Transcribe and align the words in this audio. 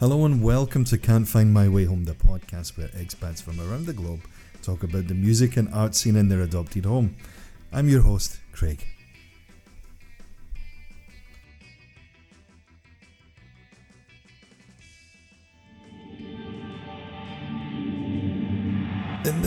Hello 0.00 0.24
and 0.24 0.42
welcome 0.42 0.84
to 0.86 0.98
Can't 0.98 1.28
Find 1.28 1.54
My 1.54 1.68
Way 1.68 1.84
Home, 1.84 2.04
the 2.04 2.14
podcast 2.14 2.76
where 2.76 2.88
expats 2.88 3.40
from 3.40 3.60
around 3.60 3.86
the 3.86 3.92
globe 3.92 4.22
talk 4.62 4.82
about 4.82 5.08
the 5.08 5.14
music 5.14 5.56
and 5.56 5.72
art 5.72 5.94
scene 5.94 6.16
in 6.16 6.28
their 6.28 6.40
adopted 6.40 6.84
home. 6.86 7.16
I'm 7.72 7.88
your 7.88 8.02
host, 8.02 8.40
Craig. 8.52 8.84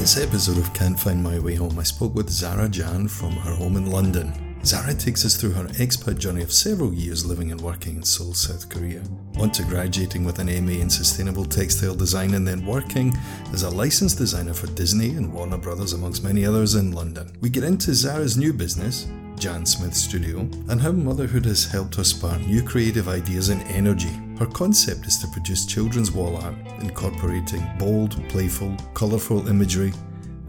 This 0.06 0.22
episode 0.22 0.60
of 0.60 0.72
Can't 0.76 1.00
Find 1.00 1.24
My 1.24 1.40
Way 1.40 1.56
Home, 1.56 1.80
I 1.80 1.82
spoke 1.82 2.14
with 2.14 2.30
Zara 2.30 2.70
Jaan 2.70 3.10
from 3.10 3.32
her 3.32 3.56
home 3.56 3.76
in 3.76 3.90
London. 3.90 4.32
Zara 4.64 4.94
takes 4.94 5.26
us 5.26 5.36
through 5.36 5.54
her 5.54 5.66
expat 5.80 6.20
journey 6.20 6.44
of 6.44 6.54
several 6.54 6.94
years 6.94 7.26
living 7.26 7.52
and 7.52 7.60
working 7.60 7.96
in 7.96 8.04
Seoul, 8.04 8.36
South 8.36 8.70
Korea. 8.70 9.02
On 9.40 9.50
to 9.50 9.64
graduating 9.64 10.24
with 10.24 10.38
an 10.38 10.46
MA 10.64 10.74
in 10.74 10.92
Sustainable 10.92 11.44
Textile 11.44 11.96
Design 11.96 12.36
and 12.36 12.48
then 12.48 12.68
working 12.68 13.18
as 13.52 13.64
a 13.64 13.70
licensed 13.72 14.20
designer 14.20 14.54
for 14.54 14.68
Disney 14.68 15.10
and 15.16 15.34
Warner 15.34 15.58
Brothers, 15.58 15.94
amongst 15.94 16.24
many 16.24 16.46
others 16.46 16.76
in 16.76 16.92
London. 16.92 17.32
We 17.42 17.50
get 17.50 17.64
into 17.64 17.96
Zara's 17.96 18.38
new 18.38 18.54
business, 18.54 19.08
Jaan 19.38 19.68
Smith 19.68 19.96
Studio, 19.96 20.42
and 20.70 20.80
how 20.80 20.92
motherhood 20.92 21.46
has 21.46 21.66
helped 21.66 21.96
her 21.96 22.04
spark 22.04 22.42
new 22.42 22.64
creative 22.64 23.08
ideas 23.08 23.50
and 23.50 23.62
energy. 23.64 24.22
Her 24.40 24.46
concept 24.46 25.08
is 25.08 25.18
to 25.20 25.28
produce 25.28 25.66
children's 25.66 26.12
wall 26.12 26.38
art, 26.38 26.56
incorporating 26.80 27.66
bold, 27.78 28.22
playful, 28.30 28.76
colourful 28.94 29.48
imagery, 29.48 29.94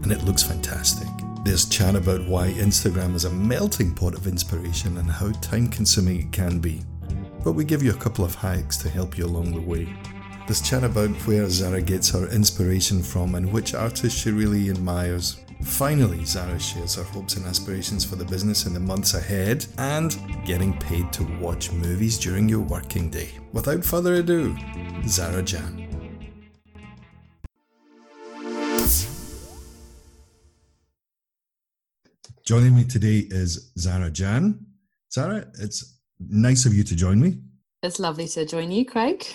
and 0.03 0.11
it 0.11 0.23
looks 0.23 0.43
fantastic. 0.43 1.07
There's 1.43 1.69
chat 1.69 1.95
about 1.95 2.27
why 2.27 2.51
Instagram 2.51 3.15
is 3.15 3.25
a 3.25 3.29
melting 3.29 3.93
pot 3.93 4.13
of 4.13 4.27
inspiration 4.27 4.97
and 4.97 5.09
how 5.09 5.31
time 5.33 5.69
consuming 5.69 6.19
it 6.19 6.31
can 6.31 6.59
be. 6.59 6.81
But 7.43 7.53
we 7.53 7.63
give 7.63 7.81
you 7.81 7.91
a 7.91 7.97
couple 7.97 8.25
of 8.25 8.35
hacks 8.35 8.77
to 8.77 8.89
help 8.89 9.17
you 9.17 9.25
along 9.25 9.53
the 9.53 9.61
way. 9.61 9.87
There's 10.45 10.61
chat 10.61 10.83
about 10.83 11.09
where 11.27 11.49
Zara 11.49 11.81
gets 11.81 12.09
her 12.11 12.27
inspiration 12.27 13.01
from 13.01 13.35
and 13.35 13.51
which 13.51 13.73
artists 13.73 14.19
she 14.19 14.31
really 14.31 14.69
admires. 14.69 15.41
Finally, 15.63 16.23
Zara 16.25 16.59
shares 16.59 16.95
her 16.95 17.03
hopes 17.03 17.35
and 17.35 17.45
aspirations 17.45 18.05
for 18.05 18.15
the 18.15 18.25
business 18.25 18.65
in 18.65 18.73
the 18.73 18.79
months 18.79 19.13
ahead 19.13 19.65
and 19.77 20.17
getting 20.45 20.77
paid 20.79 21.11
to 21.13 21.23
watch 21.39 21.71
movies 21.71 22.17
during 22.17 22.47
your 22.47 22.61
working 22.61 23.09
day. 23.09 23.29
Without 23.53 23.83
further 23.83 24.15
ado, 24.15 24.55
Zara 25.05 25.41
Jaan. 25.41 25.86
Joining 32.47 32.77
me 32.77 32.85
today 32.85 33.27
is 33.29 33.73
Zara 33.77 34.09
Jaan. 34.09 34.59
Zara, 35.11 35.45
it's 35.59 35.99
nice 36.17 36.65
of 36.65 36.73
you 36.73 36.81
to 36.81 36.95
join 36.95 37.19
me. 37.19 37.39
It's 37.83 37.99
lovely 37.99 38.25
to 38.29 38.45
join 38.45 38.71
you, 38.71 38.85
Craig. 38.85 39.27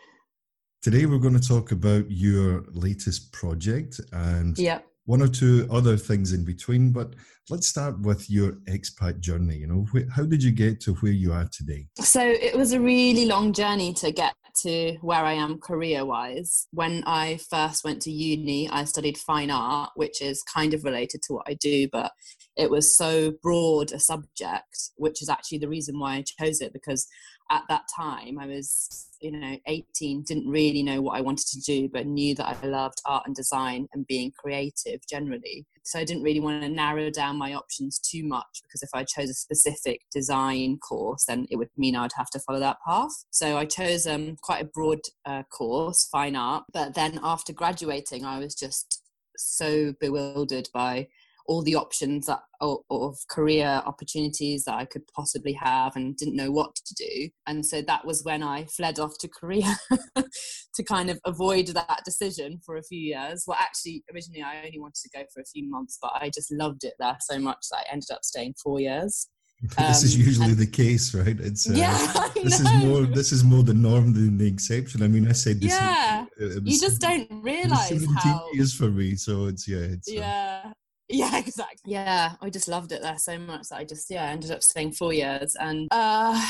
today 0.82 1.04
we're 1.04 1.18
going 1.18 1.38
to 1.38 1.46
talk 1.46 1.72
about 1.72 2.10
your 2.10 2.64
latest 2.70 3.32
project 3.34 4.00
and 4.12 4.58
yeah. 4.58 4.78
One 5.12 5.20
or 5.20 5.28
two 5.28 5.68
other 5.70 5.98
things 5.98 6.32
in 6.32 6.42
between. 6.42 6.90
But 6.90 7.14
let's 7.50 7.68
start 7.68 8.00
with 8.00 8.30
your 8.30 8.52
expat 8.76 9.20
journey. 9.20 9.58
You 9.58 9.66
know, 9.66 9.86
how 10.10 10.22
did 10.22 10.42
you 10.42 10.52
get 10.52 10.80
to 10.84 10.94
where 10.94 11.12
you 11.12 11.34
are 11.34 11.46
today? 11.52 11.86
So 11.98 12.22
it 12.22 12.56
was 12.56 12.72
a 12.72 12.80
really 12.80 13.26
long 13.26 13.52
journey 13.52 13.92
to 13.94 14.10
get 14.10 14.32
to 14.62 14.96
where 15.02 15.22
I 15.22 15.34
am 15.34 15.58
career 15.58 16.06
wise. 16.06 16.66
When 16.70 17.04
I 17.04 17.38
first 17.50 17.84
went 17.84 18.00
to 18.02 18.10
uni, 18.10 18.70
I 18.70 18.84
studied 18.84 19.18
fine 19.18 19.50
art, 19.50 19.90
which 19.96 20.22
is 20.22 20.42
kind 20.44 20.72
of 20.72 20.82
related 20.82 21.20
to 21.24 21.34
what 21.34 21.46
I 21.46 21.54
do, 21.60 21.88
but 21.92 22.12
it 22.56 22.70
was 22.70 22.96
so 22.96 23.32
broad 23.42 23.92
a 23.92 24.00
subject, 24.00 24.92
which 24.96 25.20
is 25.20 25.28
actually 25.28 25.58
the 25.58 25.68
reason 25.68 25.98
why 25.98 26.14
I 26.14 26.24
chose 26.40 26.62
it 26.62 26.72
because 26.72 27.06
at 27.50 27.62
that 27.68 27.82
time 27.94 28.38
I 28.38 28.46
was, 28.46 29.08
you 29.20 29.32
know, 29.32 29.56
18, 29.66 30.22
didn't 30.22 30.48
really 30.48 30.82
know 30.82 31.00
what 31.00 31.16
I 31.16 31.20
wanted 31.20 31.46
to 31.48 31.60
do, 31.60 31.88
but 31.88 32.06
knew 32.06 32.34
that 32.36 32.46
I 32.46 32.66
loved 32.66 33.00
art 33.06 33.24
and 33.26 33.34
design 33.34 33.88
and 33.92 34.06
being 34.06 34.32
creative 34.32 35.00
generally. 35.08 35.66
So 35.84 35.98
I 35.98 36.04
didn't 36.04 36.22
really 36.22 36.40
want 36.40 36.62
to 36.62 36.68
narrow 36.68 37.10
down 37.10 37.36
my 37.36 37.54
options 37.54 37.98
too 37.98 38.24
much 38.24 38.62
because 38.62 38.82
if 38.82 38.90
I 38.94 39.04
chose 39.04 39.28
a 39.28 39.34
specific 39.34 40.02
design 40.12 40.78
course, 40.78 41.24
then 41.26 41.46
it 41.50 41.56
would 41.56 41.70
mean 41.76 41.96
I'd 41.96 42.12
have 42.16 42.30
to 42.30 42.40
follow 42.40 42.60
that 42.60 42.78
path. 42.86 43.24
So 43.30 43.58
I 43.58 43.64
chose 43.64 44.06
um, 44.06 44.36
quite 44.42 44.62
a 44.62 44.66
broad 44.66 45.00
uh, 45.26 45.42
course, 45.44 46.08
fine 46.10 46.36
art. 46.36 46.64
But 46.72 46.94
then 46.94 47.18
after 47.22 47.52
graduating, 47.52 48.24
I 48.24 48.38
was 48.38 48.54
just 48.54 49.02
so 49.36 49.92
bewildered 50.00 50.68
by 50.72 51.08
all 51.46 51.62
the 51.62 51.74
options 51.74 52.26
that, 52.26 52.40
of 52.60 53.16
career 53.28 53.82
opportunities 53.84 54.64
that 54.64 54.74
I 54.74 54.84
could 54.84 55.02
possibly 55.14 55.52
have 55.54 55.96
and 55.96 56.16
didn't 56.16 56.36
know 56.36 56.50
what 56.50 56.74
to 56.76 56.94
do. 56.94 57.28
And 57.46 57.64
so 57.64 57.82
that 57.82 58.04
was 58.04 58.22
when 58.24 58.42
I 58.42 58.66
fled 58.66 58.98
off 58.98 59.18
to 59.18 59.28
Korea 59.28 59.76
to 60.16 60.82
kind 60.84 61.10
of 61.10 61.18
avoid 61.24 61.68
that 61.68 62.02
decision 62.04 62.60
for 62.64 62.76
a 62.76 62.82
few 62.82 63.00
years. 63.00 63.44
Well, 63.46 63.58
actually, 63.60 64.04
originally 64.12 64.42
I 64.42 64.64
only 64.64 64.78
wanted 64.78 65.02
to 65.02 65.10
go 65.18 65.24
for 65.34 65.40
a 65.40 65.46
few 65.46 65.68
months, 65.68 65.98
but 66.00 66.12
I 66.14 66.30
just 66.32 66.52
loved 66.52 66.84
it 66.84 66.94
there 66.98 67.16
so 67.20 67.38
much 67.38 67.66
that 67.70 67.78
I 67.78 67.92
ended 67.92 68.10
up 68.12 68.24
staying 68.24 68.54
four 68.62 68.80
years. 68.80 69.28
this 69.78 70.02
is 70.02 70.16
um, 70.16 70.22
usually 70.22 70.48
and, 70.48 70.58
the 70.58 70.66
case, 70.66 71.14
right? 71.14 71.38
It's 71.38 71.70
uh, 71.70 71.74
yeah, 71.74 72.28
this 72.34 72.58
is 72.58 72.72
more 72.84 73.02
this 73.02 73.30
is 73.30 73.44
more 73.44 73.62
the 73.62 73.74
norm 73.74 74.12
than 74.12 74.36
the 74.36 74.46
exception. 74.46 75.02
I 75.02 75.08
mean, 75.08 75.28
I 75.28 75.32
said 75.32 75.60
this. 75.60 75.70
Yeah, 75.70 76.26
you 76.36 76.80
just 76.80 77.00
don't 77.00 77.28
realize 77.30 78.04
how 78.16 78.48
years 78.54 78.74
for 78.74 78.90
me. 78.90 79.14
So 79.14 79.46
it's 79.46 79.68
yeah, 79.68 79.78
it's 79.78 80.08
uh, 80.08 80.14
yeah. 80.14 80.62
Uh, 80.64 80.72
yeah, 81.08 81.38
exactly. 81.38 81.92
Yeah, 81.92 82.32
I 82.40 82.50
just 82.50 82.68
loved 82.68 82.92
it 82.92 83.02
there 83.02 83.18
so 83.18 83.38
much 83.38 83.68
that 83.68 83.78
I 83.78 83.84
just 83.84 84.10
yeah 84.10 84.24
ended 84.26 84.50
up 84.50 84.62
staying 84.62 84.92
four 84.92 85.12
years, 85.12 85.56
and 85.56 85.88
uh, 85.90 86.40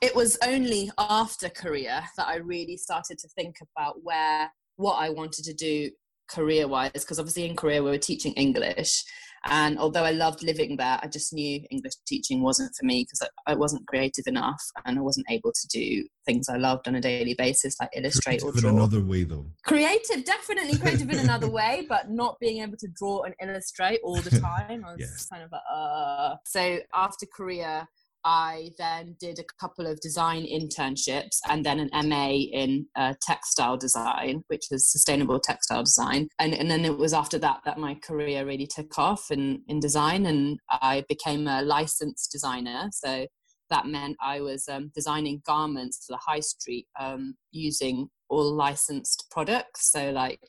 it 0.00 0.14
was 0.14 0.38
only 0.46 0.90
after 0.98 1.48
Korea 1.48 2.04
that 2.16 2.28
I 2.28 2.36
really 2.36 2.76
started 2.76 3.18
to 3.18 3.28
think 3.28 3.56
about 3.76 3.96
where 4.02 4.52
what 4.76 4.96
I 4.96 5.10
wanted 5.10 5.44
to 5.44 5.54
do 5.54 5.90
career 6.28 6.66
wise 6.66 6.90
because 6.92 7.18
obviously 7.18 7.44
in 7.44 7.54
Korea 7.56 7.82
we 7.82 7.90
were 7.90 7.98
teaching 7.98 8.32
English 8.32 9.04
and 9.46 9.78
although 9.78 10.04
I 10.04 10.12
loved 10.12 10.42
living 10.42 10.76
there, 10.76 10.98
I 11.02 11.06
just 11.06 11.32
knew 11.32 11.60
English 11.70 11.94
teaching 12.06 12.42
wasn't 12.42 12.74
for 12.78 12.86
me 12.86 13.04
because 13.04 13.28
I, 13.46 13.52
I, 13.52 13.54
wasn't 13.54 13.86
creative 13.86 14.26
enough 14.26 14.62
and 14.84 14.98
I 14.98 15.02
wasn't 15.02 15.26
able 15.30 15.52
to 15.52 15.66
do 15.68 16.04
things 16.24 16.48
I 16.48 16.56
loved 16.56 16.88
on 16.88 16.94
a 16.94 17.00
daily 17.00 17.34
basis, 17.34 17.78
like 17.78 17.90
illustrate 17.94 18.40
creative 18.40 18.58
or 18.58 18.60
draw. 18.60 18.70
in 18.70 18.76
another 18.76 19.00
way, 19.00 19.24
though. 19.24 19.46
Creative, 19.64 20.24
definitely 20.24 20.78
creative 20.78 21.10
in 21.10 21.18
another 21.18 21.48
way, 21.50 21.84
but 21.88 22.10
not 22.10 22.38
being 22.40 22.62
able 22.62 22.76
to 22.78 22.88
draw 22.88 23.22
and 23.22 23.34
illustrate 23.42 24.00
all 24.02 24.20
the 24.20 24.30
time. 24.40 24.84
I 24.86 24.92
was 24.92 25.00
yeah. 25.00 25.36
kind 25.36 25.44
of 25.44 25.52
like, 25.52 25.62
uh. 25.72 26.36
So 26.46 26.78
after 26.94 27.26
Korea, 27.26 27.86
I 28.24 28.70
then 28.78 29.16
did 29.20 29.38
a 29.38 29.44
couple 29.60 29.86
of 29.86 30.00
design 30.00 30.46
internships 30.46 31.38
and 31.48 31.64
then 31.64 31.78
an 31.78 32.08
MA 32.08 32.28
in 32.28 32.86
uh, 32.96 33.14
textile 33.20 33.76
design, 33.76 34.42
which 34.48 34.66
is 34.70 34.90
sustainable 34.90 35.38
textile 35.38 35.82
design. 35.82 36.28
And, 36.38 36.54
and 36.54 36.70
then 36.70 36.84
it 36.84 36.96
was 36.96 37.12
after 37.12 37.38
that 37.40 37.60
that 37.64 37.78
my 37.78 37.94
career 37.96 38.46
really 38.46 38.66
took 38.66 38.98
off 38.98 39.30
in, 39.30 39.62
in 39.68 39.80
design 39.80 40.26
and 40.26 40.58
I 40.70 41.04
became 41.08 41.46
a 41.46 41.62
licensed 41.62 42.32
designer. 42.32 42.88
So 42.92 43.26
that 43.70 43.86
meant 43.86 44.16
I 44.22 44.40
was 44.40 44.68
um, 44.68 44.90
designing 44.94 45.42
garments 45.46 46.04
for 46.06 46.12
the 46.12 46.20
high 46.24 46.40
street 46.40 46.86
um, 46.98 47.34
using 47.50 48.08
all 48.28 48.54
licensed 48.54 49.26
products. 49.30 49.90
So, 49.90 50.10
like 50.10 50.40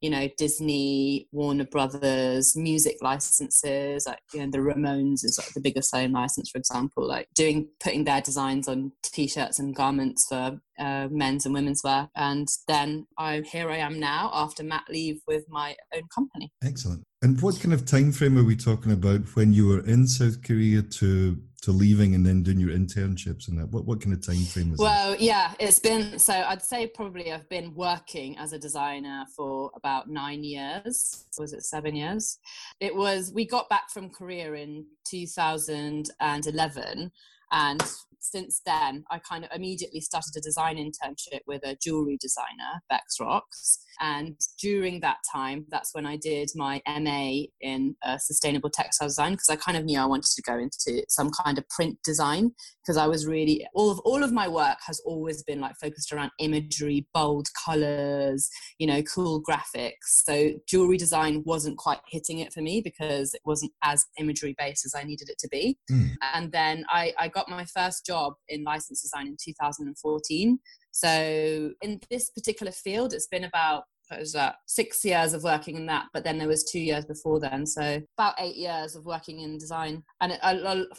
you 0.00 0.10
know 0.10 0.28
Disney, 0.36 1.28
Warner 1.32 1.64
Brothers, 1.64 2.56
music 2.56 2.98
licenses, 3.00 4.06
like 4.06 4.20
you 4.32 4.40
know 4.40 4.50
the 4.50 4.58
Ramones 4.58 5.24
is 5.24 5.38
like 5.38 5.52
the 5.54 5.60
biggest 5.60 5.90
selling 5.90 6.12
license, 6.12 6.50
for 6.50 6.58
example. 6.58 7.06
Like 7.06 7.28
doing 7.34 7.68
putting 7.80 8.04
their 8.04 8.20
designs 8.20 8.68
on 8.68 8.92
T-shirts 9.02 9.58
and 9.58 9.74
garments 9.74 10.26
for 10.28 10.60
uh, 10.78 11.08
men's 11.10 11.46
and 11.46 11.54
women's 11.54 11.82
wear, 11.82 12.08
and 12.14 12.48
then 12.66 13.06
I 13.18 13.42
here 13.50 13.70
I 13.70 13.78
am 13.78 13.98
now 13.98 14.30
after 14.32 14.62
mat 14.62 14.84
leave 14.88 15.20
with 15.26 15.44
my 15.48 15.76
own 15.94 16.04
company. 16.14 16.52
Excellent. 16.62 17.02
And 17.22 17.40
what 17.42 17.60
kind 17.60 17.72
of 17.72 17.84
time 17.84 18.12
frame 18.12 18.38
are 18.38 18.44
we 18.44 18.54
talking 18.54 18.92
about 18.92 19.34
when 19.34 19.52
you 19.52 19.66
were 19.66 19.84
in 19.84 20.06
South 20.06 20.42
Korea 20.42 20.82
to 20.82 21.42
to 21.62 21.72
leaving 21.72 22.14
and 22.14 22.24
then 22.24 22.42
doing 22.42 22.60
your 22.60 22.70
internships 22.70 23.48
and 23.48 23.58
that? 23.58 23.68
What 23.70 23.84
what 23.84 24.00
kind 24.00 24.14
of 24.14 24.24
time 24.24 24.44
frame 24.44 24.72
is 24.72 24.78
Well, 24.78 25.10
that? 25.10 25.20
yeah, 25.20 25.52
it's 25.58 25.78
been 25.80 26.18
so 26.18 26.32
I'd 26.32 26.62
say 26.62 26.86
probably 26.86 27.32
I've 27.32 27.48
been 27.48 27.74
working 27.74 28.38
as 28.38 28.52
a 28.52 28.58
designer 28.58 29.24
for 29.36 29.70
about 29.74 30.08
nine 30.08 30.44
years. 30.44 31.24
Was 31.38 31.52
it 31.52 31.64
seven 31.64 31.96
years? 31.96 32.38
It 32.80 32.94
was 32.94 33.32
we 33.34 33.44
got 33.46 33.68
back 33.68 33.90
from 33.90 34.10
Korea 34.10 34.52
in 34.54 34.86
2011 35.04 37.12
And 37.50 37.82
since 38.30 38.60
then, 38.64 39.04
I 39.10 39.18
kind 39.18 39.44
of 39.44 39.50
immediately 39.54 40.00
started 40.00 40.32
a 40.36 40.40
design 40.40 40.76
internship 40.76 41.40
with 41.46 41.62
a 41.64 41.76
jewelry 41.82 42.18
designer, 42.20 42.82
Bex 42.88 43.16
Rox. 43.20 43.78
And 44.00 44.36
during 44.60 45.00
that 45.00 45.18
time, 45.32 45.66
that's 45.70 45.94
when 45.94 46.06
I 46.06 46.16
did 46.16 46.50
my 46.54 46.80
MA 46.86 47.46
in 47.60 47.96
uh, 48.04 48.18
sustainable 48.18 48.70
textile 48.70 49.08
design 49.08 49.32
because 49.32 49.48
I 49.48 49.56
kind 49.56 49.76
of 49.76 49.84
knew 49.84 49.98
I 49.98 50.06
wanted 50.06 50.30
to 50.36 50.42
go 50.42 50.58
into 50.58 51.04
some 51.08 51.30
kind 51.30 51.58
of 51.58 51.68
print 51.68 51.98
design 52.04 52.52
because 52.82 52.96
I 52.96 53.06
was 53.06 53.26
really 53.26 53.66
all 53.74 53.90
of 53.90 53.98
all 54.00 54.22
of 54.22 54.32
my 54.32 54.46
work 54.46 54.78
has 54.86 55.00
always 55.04 55.42
been 55.42 55.60
like 55.60 55.74
focused 55.80 56.12
around 56.12 56.30
imagery, 56.38 57.06
bold 57.12 57.48
colors, 57.64 58.48
you 58.78 58.86
know, 58.86 59.02
cool 59.02 59.42
graphics. 59.42 59.92
So 60.04 60.52
jewelry 60.68 60.96
design 60.96 61.42
wasn't 61.44 61.76
quite 61.76 61.98
hitting 62.08 62.38
it 62.38 62.52
for 62.52 62.60
me 62.60 62.80
because 62.80 63.34
it 63.34 63.40
wasn't 63.44 63.72
as 63.82 64.06
imagery 64.18 64.54
based 64.58 64.86
as 64.86 64.94
I 64.94 65.02
needed 65.02 65.28
it 65.28 65.38
to 65.38 65.48
be. 65.48 65.76
Mm. 65.90 66.10
And 66.34 66.52
then 66.52 66.84
I, 66.88 67.12
I 67.18 67.28
got 67.28 67.48
my 67.48 67.64
first 67.64 68.06
job 68.06 68.17
in 68.48 68.64
license 68.64 69.02
design 69.02 69.26
in 69.26 69.36
2014 69.42 70.58
so 70.98 71.70
in 71.80 72.00
this 72.10 72.30
particular 72.30 72.72
field, 72.72 73.12
it's 73.12 73.28
been 73.28 73.44
about 73.44 73.84
what 74.08 74.18
was 74.18 74.32
that 74.32 74.56
six 74.66 75.04
years 75.04 75.32
of 75.32 75.44
working 75.44 75.76
in 75.76 75.86
that 75.86 76.06
but 76.14 76.24
then 76.24 76.38
there 76.38 76.48
was 76.48 76.64
two 76.64 76.80
years 76.80 77.04
before 77.04 77.38
then. 77.38 77.64
So 77.66 78.00
about 78.16 78.34
eight 78.40 78.56
years 78.56 78.96
of 78.96 79.04
working 79.04 79.40
in 79.40 79.58
design. 79.58 80.02
And 80.20 80.36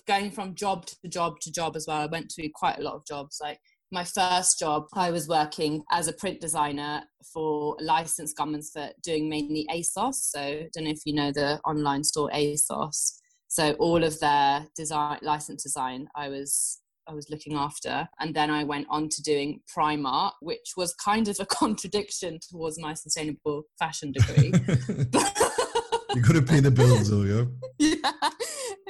going 0.08 0.32
from 0.32 0.56
job 0.56 0.86
to 0.86 0.96
job 1.10 1.40
to 1.42 1.52
job 1.52 1.76
as 1.76 1.86
well. 1.86 1.98
I 1.98 2.06
went 2.06 2.30
to 2.30 2.50
quite 2.56 2.78
a 2.78 2.82
lot 2.82 2.94
of 2.94 3.06
jobs. 3.06 3.40
Like 3.42 3.60
my 3.92 4.04
first 4.04 4.60
job 4.60 4.86
i 4.94 5.10
was 5.10 5.28
working 5.28 5.82
as 5.92 6.08
a 6.08 6.14
print 6.14 6.40
designer 6.40 7.02
for 7.34 7.76
licensed 7.82 8.38
garments 8.38 8.70
for 8.72 8.90
doing 9.04 9.28
mainly 9.28 9.68
asos. 9.70 10.14
So 10.14 10.40
i 10.40 10.70
don't 10.74 10.86
know 10.86 10.92
if 10.92 11.02
you 11.06 11.14
know 11.14 11.34
the 11.34 11.60
online 11.66 12.06
store 12.06 12.30
asos. 12.34 13.16
So 13.50 13.74
all 13.74 14.04
of 14.04 14.18
their 14.22 14.68
design 14.78 15.18
license 15.24 15.64
design 15.64 16.08
i 16.16 16.30
was 16.30 16.80
I 17.10 17.14
was 17.14 17.30
looking 17.30 17.56
after. 17.56 18.08
And 18.20 18.36
then 18.36 18.52
I 18.52 18.64
went 18.64 18.86
on 18.90 19.10
to 19.10 19.22
doing 19.24 19.62
Primark, 19.76 20.34
which 20.42 20.74
was 20.78 20.94
kind 20.94 21.28
of 21.28 21.38
a 21.40 21.46
contradiction 21.62 22.40
towards 22.50 22.80
my 22.80 22.94
sustainable 22.94 23.64
fashion 23.80 24.12
degree. 24.12 24.54
you 26.16 26.22
got 26.22 26.34
to 26.34 26.42
pay 26.42 26.60
the 26.60 26.72
bills, 26.72 27.10
though, 27.10 27.24
yeah? 27.24 27.46
yeah, 27.80 28.12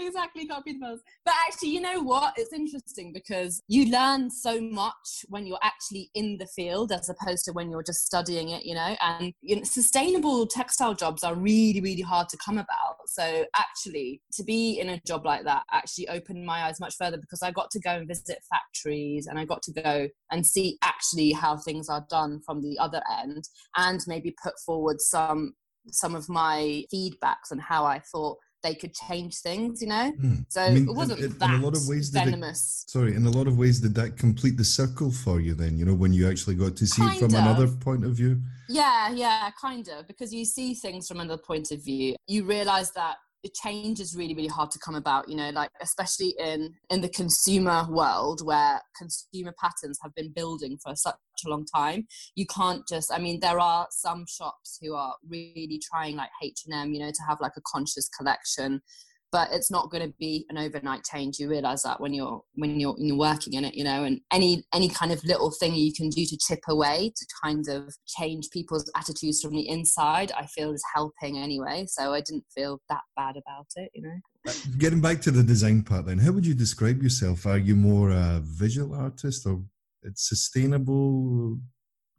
exactly. 0.09 0.45
The 0.45 0.73
bills. 0.79 1.01
But 1.25 1.33
actually, 1.47 1.69
you 1.69 1.81
know 1.81 2.01
what? 2.01 2.33
It's 2.37 2.53
interesting 2.53 3.13
because 3.13 3.61
you 3.67 3.91
learn 3.91 4.29
so 4.29 4.59
much 4.59 5.25
when 5.27 5.45
you're 5.45 5.59
actually 5.63 6.09
in 6.15 6.37
the 6.37 6.47
field 6.47 6.91
as 6.91 7.09
opposed 7.09 7.45
to 7.45 7.51
when 7.51 7.69
you're 7.69 7.83
just 7.83 8.05
studying 8.05 8.49
it, 8.49 8.65
you 8.65 8.75
know? 8.75 8.95
And 9.01 9.33
you 9.41 9.57
know, 9.57 9.63
sustainable 9.63 10.47
textile 10.47 10.93
jobs 10.93 11.23
are 11.23 11.35
really, 11.35 11.81
really 11.81 12.01
hard 12.01 12.29
to 12.29 12.37
come 12.37 12.57
about. 12.57 12.97
So 13.07 13.45
actually, 13.55 14.21
to 14.33 14.43
be 14.43 14.79
in 14.79 14.89
a 14.89 15.01
job 15.05 15.25
like 15.25 15.43
that 15.45 15.63
actually 15.71 16.09
opened 16.09 16.45
my 16.45 16.63
eyes 16.63 16.79
much 16.79 16.95
further 16.97 17.17
because 17.17 17.41
I 17.41 17.51
got 17.51 17.71
to 17.71 17.79
go 17.79 17.91
and 17.91 18.07
visit 18.07 18.39
factories 18.49 19.27
and 19.27 19.39
I 19.39 19.45
got 19.45 19.61
to 19.63 19.71
go 19.71 20.07
and 20.31 20.45
see 20.45 20.77
actually 20.83 21.31
how 21.31 21.57
things 21.57 21.89
are 21.89 22.05
done 22.09 22.41
from 22.45 22.61
the 22.61 22.77
other 22.79 23.01
end 23.21 23.47
and 23.77 23.99
maybe 24.07 24.35
put 24.43 24.53
forward 24.65 25.01
some 25.01 25.53
some 25.91 26.15
of 26.15 26.29
my 26.29 26.83
feedbacks 26.93 27.51
on 27.51 27.59
how 27.59 27.85
I 27.85 27.99
thought 27.99 28.37
they 28.61 28.75
could 28.75 28.93
change 28.93 29.37
things, 29.37 29.81
you 29.81 29.87
know. 29.87 30.11
Mm. 30.19 30.45
So 30.49 30.61
I 30.61 30.71
mean, 30.71 30.89
it 30.89 30.93
wasn't 30.93 31.19
in, 31.21 31.37
that 31.37 31.49
in 31.49 31.61
a 31.61 31.63
lot 31.63 31.75
of 31.75 31.87
ways 31.87 32.09
venomous. 32.09 32.85
It, 32.87 32.91
sorry, 32.91 33.15
in 33.15 33.25
a 33.25 33.29
lot 33.29 33.47
of 33.47 33.57
ways, 33.57 33.79
did 33.79 33.95
that 33.95 34.17
complete 34.17 34.57
the 34.57 34.65
circle 34.65 35.11
for 35.11 35.39
you? 35.39 35.53
Then 35.53 35.77
you 35.77 35.85
know 35.85 35.93
when 35.93 36.13
you 36.13 36.29
actually 36.29 36.55
got 36.55 36.75
to 36.77 36.87
see 36.87 37.01
kind 37.01 37.15
it 37.15 37.19
from 37.19 37.33
of. 37.35 37.41
another 37.41 37.67
point 37.67 38.05
of 38.05 38.11
view. 38.11 38.41
Yeah, 38.67 39.11
yeah, 39.11 39.49
kind 39.59 39.87
of 39.89 40.07
because 40.07 40.33
you 40.33 40.45
see 40.45 40.73
things 40.73 41.07
from 41.07 41.19
another 41.19 41.41
point 41.41 41.71
of 41.71 41.83
view. 41.83 42.15
You 42.27 42.45
realize 42.45 42.91
that 42.91 43.17
change 43.47 43.99
is 43.99 44.15
really 44.15 44.35
really 44.35 44.49
hard 44.49 44.69
to 44.69 44.79
come 44.79 44.95
about 44.95 45.29
you 45.29 45.35
know 45.35 45.49
like 45.51 45.71
especially 45.81 46.35
in 46.39 46.73
in 46.89 46.99
the 46.99 47.07
consumer 47.09 47.85
world 47.89 48.45
where 48.45 48.81
consumer 48.97 49.53
patterns 49.57 49.97
have 50.03 50.13
been 50.15 50.31
building 50.31 50.77
for 50.83 50.95
such 50.95 51.15
a 51.45 51.49
long 51.49 51.65
time. 51.73 52.05
You 52.35 52.45
can't 52.47 52.85
just 52.87 53.13
i 53.13 53.17
mean 53.17 53.39
there 53.39 53.59
are 53.59 53.87
some 53.91 54.25
shops 54.27 54.77
who 54.81 54.93
are 54.93 55.15
really 55.27 55.79
trying 55.81 56.17
like 56.17 56.29
h&m 56.43 56.93
you 56.93 56.99
know 56.99 57.11
to 57.11 57.23
have 57.27 57.39
like 57.39 57.53
a 57.55 57.61
conscious 57.61 58.09
collection 58.09 58.81
but 59.31 59.49
it's 59.51 59.71
not 59.71 59.91
going 59.91 60.07
to 60.07 60.13
be 60.19 60.45
an 60.49 60.57
overnight 60.57 61.03
change. 61.03 61.39
You 61.39 61.49
realize 61.49 61.83
that 61.83 61.99
when 61.99 62.13
you're 62.13 62.41
when 62.55 62.79
you're, 62.79 62.93
when 62.93 63.05
you're 63.05 63.17
working 63.17 63.53
in 63.53 63.65
it 63.65 63.75
you 63.75 63.83
know 63.83 64.03
and 64.03 64.19
any 64.31 64.63
any 64.73 64.89
kind 64.89 65.11
of 65.11 65.23
little 65.23 65.51
thing 65.51 65.75
you 65.75 65.93
can 65.93 66.09
do 66.09 66.25
to 66.25 66.37
chip 66.37 66.59
away 66.67 67.11
to 67.15 67.25
kind 67.43 67.67
of 67.69 67.93
change 68.07 68.49
people's 68.51 68.89
attitudes 68.95 69.41
from 69.41 69.51
the 69.51 69.67
inside 69.67 70.31
i 70.37 70.45
feel 70.45 70.71
is 70.71 70.83
helping 70.93 71.37
anyway. 71.37 71.85
So 71.87 72.13
i 72.13 72.21
didn't 72.21 72.45
feel 72.53 72.81
that 72.89 73.01
bad 73.15 73.35
about 73.37 73.67
it 73.75 73.89
you 73.93 74.03
know? 74.03 74.19
Uh, 74.47 74.53
getting 74.77 75.01
back 75.01 75.21
to 75.21 75.31
the 75.31 75.43
design 75.43 75.83
part 75.83 76.05
then 76.05 76.19
how 76.19 76.31
would 76.31 76.45
you 76.45 76.53
describe 76.53 77.01
yourself? 77.01 77.45
Are 77.45 77.57
you 77.57 77.75
more 77.75 78.11
a 78.11 78.41
visual 78.43 78.95
artist 78.95 79.45
or 79.45 79.61
it's 80.03 80.27
sustainable 80.27 81.59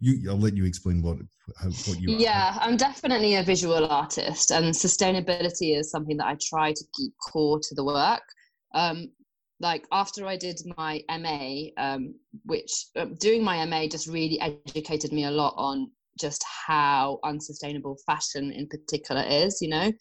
you 0.01 0.31
i'll 0.31 0.39
let 0.39 0.57
you 0.57 0.65
explain 0.65 1.03
what 1.03 1.19
what 1.87 2.01
you 2.01 2.11
yeah 2.19 2.55
are. 2.57 2.61
i'm 2.63 2.77
definitely 2.77 3.37
a 3.37 3.43
visual 3.43 3.87
artist 3.87 4.51
and 4.51 4.67
sustainability 4.75 5.79
is 5.79 5.91
something 5.91 6.17
that 6.17 6.27
i 6.27 6.37
try 6.41 6.73
to 6.73 6.85
keep 6.95 7.13
core 7.31 7.61
to 7.61 7.75
the 7.75 7.85
work 7.85 8.23
um, 8.75 9.09
like 9.61 9.87
after 9.93 10.27
i 10.27 10.37
did 10.37 10.59
my 10.77 11.03
ma 11.11 11.63
um, 11.77 12.15
which 12.45 12.87
uh, 12.97 13.07
doing 13.19 13.45
my 13.45 13.65
ma 13.67 13.87
just 13.87 14.09
really 14.09 14.41
educated 14.41 15.13
me 15.13 15.25
a 15.25 15.31
lot 15.31 15.55
on 15.57 15.91
just 16.19 16.45
how 16.67 17.19
unsustainable 17.25 17.97
fashion 18.07 18.51
in 18.53 18.67
particular 18.69 19.25
is 19.29 19.59
you 19.61 19.69
know 19.69 19.93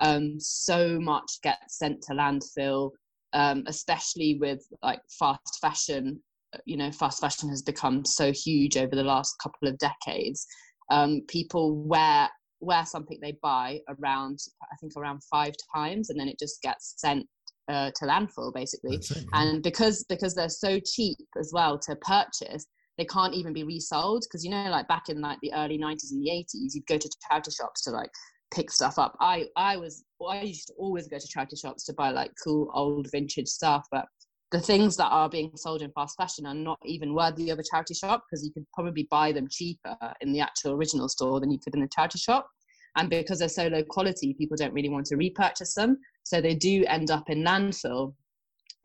um, 0.00 0.38
so 0.38 1.00
much 1.00 1.38
gets 1.42 1.78
sent 1.78 2.00
to 2.02 2.12
landfill 2.12 2.90
um, 3.32 3.64
especially 3.66 4.38
with 4.40 4.64
like 4.82 5.00
fast 5.18 5.58
fashion 5.60 6.22
you 6.64 6.76
know 6.76 6.90
fast 6.90 7.20
fashion 7.20 7.48
has 7.48 7.62
become 7.62 8.04
so 8.04 8.32
huge 8.32 8.76
over 8.76 8.94
the 8.94 9.02
last 9.02 9.34
couple 9.42 9.68
of 9.68 9.78
decades 9.78 10.46
um, 10.90 11.20
people 11.28 11.76
wear 11.84 12.28
wear 12.60 12.84
something 12.84 13.18
they 13.20 13.36
buy 13.42 13.78
around 13.88 14.38
i 14.62 14.76
think 14.80 14.92
around 14.96 15.22
five 15.30 15.52
times 15.74 16.10
and 16.10 16.18
then 16.18 16.28
it 16.28 16.38
just 16.38 16.60
gets 16.62 16.94
sent 16.96 17.24
uh, 17.68 17.90
to 17.94 18.06
landfill 18.06 18.52
basically 18.52 18.96
it, 18.96 19.06
yeah. 19.10 19.22
and 19.34 19.62
because 19.62 20.04
because 20.08 20.34
they're 20.34 20.48
so 20.48 20.80
cheap 20.80 21.18
as 21.38 21.50
well 21.52 21.78
to 21.78 21.94
purchase 21.96 22.66
they 22.96 23.04
can't 23.04 23.34
even 23.34 23.52
be 23.52 23.62
resold 23.62 24.24
because 24.26 24.44
you 24.44 24.50
know 24.50 24.68
like 24.70 24.88
back 24.88 25.08
in 25.08 25.20
like 25.20 25.38
the 25.42 25.52
early 25.52 25.78
90s 25.78 26.10
and 26.10 26.22
the 26.22 26.30
80s 26.30 26.74
you'd 26.74 26.86
go 26.86 26.98
to 26.98 27.10
charity 27.28 27.50
shops 27.50 27.82
to 27.82 27.90
like 27.90 28.10
pick 28.52 28.70
stuff 28.70 28.98
up 28.98 29.14
i 29.20 29.44
i 29.56 29.76
was 29.76 30.04
i 30.28 30.40
used 30.40 30.68
to 30.68 30.74
always 30.78 31.06
go 31.06 31.18
to 31.18 31.28
charity 31.28 31.56
shops 31.56 31.84
to 31.84 31.92
buy 31.92 32.10
like 32.10 32.32
cool 32.42 32.70
old 32.74 33.06
vintage 33.12 33.46
stuff 33.46 33.86
but 33.92 34.06
the 34.50 34.60
things 34.60 34.96
that 34.96 35.08
are 35.08 35.28
being 35.28 35.52
sold 35.56 35.82
in 35.82 35.90
fast 35.92 36.16
fashion 36.16 36.46
are 36.46 36.54
not 36.54 36.78
even 36.84 37.14
worthy 37.14 37.50
of 37.50 37.58
a 37.58 37.64
charity 37.70 37.94
shop 37.94 38.24
because 38.24 38.44
you 38.44 38.52
could 38.52 38.66
probably 38.72 39.06
buy 39.10 39.30
them 39.30 39.46
cheaper 39.50 39.96
in 40.20 40.32
the 40.32 40.40
actual 40.40 40.72
original 40.72 41.08
store 41.08 41.38
than 41.38 41.50
you 41.50 41.58
could 41.62 41.74
in 41.74 41.82
a 41.82 41.88
charity 41.94 42.18
shop. 42.18 42.48
And 42.96 43.10
because 43.10 43.38
they're 43.38 43.48
so 43.48 43.68
low 43.68 43.84
quality, 43.84 44.34
people 44.34 44.56
don't 44.56 44.72
really 44.72 44.88
want 44.88 45.06
to 45.06 45.16
repurchase 45.16 45.74
them. 45.74 45.98
So 46.22 46.40
they 46.40 46.54
do 46.54 46.84
end 46.86 47.10
up 47.10 47.28
in 47.28 47.44
landfill. 47.44 48.14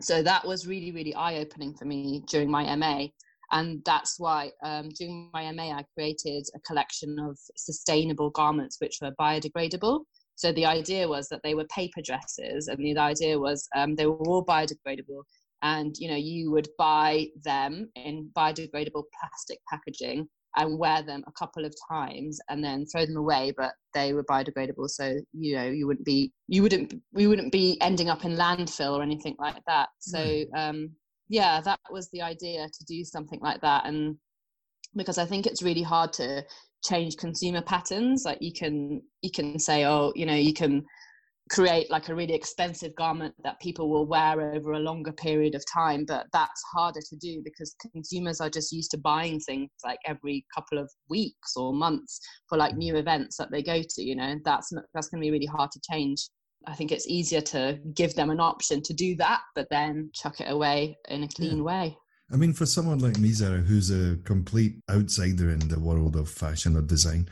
So 0.02 0.22
that 0.22 0.46
was 0.46 0.68
really, 0.68 0.92
really 0.92 1.16
eye 1.16 1.36
opening 1.36 1.74
for 1.76 1.86
me 1.86 2.24
during 2.28 2.52
my 2.52 2.76
MA. 2.76 3.08
And 3.52 3.82
that's 3.86 4.20
why 4.20 4.52
um, 4.64 4.90
during 4.90 5.30
my 5.34 5.50
MA, 5.54 5.72
I 5.72 5.86
created 5.94 6.46
a 6.56 6.60
collection 6.62 7.18
of 7.20 7.38
sustainable 7.56 8.32
garments 8.32 8.78
which 8.82 8.98
were 9.02 9.12
biodegradable. 9.20 10.02
So 10.36 10.52
the 10.52 10.66
idea 10.66 11.08
was 11.08 11.30
that 11.30 11.42
they 11.44 11.54
were 11.54 11.66
paper 11.66 12.02
dresses, 12.04 12.68
and 12.68 12.84
the 12.84 12.98
idea 12.98 13.40
was 13.40 13.68
um, 13.76 13.96
they 13.96 14.08
were 14.08 14.18
all 14.26 14.44
biodegradable 14.44 15.24
and 15.64 15.96
you 15.98 16.10
know 16.10 16.16
you 16.16 16.52
would 16.52 16.68
buy 16.78 17.28
them 17.44 17.90
in 17.96 18.30
biodegradable 18.38 19.04
plastic 19.20 19.58
packaging 19.70 20.28
and 20.56 20.78
wear 20.78 21.02
them 21.02 21.24
a 21.26 21.32
couple 21.32 21.66
of 21.66 21.74
times 21.90 22.40
and 22.50 22.64
then 22.64 22.86
throw 22.86 23.06
them 23.06 23.18
away 23.18 23.52
but 23.58 23.72
they 23.94 24.14
were 24.14 24.24
biodegradable 24.26 24.88
so 24.88 25.16
you 25.34 25.56
know 25.56 25.64
you 25.64 25.88
wouldn't 25.88 26.06
be 26.06 26.32
you 26.48 26.62
wouldn't 26.62 26.94
we 27.14 27.26
wouldn't 27.26 27.52
be 27.52 27.78
ending 27.82 28.10
up 28.10 28.24
in 28.24 28.36
landfill 28.36 28.98
or 28.98 29.02
anything 29.02 29.36
like 29.40 29.62
that 29.66 29.90
so 30.00 30.20
mm. 30.20 30.48
um 30.56 30.90
yeah 31.30 31.60
that 31.62 31.80
was 31.90 32.10
the 32.12 32.22
idea 32.22 32.68
to 32.68 32.86
do 32.86 33.04
something 33.04 33.40
like 33.42 33.62
that 33.62 33.86
and 33.86 34.16
because 34.96 35.18
i 35.18 35.26
think 35.26 35.46
it's 35.48 35.64
really 35.64 35.82
hard 35.82 36.14
to 36.14 36.44
change 36.84 37.16
consumer 37.16 37.62
patterns 37.62 38.24
like 38.26 38.38
you 38.42 38.52
can 38.52 39.02
you 39.22 39.32
can 39.32 39.58
say 39.58 39.86
oh 39.86 40.12
you 40.16 40.26
know 40.26 40.36
you 40.36 40.54
can 40.54 40.84
create 41.50 41.90
like 41.92 42.10
a 42.10 42.16
really 42.16 42.34
expensive 42.34 42.96
garment 42.96 43.34
that 43.44 43.60
people 43.60 43.90
will 43.90 44.06
wear 44.06 44.54
over 44.54 44.74
a 44.74 44.80
longer 44.80 45.12
period 45.12 45.56
of 45.56 45.64
time 45.72 46.06
but 46.08 46.26
that's 46.32 46.64
harder 46.74 47.02
to 47.02 47.16
do 47.18 47.42
because 47.44 47.76
consumers 47.92 48.40
are 48.40 48.50
just 48.50 48.72
used 48.72 48.92
to 48.92 48.98
buying 48.98 49.40
things 49.42 49.70
like 49.84 50.00
every 50.06 50.46
couple 50.56 50.78
of 50.78 50.90
weeks 51.10 51.56
or 51.58 51.74
months 51.74 52.20
for 52.48 52.58
like 52.58 52.76
new 52.76 52.96
events 52.96 53.36
that 53.38 53.52
they 53.52 53.62
go 53.62 53.82
to 53.82 54.02
you 54.02 54.16
know? 54.16 54.36
That's 54.46 54.72
that's 54.94 55.10
going 55.10 55.22
to 55.22 55.26
be 55.26 55.32
really 55.32 55.46
hard 55.46 55.72
to 55.72 55.82
change. 55.92 56.30
I 56.66 56.76
think 56.76 56.92
it's 56.94 57.08
easier 57.08 57.42
to 57.42 57.78
give 57.94 58.16
them 58.16 58.30
an 58.30 58.40
option 58.40 58.82
to 58.84 58.94
do 58.94 59.16
that 59.18 59.42
but 59.54 59.68
then 59.70 60.12
chuck 60.14 60.40
it 60.40 60.50
away 60.50 60.98
in 61.10 61.24
a 61.24 61.28
clean 61.28 61.58
yeah. 61.58 61.64
way 61.64 61.98
I 62.34 62.36
mean, 62.36 62.52
for 62.52 62.66
someone 62.66 62.98
like 62.98 63.20
me, 63.20 63.32
Zara, 63.32 63.60
who's 63.60 63.92
a 63.92 64.18
complete 64.24 64.78
outsider 64.90 65.52
in 65.52 65.60
the 65.60 65.80
world 65.80 66.16
of 66.16 66.28
fashion 66.28 66.76
or 66.76 66.82
design, 66.82 67.30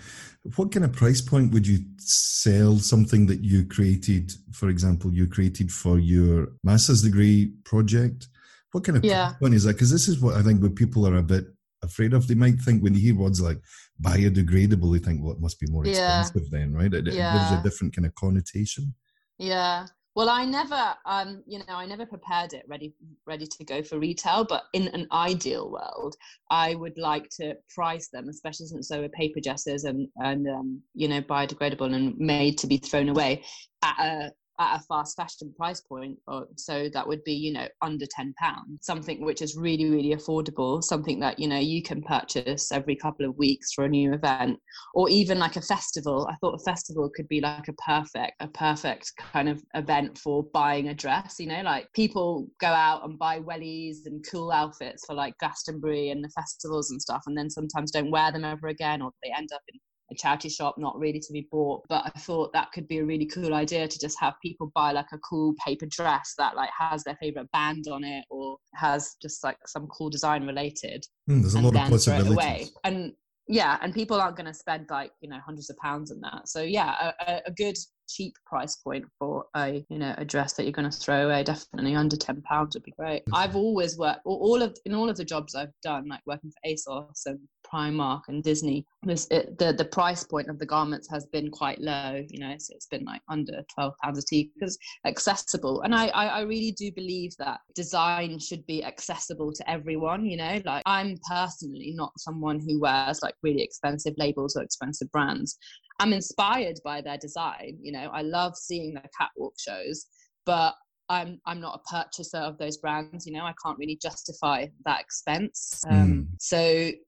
what 0.55 0.71
kind 0.71 0.85
of 0.85 0.93
price 0.93 1.21
point 1.21 1.51
would 1.53 1.65
you 1.65 1.79
sell 1.97 2.77
something 2.77 3.25
that 3.25 3.43
you 3.43 3.65
created? 3.65 4.31
For 4.53 4.69
example, 4.69 5.11
you 5.11 5.27
created 5.27 5.71
for 5.71 5.97
your 5.97 6.49
master's 6.63 7.01
degree 7.01 7.51
project. 7.65 8.27
What 8.73 8.83
kind 8.83 8.97
of 8.97 9.03
yeah. 9.03 9.33
point 9.39 9.55
is 9.55 9.63
that? 9.63 9.73
Because 9.73 9.91
this 9.91 10.07
is 10.07 10.19
what 10.19 10.35
I 10.35 10.43
think 10.43 10.61
what 10.61 10.75
people 10.75 11.07
are 11.07 11.17
a 11.17 11.23
bit 11.23 11.45
afraid 11.81 12.13
of. 12.13 12.27
They 12.27 12.35
might 12.35 12.59
think 12.59 12.83
when 12.83 12.93
they 12.93 12.99
hear 12.99 13.15
words 13.15 13.41
like 13.41 13.59
biodegradable, 14.03 14.93
they 14.93 14.99
think, 14.99 15.23
well, 15.23 15.33
it 15.33 15.41
must 15.41 15.59
be 15.59 15.67
more 15.71 15.85
expensive 15.85 16.43
yeah. 16.43 16.59
then, 16.59 16.73
right? 16.73 16.93
It, 16.93 17.07
yeah. 17.11 17.35
it 17.35 17.39
gives 17.39 17.59
a 17.59 17.63
different 17.63 17.95
kind 17.95 18.05
of 18.05 18.13
connotation. 18.13 18.93
Yeah. 19.39 19.87
Well, 20.13 20.29
I 20.29 20.43
never, 20.43 20.93
um, 21.05 21.41
you 21.47 21.59
know, 21.59 21.75
I 21.75 21.85
never 21.85 22.05
prepared 22.05 22.51
it 22.51 22.65
ready, 22.67 22.93
ready 23.25 23.47
to 23.47 23.63
go 23.63 23.81
for 23.81 23.97
retail. 23.97 24.43
But 24.43 24.63
in 24.73 24.89
an 24.89 25.07
ideal 25.11 25.71
world, 25.71 26.17
I 26.49 26.75
would 26.75 26.97
like 26.97 27.29
to 27.37 27.55
price 27.73 28.09
them, 28.09 28.27
especially 28.27 28.65
since 28.65 28.89
they 28.89 28.99
were 28.99 29.07
paper 29.09 29.39
dresses 29.39 29.85
and 29.85 30.09
and 30.17 30.47
um, 30.49 30.81
you 30.93 31.07
know 31.07 31.21
biodegradable 31.21 31.93
and 31.95 32.17
made 32.17 32.57
to 32.57 32.67
be 32.67 32.77
thrown 32.77 33.07
away, 33.07 33.43
at 33.83 33.95
a 33.99 34.31
at 34.59 34.79
a 34.79 34.83
fast 34.83 35.15
fashion 35.15 35.53
price 35.57 35.81
point 35.81 36.17
or 36.27 36.47
so 36.55 36.89
that 36.93 37.07
would 37.07 37.23
be 37.23 37.33
you 37.33 37.53
know 37.53 37.67
under 37.81 38.05
10 38.05 38.33
pounds 38.37 38.79
something 38.81 39.23
which 39.23 39.41
is 39.41 39.55
really 39.55 39.89
really 39.89 40.15
affordable 40.15 40.83
something 40.83 41.19
that 41.19 41.39
you 41.39 41.47
know 41.47 41.57
you 41.57 41.81
can 41.81 42.01
purchase 42.03 42.71
every 42.71 42.95
couple 42.95 43.25
of 43.25 43.37
weeks 43.37 43.73
for 43.73 43.85
a 43.85 43.89
new 43.89 44.13
event 44.13 44.59
or 44.93 45.09
even 45.09 45.39
like 45.39 45.55
a 45.55 45.61
festival. 45.61 46.27
I 46.29 46.35
thought 46.35 46.59
a 46.59 46.63
festival 46.63 47.09
could 47.13 47.27
be 47.27 47.41
like 47.41 47.67
a 47.67 47.73
perfect 47.73 48.33
a 48.39 48.47
perfect 48.47 49.11
kind 49.17 49.49
of 49.49 49.63
event 49.73 50.17
for 50.17 50.43
buying 50.53 50.89
a 50.89 50.93
dress 50.93 51.35
you 51.39 51.47
know 51.47 51.61
like 51.61 51.87
people 51.93 52.47
go 52.59 52.67
out 52.67 53.03
and 53.05 53.17
buy 53.17 53.39
wellies 53.39 54.05
and 54.05 54.25
cool 54.29 54.51
outfits 54.51 55.05
for 55.05 55.13
like 55.13 55.37
glastonbury 55.39 56.09
and 56.09 56.23
the 56.23 56.29
festivals 56.29 56.91
and 56.91 57.01
stuff 57.01 57.23
and 57.27 57.37
then 57.37 57.49
sometimes 57.49 57.91
don't 57.91 58.11
wear 58.11 58.31
them 58.31 58.45
ever 58.45 58.67
again 58.67 59.01
or 59.01 59.11
they 59.23 59.31
end 59.35 59.49
up 59.53 59.61
in 59.73 59.79
a 60.11 60.15
charity 60.15 60.49
shop, 60.49 60.75
not 60.77 60.97
really 60.99 61.19
to 61.19 61.33
be 61.33 61.47
bought. 61.51 61.83
But 61.89 62.11
I 62.13 62.19
thought 62.19 62.53
that 62.53 62.71
could 62.71 62.87
be 62.87 62.99
a 62.99 63.05
really 63.05 63.25
cool 63.25 63.53
idea 63.53 63.87
to 63.87 63.99
just 63.99 64.19
have 64.19 64.33
people 64.41 64.71
buy 64.75 64.91
like 64.91 65.11
a 65.13 65.17
cool 65.19 65.53
paper 65.65 65.85
dress 65.87 66.33
that 66.37 66.55
like 66.55 66.69
has 66.77 67.03
their 67.03 67.15
favorite 67.15 67.49
band 67.51 67.85
on 67.91 68.03
it 68.03 68.25
or 68.29 68.57
has 68.75 69.15
just 69.21 69.43
like 69.43 69.57
some 69.65 69.87
cool 69.87 70.09
design 70.09 70.45
related. 70.45 71.05
Mm, 71.29 71.41
there's 71.41 71.55
a 71.55 71.61
lot 71.61 71.75
of 71.75 71.89
possibilities. 71.89 72.71
And 72.83 73.13
yeah, 73.47 73.77
and 73.81 73.93
people 73.93 74.21
aren't 74.21 74.37
going 74.37 74.47
to 74.47 74.53
spend 74.53 74.87
like 74.89 75.11
you 75.21 75.29
know 75.29 75.39
hundreds 75.45 75.69
of 75.69 75.77
pounds 75.77 76.11
on 76.11 76.21
that. 76.21 76.47
So 76.47 76.61
yeah, 76.61 77.11
a, 77.27 77.41
a 77.47 77.51
good 77.51 77.77
cheap 78.15 78.33
price 78.45 78.75
point 78.77 79.05
for 79.17 79.45
a 79.55 79.83
you 79.89 79.97
know 79.97 80.13
a 80.17 80.25
dress 80.25 80.53
that 80.53 80.63
you're 80.63 80.71
going 80.71 80.89
to 80.89 80.97
throw 80.97 81.27
away 81.27 81.43
definitely 81.43 81.95
under 81.95 82.15
10 82.15 82.41
pounds 82.41 82.75
would 82.75 82.83
be 82.83 82.93
great 82.97 83.23
mm. 83.25 83.37
i've 83.37 83.55
always 83.55 83.97
worked 83.97 84.21
all 84.25 84.61
of 84.61 84.77
in 84.85 84.93
all 84.93 85.09
of 85.09 85.17
the 85.17 85.25
jobs 85.25 85.55
i've 85.55 85.73
done 85.83 86.07
like 86.07 86.21
working 86.25 86.51
for 86.51 86.69
asos 86.69 87.25
and 87.25 87.39
Primark 87.71 88.21
and 88.27 88.43
Disney, 88.43 88.85
this, 89.03 89.27
it, 89.31 89.57
the 89.57 89.73
the 89.73 89.85
price 89.85 90.23
point 90.23 90.49
of 90.49 90.59
the 90.59 90.65
garments 90.65 91.09
has 91.09 91.25
been 91.27 91.49
quite 91.49 91.79
low. 91.79 92.23
You 92.29 92.39
know, 92.39 92.55
so 92.57 92.73
it's 92.75 92.87
been 92.87 93.05
like 93.05 93.21
under 93.29 93.63
twelve 93.73 93.93
pounds 94.03 94.19
a 94.19 94.21
tee 94.21 94.51
because 94.53 94.77
accessible. 95.05 95.81
And 95.81 95.95
I, 95.95 96.07
I 96.07 96.25
I 96.27 96.41
really 96.41 96.71
do 96.71 96.91
believe 96.91 97.31
that 97.37 97.59
design 97.75 98.39
should 98.39 98.65
be 98.65 98.83
accessible 98.83 99.51
to 99.53 99.69
everyone. 99.69 100.25
You 100.25 100.37
know, 100.37 100.61
like 100.65 100.83
I'm 100.85 101.17
personally 101.29 101.93
not 101.95 102.11
someone 102.17 102.59
who 102.59 102.79
wears 102.79 103.21
like 103.21 103.35
really 103.41 103.61
expensive 103.61 104.13
labels 104.17 104.55
or 104.55 104.63
expensive 104.63 105.11
brands. 105.11 105.57
I'm 106.01 106.13
inspired 106.13 106.79
by 106.83 107.01
their 107.01 107.17
design. 107.17 107.77
You 107.81 107.91
know, 107.91 108.09
I 108.11 108.21
love 108.21 108.55
seeing 108.55 108.93
their 108.93 109.09
catwalk 109.17 109.53
shows, 109.59 110.07
but 110.45 110.75
I'm 111.11 111.41
I'm 111.45 111.59
not 111.59 111.75
a 111.75 111.89
purchaser 111.89 112.37
of 112.37 112.57
those 112.57 112.77
brands. 112.77 113.27
You 113.27 113.33
know, 113.33 113.43
I 113.43 113.53
can't 113.63 113.77
really 113.77 113.99
justify 114.01 114.67
that 114.85 115.01
expense. 115.01 115.81
Um, 115.89 115.97
mm. 115.97 116.27
So 116.39 116.57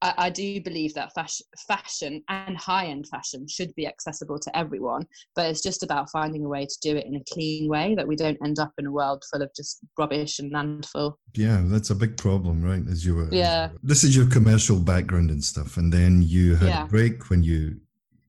I, 0.02 0.14
I, 0.18 0.30
do 0.30 0.60
believe 0.60 0.94
that 0.96 1.14
fashion, 1.14 1.46
fashion 1.68 2.22
and 2.28 2.58
high 2.58 2.88
end 2.88 3.08
fashion 3.08 3.48
should 3.48 3.74
be 3.76 3.88
accessible 3.88 4.40
to 4.40 4.58
everyone, 4.58 5.08
but 5.36 5.50
it's 5.50 5.64
just 5.64 5.84
about 5.84 6.12
finding 6.12 6.44
a 6.44 6.50
way 6.50 6.66
to 6.66 6.78
do 6.82 6.98
it 6.98 7.06
in 7.06 7.16
a 7.16 7.24
clean 7.34 7.70
way 7.70 7.96
that 7.96 8.06
we 8.06 8.18
don't 8.18 8.38
end 8.44 8.60
up 8.60 8.74
in 8.78 8.88
a 8.88 8.92
world 8.92 9.24
full 9.32 9.42
of 9.42 9.50
just 9.56 9.80
rubbish 9.98 10.40
and 10.40 10.54
landfill. 10.54 11.14
Yeah, 11.34 11.62
that's 11.64 11.90
a 11.90 11.96
big 11.96 12.18
problem, 12.18 12.62
right? 12.62 12.84
As 12.92 13.06
you 13.06 13.16
were. 13.16 13.30
Yeah. 13.32 13.70
This 13.84 14.04
is 14.04 14.16
your 14.16 14.30
commercial 14.30 14.80
background 14.80 15.32
and 15.32 15.44
stuff, 15.44 15.78
and 15.78 15.94
then 15.94 16.24
you 16.24 16.56
had 16.56 16.68
yeah. 16.68 16.84
a 16.84 16.88
break 16.88 17.30
when 17.30 17.42
you 17.42 17.78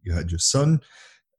you 0.04 0.12
had 0.12 0.30
your 0.30 0.38
son, 0.38 0.80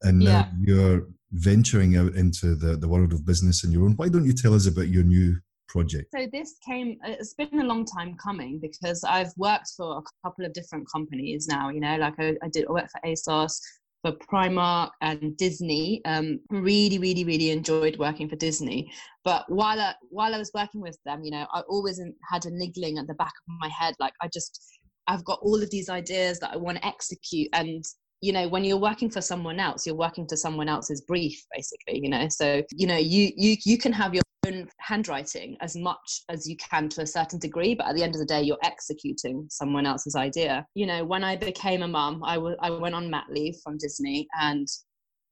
and 0.02 0.20
now 0.20 0.26
yeah. 0.26 0.50
you're 0.60 1.08
venturing 1.32 1.98
out 1.98 2.14
into 2.14 2.56
the, 2.56 2.78
the 2.78 2.88
world 2.88 3.14
of 3.14 3.26
business 3.26 3.64
on 3.66 3.72
your 3.72 3.86
own. 3.86 3.94
Why 3.94 4.10
don't 4.10 4.26
you 4.26 4.34
tell 4.34 4.54
us 4.54 4.68
about 4.68 4.88
your 4.88 5.04
new 5.04 5.38
project? 5.68 6.08
So 6.16 6.28
this 6.32 6.56
came, 6.66 6.98
it's 7.04 7.34
been 7.34 7.60
a 7.60 7.66
long 7.66 7.86
time 7.86 8.16
coming 8.16 8.60
because 8.60 9.04
I've 9.04 9.34
worked 9.38 9.72
for 9.76 9.98
a 9.98 10.04
couple 10.24 10.46
of 10.46 10.54
different 10.54 10.88
companies 10.90 11.48
now, 11.48 11.70
you 11.70 11.80
know, 11.80 11.98
like 11.98 12.14
I, 12.20 12.36
I 12.42 12.48
did 12.50 12.68
I 12.68 12.72
work 12.72 12.90
for 12.90 13.02
ASOS, 13.06 13.60
for 14.02 14.14
Primark 14.14 14.92
and 15.02 15.36
Disney. 15.36 16.02
Um, 16.06 16.40
really, 16.50 17.00
really, 17.00 17.26
really 17.26 17.50
enjoyed 17.50 17.98
working 17.98 18.30
for 18.30 18.36
Disney. 18.36 18.92
But 19.24 19.46
while 19.50 19.80
I, 19.80 19.96
while 20.10 20.36
I 20.36 20.38
was 20.38 20.52
working 20.54 20.82
with 20.82 20.98
them, 21.06 21.24
you 21.24 21.32
know, 21.32 21.48
I 21.52 21.62
always 21.62 22.00
had 22.30 22.46
a 22.46 22.52
niggling 22.52 22.98
at 22.98 23.08
the 23.08 23.16
back 23.16 23.34
of 23.48 23.56
my 23.60 23.70
head, 23.70 23.96
like 24.00 24.14
I 24.22 24.28
just, 24.28 24.62
I've 25.08 25.26
got 25.26 25.40
all 25.42 25.62
of 25.62 25.70
these 25.72 25.90
ideas 25.90 26.40
that 26.40 26.54
I 26.54 26.58
want 26.58 26.78
to 26.78 26.86
execute, 26.86 27.50
and 27.54 27.84
you 28.22 28.32
know 28.32 28.48
when 28.48 28.64
you're 28.64 28.78
working 28.78 29.10
for 29.10 29.22
someone 29.22 29.60
else 29.60 29.86
you're 29.86 29.96
working 29.96 30.28
to 30.28 30.38
someone 30.38 30.68
else's 30.70 31.02
brief 31.02 31.42
basically 31.54 32.00
you 32.02 32.10
know? 32.10 32.28
So 32.30 32.62
you 32.72 32.88
know 32.88 32.98
you 32.98 33.32
you 33.36 33.58
you 33.66 33.78
can 33.78 33.94
have 33.94 34.14
your 34.14 34.24
own 34.46 34.68
handwriting 34.80 35.58
as 35.62 35.76
much 35.76 36.22
as 36.30 36.48
you 36.48 36.56
can 36.58 36.90
to 36.90 37.02
a 37.02 37.08
certain 37.08 37.40
degree 37.40 37.76
but 37.76 37.88
at 37.88 37.96
the 37.96 38.04
end 38.04 38.16
of 38.16 38.20
the 38.20 38.26
day 38.26 38.42
you're 38.42 38.58
executing 38.64 39.48
someone 39.50 39.86
else's 39.86 40.16
idea. 40.16 40.66
You 40.76 40.86
know 40.86 41.04
when 41.06 41.24
i 41.24 41.36
became 41.36 41.82
a 41.84 41.88
w- 41.88 42.58
I 42.60 42.70
went 42.70 42.96
on 42.96 43.10
mat 43.10 43.26
leave 43.30 43.56
from 43.64 43.78
disney 43.78 44.28
and 44.40 44.68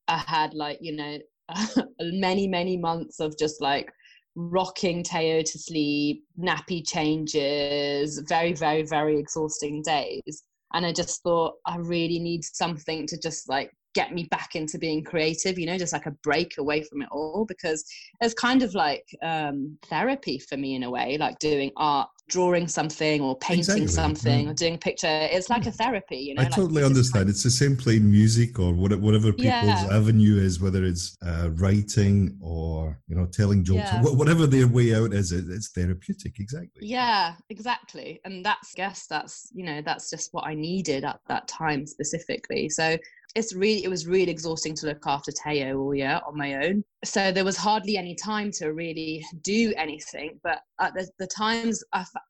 i 0.07 0.17
had 0.17 0.53
like 0.53 0.77
you 0.81 0.95
know 0.95 1.17
many 2.01 2.47
many 2.47 2.77
months 2.77 3.19
of 3.19 3.37
just 3.37 3.61
like 3.61 3.91
rocking 4.35 5.03
Teo 5.03 5.43
to 5.43 5.59
sleep, 5.59 6.23
nappy 6.39 6.81
changes, 6.83 8.19
very, 8.27 8.53
very, 8.53 8.81
very 8.81 9.19
exhausting 9.19 9.83
days 9.83 10.43
and 10.73 10.85
i 10.85 10.91
just 10.91 11.21
thought 11.23 11.53
i 11.65 11.77
really 11.77 12.19
need 12.19 12.43
something 12.43 13.05
to 13.07 13.17
just 13.17 13.49
like 13.49 13.71
get 13.93 14.11
me 14.11 14.23
back 14.31 14.55
into 14.55 14.77
being 14.77 15.03
creative 15.03 15.59
you 15.59 15.65
know 15.65 15.77
just 15.77 15.93
like 15.93 16.07
a 16.07 16.15
break 16.23 16.57
away 16.57 16.81
from 16.81 17.01
it 17.01 17.09
all 17.11 17.45
because 17.45 17.85
it's 18.21 18.33
kind 18.33 18.63
of 18.63 18.73
like 18.73 19.05
um, 19.21 19.77
therapy 19.85 20.39
for 20.39 20.57
me 20.57 20.75
in 20.75 20.83
a 20.83 20.89
way 20.89 21.17
like 21.19 21.37
doing 21.39 21.71
art 21.77 22.09
drawing 22.29 22.67
something 22.67 23.21
or 23.21 23.37
painting 23.37 23.83
exactly. 23.83 23.87
something 23.87 24.45
yeah. 24.45 24.51
or 24.51 24.53
doing 24.53 24.75
a 24.75 24.77
picture 24.77 25.07
it's 25.31 25.49
like 25.49 25.65
a 25.65 25.71
therapy 25.71 26.17
you 26.17 26.33
know 26.33 26.41
i 26.41 26.45
like 26.45 26.53
totally 26.53 26.83
understand 26.83 27.29
it's 27.29 27.43
the 27.43 27.51
same 27.51 27.75
playing 27.75 28.09
music 28.09 28.59
or 28.59 28.73
whatever 28.73 29.33
people's 29.33 29.43
yeah. 29.45 29.87
avenue 29.91 30.37
is 30.37 30.61
whether 30.61 30.83
it's 30.85 31.17
uh, 31.25 31.49
writing 31.55 32.37
or 32.41 32.97
you 33.07 33.15
know 33.15 33.25
telling 33.25 33.63
jokes 33.63 33.89
yeah. 33.91 34.01
or 34.03 34.15
whatever 34.15 34.47
their 34.47 34.67
way 34.67 34.95
out 34.95 35.13
is 35.13 35.31
it's 35.31 35.71
therapeutic 35.71 36.39
exactly 36.39 36.87
yeah 36.87 37.33
exactly 37.49 38.21
and 38.23 38.43
that's 38.43 38.73
I 38.75 38.77
guess 38.77 39.05
that's 39.07 39.49
you 39.53 39.65
know 39.65 39.81
that's 39.81 40.09
just 40.09 40.33
what 40.33 40.45
i 40.45 40.53
needed 40.53 41.03
at 41.03 41.19
that 41.27 41.47
time 41.47 41.85
specifically 41.85 42.69
so 42.69 42.97
it's 43.35 43.53
really 43.53 43.83
it 43.83 43.89
was 43.89 44.05
really 44.05 44.31
exhausting 44.31 44.75
to 44.75 44.87
look 44.87 45.03
after 45.07 45.31
Teo 45.31 45.79
all 45.79 45.95
year 45.95 46.21
on 46.25 46.37
my 46.37 46.65
own. 46.65 46.83
So 47.03 47.31
there 47.31 47.45
was 47.45 47.57
hardly 47.57 47.97
any 47.97 48.15
time 48.15 48.51
to 48.53 48.73
really 48.73 49.25
do 49.41 49.73
anything. 49.75 50.39
But 50.43 50.61
at 50.79 50.93
the, 50.93 51.09
the 51.17 51.27
times, 51.27 51.83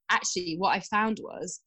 actually, 0.10 0.56
what 0.58 0.76
I 0.76 0.80
found 0.80 1.20
was 1.22 1.60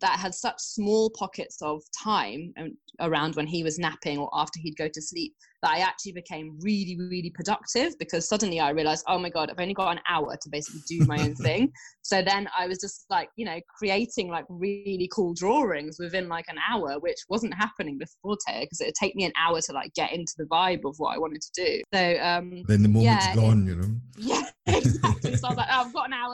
that 0.00 0.18
had 0.18 0.34
such 0.34 0.58
small 0.58 1.10
pockets 1.10 1.58
of 1.62 1.82
time 2.02 2.52
um, 2.58 2.76
around 3.00 3.36
when 3.36 3.46
he 3.46 3.62
was 3.62 3.78
napping 3.78 4.18
or 4.18 4.30
after 4.32 4.58
he'd 4.60 4.76
go 4.76 4.88
to 4.88 5.02
sleep 5.02 5.34
that 5.62 5.72
I 5.72 5.78
actually 5.80 6.12
became 6.12 6.58
really, 6.60 6.96
really 6.98 7.30
productive 7.34 7.98
because 7.98 8.26
suddenly 8.26 8.60
I 8.60 8.70
realized, 8.70 9.04
oh 9.08 9.18
my 9.18 9.28
God, 9.28 9.50
I've 9.50 9.60
only 9.60 9.74
got 9.74 9.92
an 9.92 10.00
hour 10.08 10.36
to 10.40 10.48
basically 10.50 10.82
do 10.88 11.04
my 11.06 11.22
own 11.22 11.34
thing. 11.34 11.72
So 12.02 12.22
then 12.22 12.48
I 12.58 12.66
was 12.66 12.78
just 12.78 13.04
like, 13.08 13.28
you 13.36 13.44
know, 13.44 13.60
creating 13.78 14.30
like 14.30 14.44
really 14.48 15.08
cool 15.14 15.32
drawings 15.32 15.98
within 16.00 16.28
like 16.28 16.46
an 16.48 16.56
hour, 16.68 16.98
which 16.98 17.18
wasn't 17.28 17.54
happening 17.54 17.98
before 17.98 18.36
Teo 18.46 18.62
because 18.62 18.80
it 18.80 18.86
would 18.86 18.94
take 18.94 19.14
me 19.14 19.24
an 19.26 19.32
hour 19.38 19.60
to 19.60 19.72
like 19.72 19.94
get 19.94 20.12
into 20.12 20.32
the 20.36 20.46
vibe 20.46 20.80
of 20.84 20.96
what 20.98 21.14
I 21.14 21.18
wanted 21.18 21.40
to 21.42 21.64
do. 21.64 21.82
So 21.94 22.18
um 22.20 22.64
then 22.66 22.82
the 22.82 22.88
moment's 22.88 23.26
yeah, 23.26 23.34
gone, 23.36 23.68
it, 23.68 23.70
you 23.70 23.76
know. 23.76 23.94
Yeah, 24.16 24.42
exactly. 24.66 25.36
so 25.36 25.46
I 25.46 25.50
was 25.50 25.56
like, 25.58 25.69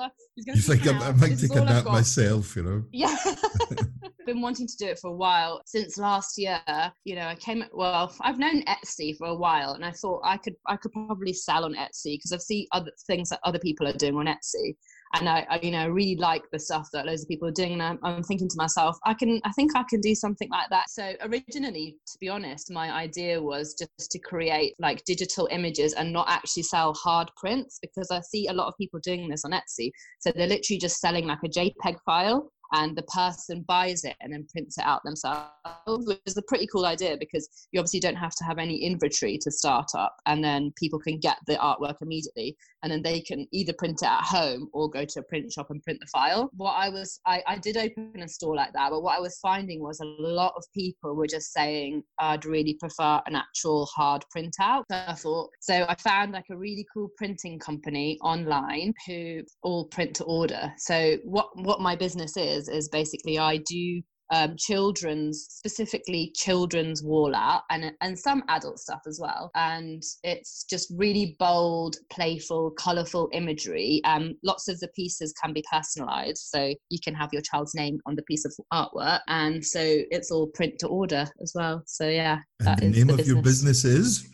I've 0.07 0.47
got 0.47 0.55
an 0.55 0.55
hour. 0.55 0.55
He's 0.55 0.69
you 0.69 0.75
think 0.75 0.87
I 0.87 1.13
might 1.13 1.39
take 1.39 1.55
a 1.57 1.65
nap 1.65 1.85
myself, 1.87 2.57
you 2.57 2.63
know? 2.63 2.85
Yeah. 2.93 3.17
Been 4.27 4.41
wanting 4.41 4.67
to 4.67 4.77
do 4.77 4.87
it 4.87 4.99
for 4.99 5.11
a 5.11 5.15
while 5.15 5.63
since 5.67 5.97
last 5.99 6.37
year. 6.37 6.61
You 7.05 7.15
know, 7.15 7.27
I 7.27 7.37
came 7.37 7.65
well, 7.73 8.13
I've 8.21 8.41
known 8.41 8.65
Etsy 8.65 9.17
for 9.17 9.29
a 9.29 9.35
while, 9.37 9.73
and 9.73 9.85
I 9.85 9.93
thought 9.93 10.21
I 10.25 10.37
could 10.37 10.55
I 10.67 10.77
could 10.77 10.91
probably 10.91 11.33
sell 11.33 11.65
on 11.65 11.75
Etsy 11.75 12.17
because 12.17 12.33
I've 12.33 12.43
seen 12.43 12.67
other 12.73 12.91
things 13.07 13.29
that 13.29 13.39
other 13.45 13.61
people 13.61 13.87
are 13.87 13.93
doing 13.93 14.17
on 14.17 14.27
Etsy, 14.27 14.75
and 15.15 15.29
I, 15.29 15.47
I, 15.49 15.61
you 15.63 15.71
know 15.71 15.89
really 15.89 16.17
like 16.17 16.43
the 16.51 16.59
stuff 16.59 16.89
that 16.93 17.07
loads 17.07 17.23
of 17.23 17.29
people 17.29 17.47
are 17.47 17.53
doing. 17.53 17.75
And 17.75 17.83
I'm, 17.83 17.99
I'm 18.03 18.23
thinking 18.25 18.49
to 18.49 18.57
myself, 18.57 18.99
I 19.05 19.15
can 19.15 19.41
I 19.45 19.53
think 19.53 19.77
I 19.77 19.85
can 19.89 20.01
do 20.01 20.15
something 20.15 20.49
like 20.51 20.71
that. 20.71 20.91
So 20.91 21.15
originally, 21.23 21.97
to 22.07 22.19
be 22.19 22.29
honest, 22.29 22.71
my 22.73 22.91
idea 22.91 23.41
was 23.41 23.75
just 23.75 24.11
to 24.11 24.19
create 24.19 24.75
like 24.81 25.05
digital 25.05 25.49
images 25.53 25.93
and 25.93 26.13
not 26.13 26.29
actually 26.29 26.65
sell 26.65 26.95
hard 26.95 27.31
prints 27.37 27.79
because 27.81 28.11
I 28.11 28.21
see 28.23 28.49
a 28.49 28.53
lot 28.53 28.67
of 28.67 28.75
people 28.77 28.99
doing 29.05 29.29
this 29.29 29.45
on 29.45 29.53
Etsy. 29.53 29.93
So 30.19 30.33
they're 30.33 30.49
literally 30.49 30.79
just 30.79 31.01
selling 31.01 31.27
like 31.27 31.45
a 31.45 31.49
JPEG 31.49 31.99
file 32.05 32.51
and 32.73 32.97
the 32.97 33.03
person 33.03 33.65
buys 33.67 34.05
it 34.05 34.17
and 34.21 34.33
then 34.33 34.47
prints 34.51 34.79
it 34.79 34.85
out 34.85 35.03
themselves, 35.05 36.07
which 36.07 36.21
is 36.27 36.37
a 36.37 36.43
pretty 36.43 36.67
cool 36.67 36.87
idea 36.87 37.17
because 37.19 37.49
you 37.73 37.81
obviously 37.81 38.01
don't 38.01 38.17
have 38.17 38.35
to 38.37 38.45
have 38.45 38.59
any 38.59 38.77
inventory 38.77 39.39
to 39.39 39.51
start 39.51 39.89
up, 39.97 40.17
and 40.27 40.43
then 40.43 40.73
people 40.77 40.99
can 40.99 41.19
get 41.19 41.39
the 41.47 41.55
artwork 41.57 41.97
immediately, 42.01 42.57
and 42.83 42.93
then 42.93 43.03
they 43.03 43.21
can 43.21 43.47
either 43.53 43.73
print 43.79 44.03
it 44.03 44.09
at 44.09 44.23
home 44.23 44.69
or 44.73 44.89
go 44.89 45.05
to 45.05 45.21
a 45.21 45.23
print 45.25 45.53
shop 45.53 45.71
and 45.71 45.83
print 45.83 45.99
the 46.01 46.07
file. 46.07 46.51
What 46.57 46.73
I 46.73 46.89
was, 46.89 47.21
I, 47.27 47.43
I 47.47 47.59
did 47.59 47.77
open 47.77 48.23
a 48.23 48.29
store 48.29 48.55
like 48.55 48.73
that, 48.73 48.91
but 48.91 49.03
what 49.03 49.17
I 49.17 49.21
was 49.21 49.39
finding 49.41 49.81
was 49.81 50.01
a 50.01 50.05
lot 50.05 50.55
of 50.57 50.65
people 50.75 51.15
were 51.15 51.27
just 51.27 51.53
saying, 51.53 52.03
I'd 52.19 52.45
really 52.45 52.75
prefer 52.75 53.21
an 53.27 53.37
actual 53.37 53.87
hard 53.87 54.25
printout. 54.35 54.85
So 54.91 55.05
I 55.09 55.15
thought, 55.15 55.51
so 55.61 55.87
I 55.89 55.95
found 55.97 56.33
like 56.33 56.47
a 56.51 56.57
really 56.57 56.87
cool 56.93 57.11
printing 57.17 57.59
company 57.59 58.19
online 58.23 58.95
who 59.07 59.43
all 59.63 59.87
print 59.87 60.15
to 60.17 60.25
order. 60.25 60.73
So 60.79 61.17
what 61.25 61.49
what 61.57 61.81
my 61.81 61.97
business 61.97 62.37
is 62.37 62.56
is 62.57 62.89
basically 62.89 63.39
I 63.39 63.59
do 63.59 64.03
um, 64.33 64.57
children's 64.59 65.47
specifically 65.51 66.33
children's 66.35 67.03
wall 67.03 67.35
art 67.35 67.63
and 67.71 67.93
and 68.01 68.19
some 68.19 68.43
adult 68.49 68.79
stuff 68.79 69.01
as 69.07 69.21
well. 69.21 69.51
And 69.55 70.03
it's 70.25 70.65
just 70.65 70.93
really 70.97 71.37
bold 71.39 71.97
playful 72.11 72.73
colorful 72.73 73.29
imagery. 73.33 74.01
Um 74.05 74.35
lots 74.43 74.69
of 74.69 74.81
the 74.81 74.89
pieces 74.97 75.33
can 75.43 75.53
be 75.53 75.65
personalized 75.71 76.39
so 76.39 76.75
you 76.89 76.99
can 77.05 77.15
have 77.15 77.31
your 77.33 77.43
child's 77.43 77.75
name 77.75 77.99
on 78.07 78.17
the 78.17 78.23
piece 78.23 78.45
of 78.45 78.55
artwork. 78.73 79.21
And 79.29 79.65
so 79.65 79.81
it's 79.83 80.31
all 80.31 80.49
print 80.49 80.75
to 80.81 80.89
order 80.89 81.27
as 81.41 81.53
well. 81.55 81.83
So 81.87 82.09
yeah 82.09 82.39
and 82.61 82.79
the 82.79 82.89
name 82.89 83.07
the 83.09 83.15
of 83.15 83.27
your 83.27 83.43
business. 83.43 83.85
is? 83.85 84.29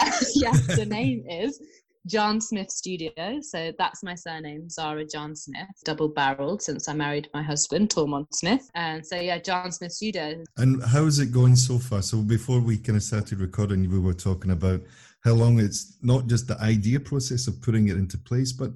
Yes 0.34 0.66
the 0.76 0.86
name 0.98 1.24
is 1.28 1.60
Jaan 2.06 2.42
Smith 2.42 2.70
Studio. 2.70 3.40
So 3.40 3.72
that's 3.78 4.02
my 4.02 4.14
surname, 4.14 4.68
Zara 4.68 5.04
Jaan 5.04 5.36
Smith, 5.36 5.68
double 5.84 6.08
barreled 6.08 6.62
since 6.62 6.88
I 6.88 6.94
married 6.94 7.28
my 7.34 7.42
husband, 7.42 7.90
Tormod 7.90 8.26
Smith. 8.32 8.70
And 8.74 9.04
so, 9.04 9.16
yeah, 9.16 9.38
Jaan 9.38 9.72
Smith 9.72 9.92
Studio. 9.92 10.42
And 10.56 10.82
how 10.84 11.04
is 11.04 11.18
it 11.18 11.32
going 11.32 11.56
so 11.56 11.78
far? 11.78 12.02
So 12.02 12.22
before 12.22 12.60
we 12.60 12.78
kind 12.78 12.96
of 12.96 13.02
started 13.02 13.40
recording, 13.40 13.90
we 13.90 13.98
were 13.98 14.14
talking 14.14 14.52
about 14.52 14.82
how 15.24 15.32
long 15.32 15.58
it's 15.58 15.98
not 16.02 16.26
just 16.28 16.46
the 16.46 16.60
idea 16.60 17.00
process 17.00 17.48
of 17.48 17.60
putting 17.60 17.88
it 17.88 17.96
into 17.96 18.18
place, 18.18 18.52
but 18.52 18.70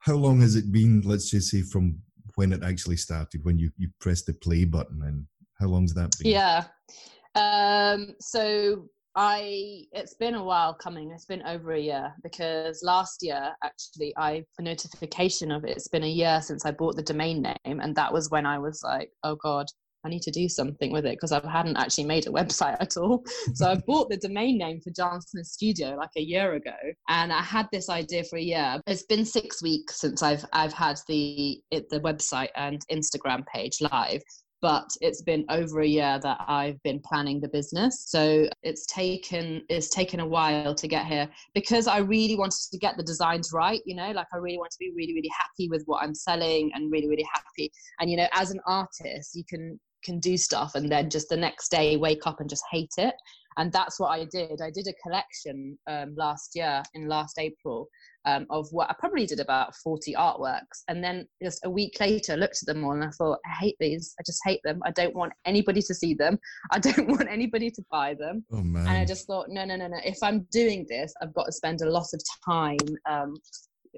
how 0.00 0.14
long 0.14 0.40
has 0.40 0.56
it 0.56 0.72
been, 0.72 1.02
let's 1.02 1.30
just 1.30 1.50
say, 1.50 1.62
from 1.62 1.98
when 2.34 2.52
it 2.52 2.62
actually 2.64 2.96
started, 2.96 3.44
when 3.44 3.58
you, 3.58 3.70
you 3.76 3.88
pressed 4.00 4.26
the 4.26 4.32
play 4.32 4.64
button, 4.64 5.02
and 5.04 5.26
how 5.60 5.66
long's 5.66 5.94
that 5.94 6.10
been? 6.18 6.32
Yeah. 6.32 6.64
Um, 7.34 8.14
so 8.20 8.88
I 9.20 9.82
it's 9.90 10.14
been 10.14 10.36
a 10.36 10.44
while 10.44 10.72
coming. 10.72 11.10
It's 11.10 11.24
been 11.24 11.42
over 11.42 11.72
a 11.72 11.80
year 11.80 12.14
because 12.22 12.84
last 12.84 13.18
year 13.20 13.50
actually 13.64 14.14
I 14.16 14.44
a 14.60 14.62
notification 14.62 15.50
of 15.50 15.64
it. 15.64 15.70
It's 15.70 15.88
been 15.88 16.04
a 16.04 16.08
year 16.08 16.40
since 16.40 16.64
I 16.64 16.70
bought 16.70 16.94
the 16.94 17.02
domain 17.02 17.42
name, 17.42 17.80
and 17.80 17.96
that 17.96 18.12
was 18.12 18.30
when 18.30 18.46
I 18.46 18.60
was 18.60 18.80
like, 18.84 19.10
oh 19.24 19.34
god. 19.34 19.66
I 20.04 20.10
need 20.10 20.22
to 20.22 20.30
do 20.30 20.48
something 20.48 20.92
with 20.92 21.04
it 21.04 21.16
because 21.16 21.32
I 21.32 21.40
hadn't 21.50 21.76
actually 21.76 22.04
made 22.04 22.28
a 22.28 22.30
website 22.40 22.76
at 22.80 22.96
all. 22.96 23.24
So 23.54 23.68
I 23.68 23.74
bought 23.84 24.08
the 24.08 24.16
domain 24.16 24.56
name 24.56 24.80
for 24.80 24.90
Jaan 24.90 25.20
Smith 25.20 25.46
Studio 25.46 25.96
like 25.96 26.12
a 26.16 26.22
year 26.22 26.54
ago, 26.54 26.76
and 27.08 27.32
I 27.32 27.42
had 27.42 27.66
this 27.72 27.88
idea 27.90 28.22
for 28.22 28.38
a 28.38 28.42
year. 28.42 28.80
It's 28.86 29.02
been 29.02 29.24
six 29.24 29.60
weeks 29.60 30.00
since 30.00 30.22
I've 30.22 30.44
I've 30.52 30.72
had 30.72 31.00
the 31.08 31.60
it, 31.72 31.90
the 31.90 31.98
website 31.98 32.50
and 32.54 32.80
Instagram 32.92 33.44
page 33.52 33.78
live, 33.80 34.22
but 34.60 34.88
it's 35.00 35.22
been 35.22 35.44
over 35.50 35.80
a 35.80 35.86
year 35.86 36.18
that 36.22 36.38
I've 36.46 36.82
been 36.82 37.00
planning 37.00 37.40
the 37.40 37.48
business. 37.48 38.06
So 38.08 38.48
it's 38.62 38.86
taken 38.86 39.62
it's 39.68 39.88
taken 39.88 40.20
a 40.20 40.26
while 40.26 40.74
to 40.74 40.88
get 40.88 41.06
here 41.06 41.28
because 41.54 41.86
I 41.86 41.98
really 41.98 42.36
wanted 42.36 42.68
to 42.70 42.78
get 42.78 42.96
the 42.96 43.02
designs 43.02 43.50
right, 43.52 43.80
you 43.86 43.94
know, 43.94 44.10
like 44.10 44.26
I 44.32 44.38
really 44.38 44.58
want 44.58 44.70
to 44.72 44.78
be 44.78 44.92
really 44.96 45.14
really 45.14 45.30
happy 45.36 45.68
with 45.68 45.82
what 45.86 46.02
I'm 46.02 46.14
selling 46.14 46.70
and 46.74 46.90
really 46.90 47.08
really 47.08 47.26
happy. 47.32 47.70
And 48.00 48.10
you 48.10 48.16
know, 48.16 48.28
as 48.32 48.50
an 48.50 48.60
artist, 48.66 49.34
you 49.34 49.44
can 49.48 49.78
can 50.04 50.20
do 50.20 50.36
stuff 50.36 50.74
and 50.74 50.90
then 50.90 51.10
just 51.10 51.28
the 51.28 51.36
next 51.36 51.70
day 51.70 51.96
wake 51.96 52.26
up 52.26 52.40
and 52.40 52.48
just 52.48 52.62
hate 52.70 52.94
it 52.98 53.14
and 53.56 53.72
that's 53.72 53.98
what 53.98 54.08
i 54.08 54.24
did 54.24 54.60
i 54.62 54.70
did 54.70 54.86
a 54.86 54.94
collection 55.02 55.76
um, 55.88 56.14
last 56.16 56.52
year 56.54 56.82
in 56.94 57.08
last 57.08 57.38
april 57.38 57.88
um, 58.28 58.46
of 58.50 58.68
what 58.72 58.90
I 58.90 58.94
probably 58.98 59.24
did 59.24 59.40
about 59.40 59.74
40 59.76 60.14
artworks. 60.14 60.82
And 60.88 61.02
then 61.02 61.26
just 61.42 61.64
a 61.64 61.70
week 61.70 61.96
later, 61.98 62.36
looked 62.36 62.58
at 62.62 62.66
them 62.66 62.84
all 62.84 62.92
and 62.92 63.04
I 63.04 63.10
thought, 63.10 63.38
I 63.46 63.54
hate 63.58 63.76
these. 63.80 64.14
I 64.20 64.22
just 64.26 64.40
hate 64.44 64.60
them. 64.64 64.80
I 64.84 64.90
don't 64.90 65.14
want 65.14 65.32
anybody 65.46 65.80
to 65.80 65.94
see 65.94 66.12
them. 66.12 66.38
I 66.70 66.78
don't 66.78 67.08
want 67.08 67.28
anybody 67.28 67.70
to 67.70 67.82
buy 67.90 68.14
them. 68.14 68.44
Oh. 68.52 68.58
And 68.58 68.88
I 68.88 69.04
just 69.06 69.26
thought, 69.26 69.46
no, 69.48 69.64
no, 69.64 69.76
no, 69.76 69.88
no. 69.88 69.98
If 70.04 70.18
I'm 70.22 70.46
doing 70.52 70.84
this, 70.88 71.14
I've 71.22 71.32
got 71.32 71.46
to 71.46 71.52
spend 71.52 71.80
a 71.80 71.90
lot 71.90 72.06
of 72.12 72.20
time 72.44 72.76
um, 73.08 73.34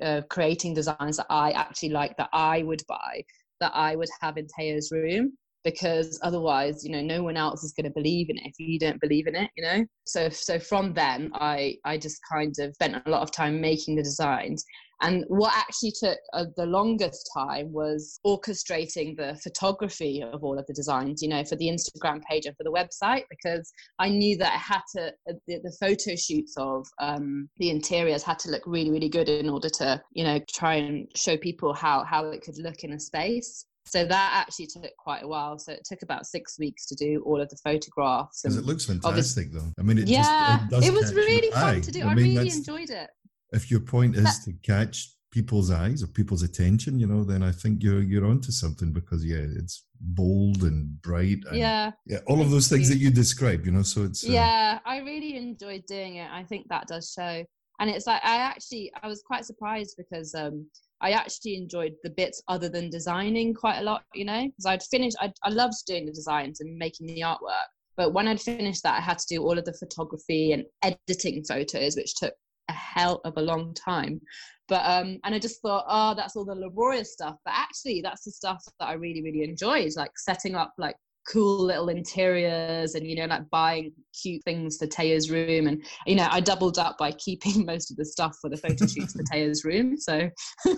uh, 0.01 0.23
creating 0.31 0.75
designs 0.75 1.17
that 1.17 1.27
I 1.29 1.51
actually 1.53 1.91
like, 1.91 2.17
that 2.17 2.31
I 2.33 2.63
would 2.63 2.83
buy, 2.89 3.25
that 3.61 3.73
I 3.75 3.97
would 3.97 4.09
have 4.21 4.37
in 4.37 4.47
Teo's 4.57 4.93
room 4.93 5.33
because 5.65 6.19
otherwise 6.23 6.85
you 6.85 6.91
know 6.91 7.03
no 7.03 7.23
one 7.23 7.37
else 7.37 7.63
is 7.63 7.73
going 7.73 7.85
to 7.85 7.91
believe 7.91 8.31
in 8.31 8.37
it 8.39 8.45
if 8.47 8.59
you 8.59 8.79
don't 8.79 9.01
believe 9.01 9.27
in 9.27 9.35
it 9.35 9.51
you 9.57 9.63
know 9.63 9.85
so 10.05 10.29
so 10.29 10.59
from 10.59 10.93
then 10.93 11.31
i 11.35 11.75
i 11.85 11.97
just 11.97 12.21
kind 12.31 12.55
of 12.59 12.73
spent 12.75 12.97
a 13.05 13.11
lot 13.11 13.23
of 13.23 13.31
time 13.31 13.61
making 13.61 13.97
the 13.97 14.03
designs 14.03 14.65
and 15.03 15.25
what 15.29 15.55
actually 15.57 15.93
took 15.99 16.19
uh, 16.35 16.45
the 16.57 16.67
longest 16.67 17.31
time 17.33 17.73
was 17.73 18.21
orchestrating 18.27 19.17
the 19.17 19.39
photography 19.43 20.23
of 20.23 20.45
all 20.45 20.59
of 20.59 20.67
the 20.67 20.75
designs, 20.75 21.23
you 21.23 21.29
know, 21.29 21.43
for 21.43 21.57
the 21.57 21.69
Instagram 21.69 22.23
page 22.29 22.45
and 22.47 22.57
for 22.57 22.65
the 22.65 22.71
website, 22.71 23.25
because 23.31 23.73
I 23.99 24.11
knew 24.11 24.37
that 24.39 24.53
I 24.53 24.59
had 24.59 24.83
to, 24.97 25.09
uh, 25.29 25.35
the, 25.47 25.61
the 25.63 25.75
photo 25.81 26.15
shoots 26.17 26.55
of 26.59 26.87
um, 26.99 27.49
the 27.57 27.71
interiors 27.71 28.23
had 28.23 28.39
to 28.41 28.51
look 28.51 28.63
really, 28.67 28.91
really 28.91 29.09
good 29.09 29.29
in 29.29 29.49
order 29.49 29.71
to, 29.71 30.03
you 30.13 30.25
know, 30.25 30.39
try 30.53 30.75
and 30.75 31.09
show 31.17 31.37
people 31.37 31.73
how, 31.73 32.05
how 32.05 32.27
it 32.27 32.43
could 32.43 32.59
look 32.59 32.85
in 32.85 32.93
a 32.93 33.01
space. 33.01 33.65
So 33.91 34.05
that 34.05 34.45
actually 34.47 34.69
took 34.69 34.97
quite 34.99 35.25
a 35.25 35.27
while. 35.27 35.59
So 35.59 35.73
it 35.73 35.85
took 35.85 36.03
about 36.03 36.25
six 36.25 36.61
weeks 36.61 36.87
to 36.87 36.95
do 36.95 37.25
all 37.27 37.41
of 37.41 37.49
the 37.49 37.57
photographs. 37.57 38.43
Because 38.43 38.57
it 38.57 38.65
looks 38.65 38.85
fantastic, 38.85 39.51
though. 39.51 39.73
I 39.81 39.83
mean, 39.83 39.99
it 39.99 40.07
yeah, 40.07 40.61
just, 40.71 40.87
it, 40.87 40.91
it 40.91 40.95
was 40.95 41.13
really 41.13 41.51
fun 41.51 41.81
to 41.81 41.91
do. 41.91 42.03
I, 42.03 42.11
I 42.11 42.15
mean, 42.15 42.37
really 42.37 42.51
enjoyed 42.51 42.91
it. 42.91 43.11
If 43.53 43.69
your 43.69 43.81
point 43.81 44.15
is 44.15 44.23
that, 44.23 44.45
to 44.45 44.53
catch 44.63 45.13
people's 45.33 45.73
eyes 45.73 46.05
or 46.05 46.07
people's 46.07 46.45
attention, 46.45 47.01
you 47.01 47.09
know, 47.09 47.25
then 47.25 47.43
I 47.43 47.51
think 47.51 47.83
you're 47.83 48.01
you're 48.01 48.27
onto 48.27 48.53
something 48.53 48.93
because 48.93 49.25
yeah, 49.25 49.45
it's 49.59 49.85
bold 50.01 50.63
and 50.63 51.03
bright. 51.03 51.39
And, 51.49 51.59
yeah, 51.59 51.91
yeah, 52.07 52.19
all 52.29 52.41
of 52.41 52.51
those 52.53 52.69
things 52.69 52.89
that 52.91 52.99
you 52.99 53.11
describe, 53.11 53.67
you 53.67 53.73
know. 53.73 53.83
So 53.83 54.05
it's 54.05 54.25
uh, 54.25 54.31
yeah, 54.31 54.79
I 54.87 54.99
really 54.99 55.37
enjoyed 55.37 55.85
doing 55.87 56.15
it. 56.17 56.31
I 56.31 56.45
think 56.45 56.69
that 56.69 56.87
does 56.87 57.13
show, 57.13 57.45
and 57.81 57.91
it's 57.91 58.07
like 58.07 58.25
I 58.25 58.37
actually 58.37 58.93
I 59.03 59.09
was 59.09 59.21
quite 59.27 59.45
surprised 59.45 59.97
because 59.99 60.33
um 60.37 60.65
I 61.03 61.13
actually 61.13 61.57
enjoyed 61.57 61.95
the 62.03 62.11
bits 62.11 62.43
other 62.49 62.69
than 62.69 62.91
designing 62.91 63.55
quite 63.55 63.79
a 63.79 63.83
lot, 63.83 64.05
you 64.15 64.25
know, 64.25 64.45
because 64.47 64.67
I'd 64.67 64.83
finished, 64.83 65.17
I'd, 65.21 65.33
I 65.43 65.51
loved 65.51 65.75
doing 65.87 66.07
the 66.07 66.13
designs 66.13 66.61
and 66.61 66.77
making 66.77 67.07
the 67.07 67.21
artwork. 67.21 67.69
But 67.97 68.13
when 68.13 68.29
I'd 68.29 68.41
finished 68.41 68.83
that, 68.83 68.99
I 68.99 69.01
had 69.01 69.19
to 69.19 69.27
do 69.29 69.43
all 69.43 69.59
of 69.59 69.65
the 69.65 69.73
photography 69.73 70.53
and 70.53 70.65
editing 70.83 71.45
photos, 71.45 71.97
which 71.97 72.15
took 72.15 72.35
a 72.69 72.73
hell 72.73 73.21
of 73.25 73.35
a 73.37 73.43
long 73.43 73.75
time. 73.75 74.21
But, 74.69 74.85
um, 74.85 75.19
and 75.25 75.35
I 75.35 75.39
just 75.39 75.61
thought, 75.61 75.85
oh, 75.89 76.15
that's 76.15 76.37
all 76.37 76.45
the 76.45 76.55
laborious 76.55 77.13
stuff. 77.13 77.37
But 77.45 77.55
actually, 77.57 78.01
that's 78.03 78.25
the 78.25 78.31
stuff 78.31 78.63
that 78.79 78.87
I 78.87 78.93
really, 78.93 79.23
really 79.23 79.43
enjoyed, 79.43 79.93
like 79.97 80.13
setting 80.17 80.55
up 80.55 80.73
like 80.79 80.97
cool 81.29 81.65
little 81.65 81.89
interiors 81.89 82.95
and 82.95 83.07
you 83.07 83.17
know 83.17 83.27
like 83.27 83.49
buying 83.51 83.93
cute 84.21 84.43
things 84.45 84.77
for 84.77 84.87
Teo's 84.87 85.31
room. 85.31 85.67
And 85.67 85.85
you 86.07 86.17
know 86.17 86.29
I 86.31 86.41
doubled 86.41 86.79
up 86.79 86.99
by 86.99 87.13
keeping 87.13 87.65
most 87.67 87.91
of 87.91 87.97
the 87.97 88.05
stuff 88.05 88.37
for 88.41 88.51
the 88.51 88.57
photo 88.57 88.87
shoots 88.87 89.13
for 89.13 89.23
Teo's 89.23 89.65
room 89.65 89.97
so. 89.97 90.31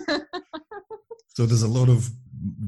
So 1.35 1.47
there's 1.47 1.63
a 1.63 1.67
lot 1.67 1.89
of 1.89 2.07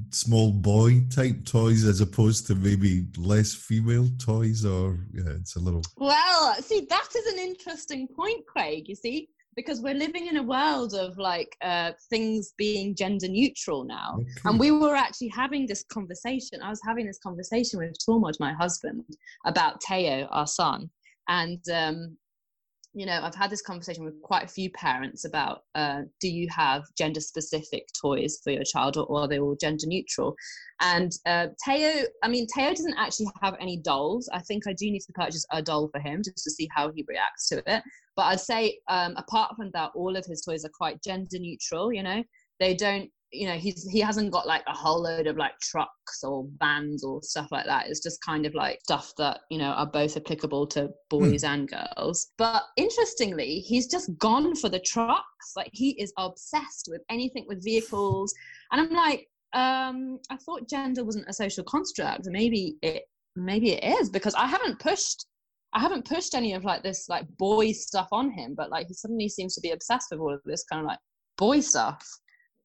small 0.09 0.51
boy 0.51 1.03
type 1.13 1.45
toys 1.45 1.83
as 1.83 2.01
opposed 2.01 2.47
to 2.47 2.55
maybe 2.55 3.05
less 3.17 3.53
female 3.53 4.07
toys 4.17 4.65
or 4.65 5.05
yeah 5.13 5.33
it's 5.39 5.55
a 5.55 5.59
little 5.59 5.81
well 5.97 6.53
see 6.61 6.87
that 6.89 7.07
is 7.15 7.33
an 7.33 7.39
interesting 7.39 8.07
point 8.07 8.45
Craig 8.47 8.87
you 8.87 8.95
see 8.95 9.27
because 9.55 9.81
we're 9.81 9.93
living 9.93 10.27
in 10.27 10.37
a 10.37 10.43
world 10.43 10.93
of 10.93 11.17
like 11.17 11.55
uh, 11.61 11.91
things 12.09 12.53
being 12.57 12.95
gender 12.95 13.27
neutral 13.27 13.85
now. 13.85 14.17
Okay. 14.19 14.29
And 14.45 14.59
we 14.59 14.71
were 14.71 14.95
actually 14.95 15.29
having 15.29 15.65
this 15.65 15.83
conversation. 15.83 16.61
I 16.61 16.69
was 16.69 16.81
having 16.85 17.05
this 17.07 17.19
conversation 17.19 17.79
with 17.79 17.97
Tormod, 17.97 18.39
my 18.39 18.53
husband, 18.53 19.03
about 19.45 19.79
Teo, 19.81 20.27
our 20.31 20.47
son. 20.47 20.89
And, 21.29 21.61
um, 21.73 22.17
you 22.93 23.05
know, 23.05 23.19
I've 23.21 23.35
had 23.35 23.49
this 23.49 23.61
conversation 23.61 24.05
with 24.05 24.21
quite 24.21 24.43
a 24.45 24.47
few 24.47 24.69
parents 24.71 25.25
about 25.25 25.63
uh, 25.73 26.01
do 26.21 26.29
you 26.29 26.47
have 26.49 26.83
gender 26.97 27.19
specific 27.19 27.87
toys 27.99 28.39
for 28.43 28.51
your 28.51 28.63
child 28.63 28.95
or, 28.95 29.05
or 29.05 29.21
are 29.21 29.27
they 29.27 29.39
all 29.39 29.57
gender 29.59 29.85
neutral? 29.85 30.35
And 30.81 31.11
uh, 31.25 31.47
Teo, 31.63 32.03
I 32.23 32.27
mean, 32.27 32.47
Teo 32.53 32.69
doesn't 32.69 32.97
actually 32.97 33.27
have 33.41 33.55
any 33.59 33.77
dolls. 33.77 34.29
I 34.31 34.39
think 34.39 34.67
I 34.67 34.73
do 34.73 34.89
need 34.91 35.01
to 35.01 35.13
purchase 35.13 35.45
a 35.51 35.61
doll 35.61 35.89
for 35.89 35.99
him 35.99 36.21
just 36.23 36.43
to 36.43 36.51
see 36.51 36.69
how 36.73 36.91
he 36.93 37.05
reacts 37.07 37.49
to 37.49 37.63
it. 37.67 37.83
But 38.15 38.23
I'd 38.23 38.39
say, 38.39 38.79
um, 38.89 39.13
apart 39.17 39.55
from 39.55 39.71
that, 39.73 39.91
all 39.95 40.15
of 40.15 40.25
his 40.25 40.41
toys 40.41 40.65
are 40.65 40.71
quite 40.73 41.03
gender 41.03 41.39
neutral. 41.39 41.91
You 41.93 42.03
know, 42.03 42.23
they 42.59 42.75
don't. 42.75 43.09
You 43.31 43.47
know, 43.47 43.55
he's 43.55 43.85
he 43.89 43.99
hasn't 43.99 44.31
got 44.31 44.47
like 44.47 44.63
a 44.67 44.73
whole 44.73 45.01
load 45.01 45.27
of 45.27 45.35
like 45.35 45.59
trucks 45.59 46.23
or 46.23 46.47
vans 46.57 47.03
or 47.03 47.21
stuff 47.21 47.51
like 47.51 47.65
that. 47.65 47.87
It's 47.89 47.99
just 47.99 48.23
kind 48.23 48.45
of 48.45 48.53
like 48.53 48.79
stuff 48.83 49.11
that 49.17 49.41
you 49.49 49.57
know 49.57 49.71
are 49.71 49.87
both 49.87 50.15
applicable 50.15 50.67
to 50.67 50.89
boys 51.09 51.43
mm. 51.43 51.49
and 51.49 51.69
girls. 51.69 52.31
But 52.37 52.63
interestingly, 52.77 53.59
he's 53.59 53.87
just 53.87 54.17
gone 54.19 54.55
for 54.55 54.69
the 54.69 54.79
trucks. 54.79 55.51
Like 55.57 55.71
he 55.73 56.01
is 56.01 56.13
obsessed 56.17 56.87
with 56.89 57.01
anything 57.09 57.45
with 57.49 57.63
vehicles, 57.63 58.33
and 58.71 58.79
I'm 58.79 58.93
like, 58.93 59.27
um, 59.51 60.19
I 60.29 60.37
thought 60.37 60.69
gender 60.69 61.03
wasn't 61.03 61.27
a 61.27 61.33
social 61.33 61.63
construct. 61.65 62.27
Maybe 62.27 62.77
it 62.81 63.03
maybe 63.35 63.71
it 63.71 63.83
is 63.99 64.09
because 64.09 64.35
I 64.35 64.45
haven't 64.45 64.79
pushed 64.79 65.25
I 65.75 65.79
haven't 65.79 66.05
pushed 66.07 66.35
any 66.35 66.53
of 66.53 66.63
like 66.63 66.83
this 66.83 67.09
like 67.09 67.27
boy 67.37 67.73
stuff 67.73 68.07
on 68.13 68.31
him, 68.31 68.55
but 68.55 68.71
like 68.71 68.87
he 68.87 68.93
suddenly 68.93 69.27
seems 69.27 69.53
to 69.55 69.61
be 69.61 69.71
obsessed 69.71 70.07
with 70.09 70.21
all 70.21 70.33
of 70.33 70.41
this 70.45 70.63
kind 70.63 70.79
of 70.79 70.87
like 70.87 70.99
boy 71.37 71.59
stuff. 71.59 72.01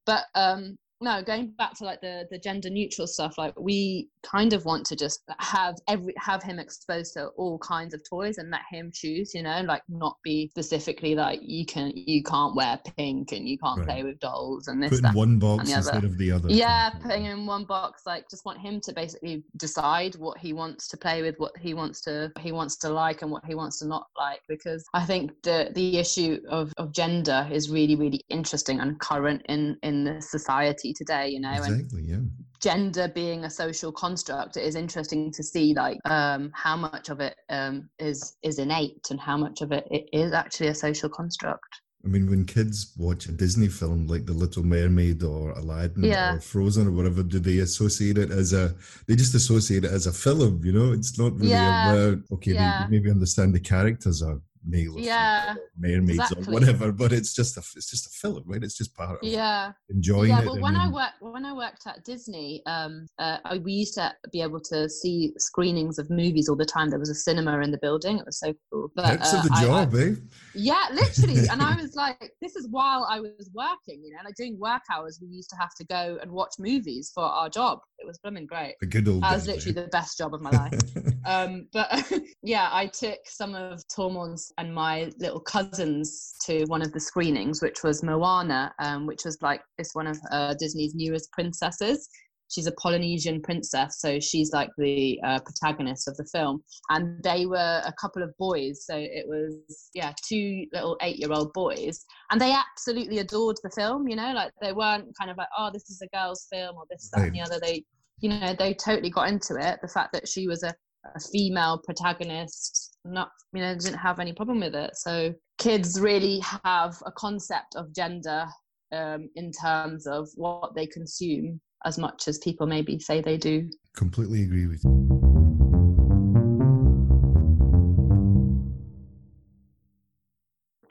But 0.07 0.25
um 0.37 0.79
no 1.01 1.23
going 1.23 1.49
back 1.57 1.75
to 1.75 1.85
like 1.85 2.01
the 2.01 2.27
the 2.31 2.39
gender 2.39 2.69
neutral 2.69 3.07
stuff 3.07 3.39
like 3.39 3.59
we 3.59 4.09
kind 4.23 4.53
of 4.53 4.65
want 4.67 4.85
to 4.85 4.95
just 4.95 5.23
have 5.39 5.75
every 5.89 6.13
have 6.19 6.43
him 6.43 6.59
exposed 6.59 7.15
to 7.15 7.29
all 7.39 7.59
kinds 7.59 7.95
of 7.95 8.03
toys 8.09 8.37
and 8.37 8.51
let 8.51 8.61
him 8.71 8.91
choose 8.93 9.35
you 9.35 9.43
know 9.43 9.63
like 9.63 9.83
not 9.89 10.17
be 10.23 10.49
specifically 10.49 11.15
like 11.15 11.41
you 11.43 11.65
can 11.65 11.91
you 11.95 12.23
can't 12.23 12.55
wear 12.55 12.79
pink 12.97 13.33
and 13.33 13.49
you 13.49 13.57
can't 13.59 13.79
right. 13.79 13.89
play 13.89 14.03
with 14.03 14.19
dolls 14.21 14.69
and 14.69 14.83
this 14.83 15.01
put 15.01 15.11
in 15.11 15.15
one 15.15 15.39
box 15.39 15.71
instead 15.71 16.05
of 16.05 16.19
the 16.19 16.31
other 16.31 16.51
yeah 16.51 16.91
putting 17.03 17.25
in 17.25 17.47
one 17.47 17.65
box 17.65 18.03
like 18.05 18.29
just 18.29 18.45
want 18.45 18.59
him 18.59 18.79
to 18.81 18.93
basically 18.93 19.43
decide 19.57 20.15
what 20.17 20.37
he 20.37 20.53
wants 20.53 20.87
to 20.87 20.97
play 20.99 21.23
with 21.23 21.35
what 21.39 21.57
he 21.59 21.73
wants 21.73 22.03
to 22.03 22.31
he 22.41 22.53
wants 22.53 22.77
to 22.77 22.91
like 22.91 23.23
and 23.23 23.31
what 23.31 23.45
he 23.47 23.55
wants 23.55 23.79
to 23.79 23.87
not 23.87 24.07
like 24.19 24.41
because 24.49 24.85
i 24.93 25.05
think 25.05 25.31
the 25.43 25.71
the 25.75 25.97
issue 25.97 26.39
of 26.51 26.73
of 26.77 26.93
gender 26.93 27.49
is 27.51 27.71
really 27.71 27.97
really 27.97 28.23
interesting 28.29 28.81
and 28.81 29.01
current 29.01 29.41
in 29.49 29.79
in 29.83 30.05
the 30.05 30.21
society 30.21 30.90
today 30.95 31.29
you 31.29 31.41
know 31.41 31.53
exactly, 31.53 32.01
and 32.01 32.09
yeah. 32.09 32.45
gender 32.61 33.09
being 33.09 33.45
a 33.45 33.51
social 33.51 33.93
construct 33.93 34.57
it 34.57 34.65
is 34.65 34.75
interesting 34.75 35.31
to 35.33 35.43
see 35.43 35.75
like 35.75 35.99
um, 36.05 36.51
how 36.55 36.77
much 36.77 37.09
of 37.09 37.21
it 37.21 37.37
um, 37.49 37.89
is 37.99 38.37
is 38.43 38.59
innate 38.59 39.07
and 39.11 39.21
how 39.21 39.37
much 39.37 39.61
of 39.63 39.73
it, 39.73 39.87
it 39.91 40.09
is 40.13 40.33
actually 40.33 40.69
a 40.69 40.75
social 40.75 41.09
construct 41.09 41.81
I 42.05 42.09
mean, 42.09 42.31
when 42.31 42.47
kids 42.47 42.95
watch 42.97 43.27
a 43.27 43.33
Disney 43.33 43.69
film 43.69 44.07
like 44.07 44.25
The 44.25 44.33
Little 44.33 44.63
Mermaid 44.63 45.23
or 45.23 45.51
Aladdin 45.51 46.05
yeah. 46.05 46.37
or 46.37 46.41
Frozen 46.41 46.87
or 46.87 46.93
whatever, 46.93 47.23
do 47.23 47.39
they 47.39 47.59
associate 47.59 48.17
it 48.17 48.31
as 48.31 48.55
a? 48.55 48.75
They 49.07 49.17
just 49.17 49.35
associate 49.35 49.85
it 49.85 49.91
as 49.91 50.07
a 50.07 50.13
film, 50.13 50.63
you 50.65 50.73
know. 50.73 50.93
It's 50.93 51.19
not 51.19 51.35
really 51.35 51.51
yeah. 51.51 51.93
about 51.93 52.19
okay. 52.33 52.53
Yeah. 52.53 52.87
They 52.87 52.97
maybe 52.97 53.11
understand 53.11 53.55
the 53.55 53.61
characters 53.61 54.23
are 54.23 54.41
male 54.65 54.95
yeah 54.99 55.55
mermaids 55.79 56.19
exactly. 56.19 56.47
or 56.47 56.53
whatever 56.53 56.93
but 56.93 57.13
it's 57.13 57.35
just 57.35 57.57
a 57.57 57.61
it's 57.77 57.91
just 57.91 58.07
a 58.07 58.11
film 58.11 58.43
right? 58.47 58.63
It's 58.63 58.77
just 58.77 58.95
part 58.95 59.11
of 59.11 59.19
yeah. 59.23 59.73
Enjoying 59.89 60.31
yeah, 60.31 60.41
it 60.41 60.47
well 60.47 60.61
when 60.61 60.77
i 60.77 60.89
worked 60.89 61.21
when 61.21 61.45
i 61.45 61.53
worked 61.53 61.87
at 61.87 62.05
disney 62.05 62.63
um 62.67 63.07
uh, 63.19 63.39
we 63.65 63.73
used 63.73 63.95
to 63.95 64.13
be 64.33 64.43
able 64.43 64.61
to 64.61 64.89
see 64.89 65.33
screenings 65.39 65.99
of 65.99 66.11
movies 66.11 66.49
all 66.49 66.57
the 66.57 66.65
time. 66.65 66.91
There 66.91 66.99
was 66.99 67.11
a 67.11 67.15
cinema 67.15 67.61
in 67.61 67.71
the 67.71 67.79
building. 67.79 68.19
It 68.19 68.27
was 68.27 68.39
so 68.39 68.55
cool. 68.71 68.91
But 68.95 69.21
uh, 69.21 69.39
of 69.39 69.45
the 69.45 69.59
job 69.61 69.95
I, 69.95 69.99
eh? 69.99 70.15
Yeah 70.55 70.87
literally. 70.93 71.41
And 71.51 71.63
i 71.63 71.75
was 71.81 71.95
like 71.95 72.33
this 72.41 72.55
is 72.55 72.69
while 72.71 73.07
i 73.11 73.19
was 73.19 73.51
working 73.55 74.03
you 74.05 74.13
know 74.13 74.19
like 74.25 74.35
doing 74.37 74.59
work 74.59 74.83
hours 74.93 75.19
we 75.21 75.29
used 75.29 75.51
to 75.51 75.57
have 75.57 75.75
to 75.77 75.85
go 75.85 76.19
and 76.21 76.31
watch 76.31 76.55
movies 76.59 77.11
for 77.15 77.25
our 77.25 77.49
job. 77.49 77.81
It 77.99 78.07
was 78.07 78.19
blooming 78.19 78.47
great. 78.47 78.75
The 78.81 78.87
good 78.87 79.09
old 79.09 79.23
that 79.23 79.35
was 79.35 79.47
literally 79.47 79.79
eh? 79.79 79.83
the 79.83 79.89
best 79.89 80.19
job 80.19 80.35
of 80.35 80.41
my 80.41 80.51
life. 80.63 80.81
Um 81.25 81.67
but 81.73 81.89
yeah 82.43 82.69
i 82.73 82.87
took 82.87 83.19
some 83.27 83.55
of 83.55 83.83
tormod's 83.89 84.50
and 84.59 84.75
my 84.75 85.11
little 85.19 85.41
cousins 85.41 86.35
to 86.47 86.65
one 86.67 86.83
of 86.83 86.93
the 86.93 87.01
screenings, 87.01 87.63
which 87.63 87.83
was 87.83 88.03
Moana, 88.03 88.73
um, 88.79 89.07
which 89.07 89.25
was 89.25 89.39
like 89.43 89.63
this 89.79 89.91
one 89.95 90.07
of 90.07 90.19
uh, 90.31 90.55
Disney's 90.59 90.95
newest 90.95 91.31
princesses. 91.33 92.09
She's 92.49 92.67
a 92.67 92.73
Polynesian 92.73 93.41
princess, 93.43 94.01
so 94.01 94.19
she's 94.19 94.53
like 94.53 94.71
the 94.77 95.21
uh, 95.25 95.39
protagonist 95.41 96.09
of 96.09 96.17
the 96.17 96.25
film. 96.33 96.65
And 96.89 97.23
they 97.23 97.47
were 97.47 97.81
a 97.85 97.93
couple 98.01 98.25
of 98.25 98.37
boys, 98.39 98.85
so 98.85 98.97
it 98.97 99.25
was 99.29 99.55
yeah, 99.95 100.13
two 100.29 100.67
little 100.73 100.97
eight-year-old 101.01 101.53
boys, 101.53 102.05
and 102.31 102.41
they 102.41 102.53
absolutely 102.53 103.19
adored 103.19 103.57
the 103.63 103.71
film. 103.71 104.09
You 104.09 104.17
know, 104.17 104.33
like 104.33 104.51
they 104.61 104.73
weren't 104.73 105.17
kind 105.17 105.31
of 105.31 105.37
like, 105.37 105.49
oh, 105.57 105.71
this 105.73 105.89
is 105.91 106.03
a 106.03 106.09
girls' 106.17 106.49
film 106.53 106.77
or 106.77 106.85
this, 106.91 107.09
that, 107.15 107.23
and 107.23 107.35
the 107.35 107.41
other. 107.41 107.61
They, 107.61 107.85
you 108.19 108.31
know, 108.31 108.55
they 108.59 108.75
totally 108.75 109.11
got 109.11 109.29
into 109.29 109.55
it. 109.55 109.79
The 109.81 109.89
fact 109.89 110.13
that 110.15 110.27
she 110.27 110.49
was 110.49 110.65
a 110.65 110.75
a 111.15 111.21
female 111.33 111.81
protagonist 111.85 112.80
not 113.05 113.31
you 113.53 113.61
know 113.61 113.75
didn't 113.75 113.99
have 113.99 114.19
any 114.19 114.33
problem 114.33 114.61
with 114.61 114.75
it. 114.75 114.97
So 114.97 115.35
kids 115.59 116.01
really 116.01 116.43
have 116.65 116.97
a 117.07 117.13
concept 117.13 117.77
of 117.77 117.95
gender 117.95 118.47
um, 118.93 119.29
in 119.37 119.53
terms 119.53 120.07
of 120.07 120.29
what 120.35 120.75
they 120.75 120.87
consume 120.87 121.61
as 121.85 121.99
much 121.99 122.29
as 122.29 122.39
people 122.39 122.67
maybe 122.67 122.99
say 122.99 123.21
they 123.21 123.37
do. 123.37 123.69
Completely 123.97 124.43
agree 124.43 124.67
with 124.67 124.83
you. 124.85 125.07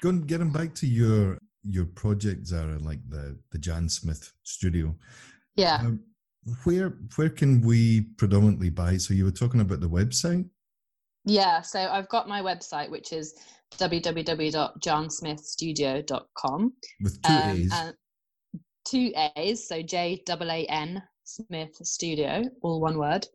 Going 0.01 0.21
getting 0.21 0.51
back 0.51 0.73
to 0.75 0.87
your 0.87 1.37
your 1.63 1.85
project 1.85 2.47
zara 2.47 2.79
like 2.79 2.99
the 3.09 3.37
the 3.51 3.59
jaan 3.59 3.91
smith 3.91 4.31
studio. 4.43 4.95
Yeah. 5.55 5.75
Um, 5.81 5.99
where 6.63 6.97
where 7.17 7.29
can 7.29 7.61
we 7.61 8.01
predominantly 8.17 8.69
buy? 8.69 8.95
So 8.97 9.13
you 9.13 9.25
were 9.25 9.31
talking 9.31 9.59
about 9.59 9.81
the 9.81 9.89
website. 9.89 10.49
Yeah, 11.29 11.61
so 11.61 11.79
I've 11.79 12.09
got 12.09 12.27
my 12.27 12.41
website, 12.41 12.89
which 12.89 13.13
is 13.13 13.35
www.jaansmithstudio.com. 13.77 16.73
With 17.01 17.21
two 17.21 17.33
um, 17.33 17.49
A's. 17.49 17.71
two 18.83 19.13
A's, 19.35 19.67
so 19.67 19.83
J 19.83 20.23
A 20.27 20.33
A 20.33 20.65
N 20.65 21.03
Smith 21.23 21.75
Studio, 21.83 22.41
all 22.63 22.81
one 22.81 22.97
word. 22.97 23.27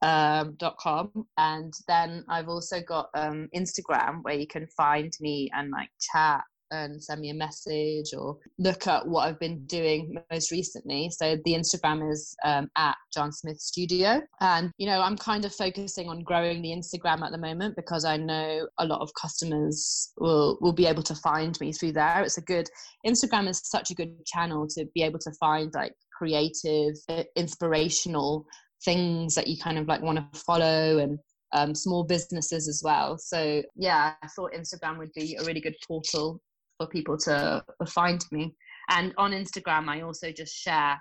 Um, 0.00 0.54
dot 0.58 0.76
com 0.76 1.10
and 1.38 1.74
then 1.88 2.24
I've 2.28 2.48
also 2.48 2.80
got 2.80 3.08
um, 3.14 3.48
Instagram 3.52 4.22
where 4.22 4.34
you 4.34 4.46
can 4.46 4.68
find 4.68 5.12
me 5.20 5.50
and 5.52 5.72
like 5.72 5.90
chat 5.98 6.44
and 6.70 7.02
send 7.02 7.20
me 7.20 7.30
a 7.30 7.34
message 7.34 8.12
or 8.16 8.36
look 8.58 8.86
at 8.86 9.06
what 9.06 9.26
I've 9.26 9.40
been 9.40 9.64
doing 9.66 10.16
most 10.30 10.50
recently. 10.50 11.10
So 11.10 11.36
the 11.44 11.54
Instagram 11.54 12.10
is 12.10 12.36
um, 12.44 12.68
at 12.76 12.96
Jaan 13.16 13.32
Smith 13.32 13.60
Studio. 13.60 14.20
And, 14.40 14.70
you 14.78 14.86
know, 14.86 15.00
I'm 15.00 15.16
kind 15.16 15.44
of 15.44 15.54
focusing 15.54 16.08
on 16.08 16.22
growing 16.22 16.62
the 16.62 16.70
Instagram 16.70 17.22
at 17.22 17.32
the 17.32 17.38
moment 17.38 17.76
because 17.76 18.04
I 18.04 18.16
know 18.16 18.68
a 18.78 18.86
lot 18.86 19.00
of 19.00 19.10
customers 19.20 20.12
will, 20.18 20.58
will 20.60 20.72
be 20.72 20.86
able 20.86 21.02
to 21.04 21.14
find 21.14 21.58
me 21.60 21.72
through 21.72 21.92
there. 21.92 22.22
It's 22.22 22.38
a 22.38 22.42
good, 22.42 22.68
Instagram 23.06 23.48
is 23.48 23.60
such 23.64 23.90
a 23.90 23.94
good 23.94 24.24
channel 24.26 24.66
to 24.70 24.86
be 24.94 25.02
able 25.02 25.18
to 25.20 25.32
find 25.40 25.72
like 25.74 25.92
creative, 26.16 26.94
inspirational 27.36 28.46
things 28.84 29.34
that 29.34 29.48
you 29.48 29.56
kind 29.58 29.78
of 29.78 29.86
like 29.86 30.02
want 30.02 30.18
to 30.18 30.40
follow 30.40 30.98
and 30.98 31.18
um, 31.52 31.74
small 31.74 32.04
businesses 32.04 32.68
as 32.68 32.82
well. 32.84 33.18
So 33.18 33.62
yeah, 33.76 34.14
I 34.22 34.26
thought 34.28 34.52
Instagram 34.52 34.98
would 34.98 35.12
be 35.14 35.36
a 35.36 35.44
really 35.44 35.60
good 35.60 35.76
portal 35.86 36.40
for 36.78 36.86
people 36.86 37.18
to 37.18 37.62
find 37.86 38.24
me. 38.32 38.54
And 38.88 39.12
on 39.18 39.32
Instagram, 39.32 39.88
I 39.88 40.00
also 40.00 40.32
just 40.32 40.54
share 40.54 40.98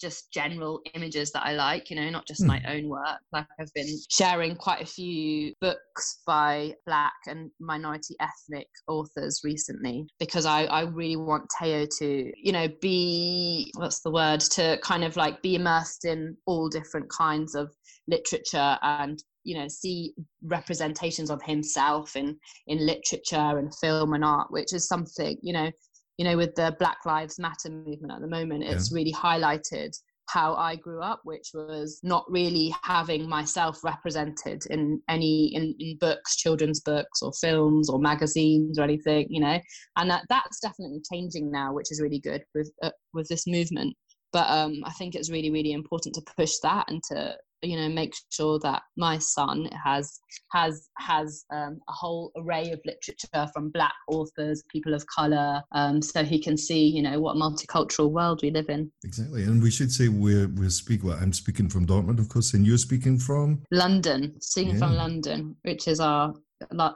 just 0.00 0.32
general 0.32 0.80
images 0.94 1.32
that 1.32 1.44
I 1.44 1.54
like, 1.54 1.90
you 1.90 1.96
know, 1.96 2.08
not 2.08 2.26
just 2.26 2.42
mm. 2.42 2.46
my 2.46 2.62
own 2.68 2.88
work. 2.88 3.18
Like 3.32 3.46
I've 3.60 3.72
been 3.74 3.98
sharing 4.10 4.54
quite 4.54 4.80
a 4.80 4.86
few 4.86 5.52
books 5.60 6.20
by 6.26 6.74
Black 6.86 7.14
and 7.26 7.50
minority 7.60 8.14
ethnic 8.20 8.68
authors 8.86 9.40
recently 9.44 10.06
because 10.20 10.46
I, 10.46 10.64
I 10.66 10.82
really 10.82 11.16
want 11.16 11.50
Teo 11.58 11.86
to, 11.98 12.32
you 12.36 12.52
know, 12.52 12.68
be, 12.80 13.72
what's 13.76 14.00
the 14.00 14.10
word, 14.10 14.40
to 14.52 14.78
kind 14.82 15.04
of 15.04 15.16
like 15.16 15.42
be 15.42 15.56
immersed 15.56 16.04
in 16.04 16.36
all 16.46 16.68
different 16.68 17.08
kinds 17.10 17.54
of 17.54 17.70
literature 18.06 18.78
and 18.82 19.22
you 19.48 19.56
know 19.56 19.66
see 19.66 20.12
representations 20.42 21.30
of 21.30 21.42
himself 21.42 22.16
in 22.16 22.36
in 22.66 22.86
literature 22.86 23.58
and 23.58 23.74
film 23.76 24.12
and 24.12 24.24
art 24.24 24.48
which 24.50 24.74
is 24.74 24.86
something 24.86 25.38
you 25.42 25.52
know 25.52 25.70
you 26.18 26.24
know 26.24 26.36
with 26.36 26.54
the 26.54 26.76
black 26.78 26.98
lives 27.06 27.38
matter 27.38 27.70
movement 27.70 28.12
at 28.12 28.20
the 28.20 28.28
moment 28.28 28.62
it's 28.62 28.90
yeah. 28.90 28.96
really 28.96 29.12
highlighted 29.12 29.96
how 30.28 30.54
I 30.54 30.76
grew 30.76 31.00
up, 31.02 31.20
which 31.24 31.52
was 31.54 32.00
not 32.02 32.24
really 32.28 32.74
having 32.82 33.26
myself 33.26 33.82
represented 33.82 34.62
in 34.68 35.00
any 35.08 35.54
in, 35.54 35.74
in, 35.78 35.96
books, 35.96 36.36
children's 36.36 36.80
books 36.80 37.22
or 37.22 37.32
films 37.40 37.88
or 37.88 37.98
magazines 37.98 38.78
or 38.78 38.82
anything, 38.82 39.26
you 39.30 39.40
know. 39.40 39.58
And 39.96 40.10
that 40.10 40.24
that's 40.28 40.60
definitely 40.60 41.00
changing 41.10 41.50
now, 41.50 41.72
which 41.72 41.90
is 41.90 42.02
really 42.02 42.20
good 42.20 42.44
with 42.54 42.70
uh, 42.82 42.90
with 43.14 43.26
this 43.28 43.46
movement. 43.46 43.96
But 44.32 44.50
um, 44.50 44.82
I 44.84 44.92
think 44.92 45.14
it's 45.14 45.30
really 45.30 45.50
really 45.50 45.72
important 45.72 46.14
to 46.16 46.34
push 46.36 46.58
that 46.62 46.90
and 46.90 47.02
to 47.04 47.34
you 47.62 47.76
know 47.76 47.88
make 47.88 48.14
sure 48.30 48.58
that 48.60 48.82
my 48.96 49.18
son 49.18 49.68
has 49.84 50.20
has 50.52 50.88
has 50.98 51.44
um, 51.52 51.80
a 51.88 51.92
whole 51.92 52.30
array 52.36 52.70
of 52.70 52.80
literature 52.84 53.50
from 53.52 53.70
black 53.70 53.94
authors 54.08 54.62
people 54.70 54.94
of 54.94 55.04
color 55.06 55.62
um, 55.72 56.00
so 56.00 56.22
he 56.22 56.40
can 56.40 56.56
see 56.56 56.86
you 56.86 57.02
know 57.02 57.20
what 57.20 57.36
multicultural 57.36 58.10
world 58.10 58.40
we 58.42 58.50
live 58.50 58.68
in. 58.68 58.90
Exactly. 59.04 59.42
And 59.44 59.62
we 59.62 59.70
should 59.70 59.92
say 59.92 60.08
we're 60.08 60.48
we're 60.48 60.70
speaking 60.70 61.08
well 61.08 61.18
i'm 61.20 61.32
speaking 61.32 61.68
from 61.68 61.86
dortmund 61.86 62.18
of 62.18 62.28
course 62.28 62.54
and 62.54 62.66
you're 62.66 62.78
speaking 62.78 63.18
from? 63.18 63.62
London 63.70 64.40
speaking 64.40 64.74
yeah. 64.74 64.78
from 64.78 64.94
london 64.94 65.56
which 65.62 65.88
is 65.88 66.00
our 66.00 66.34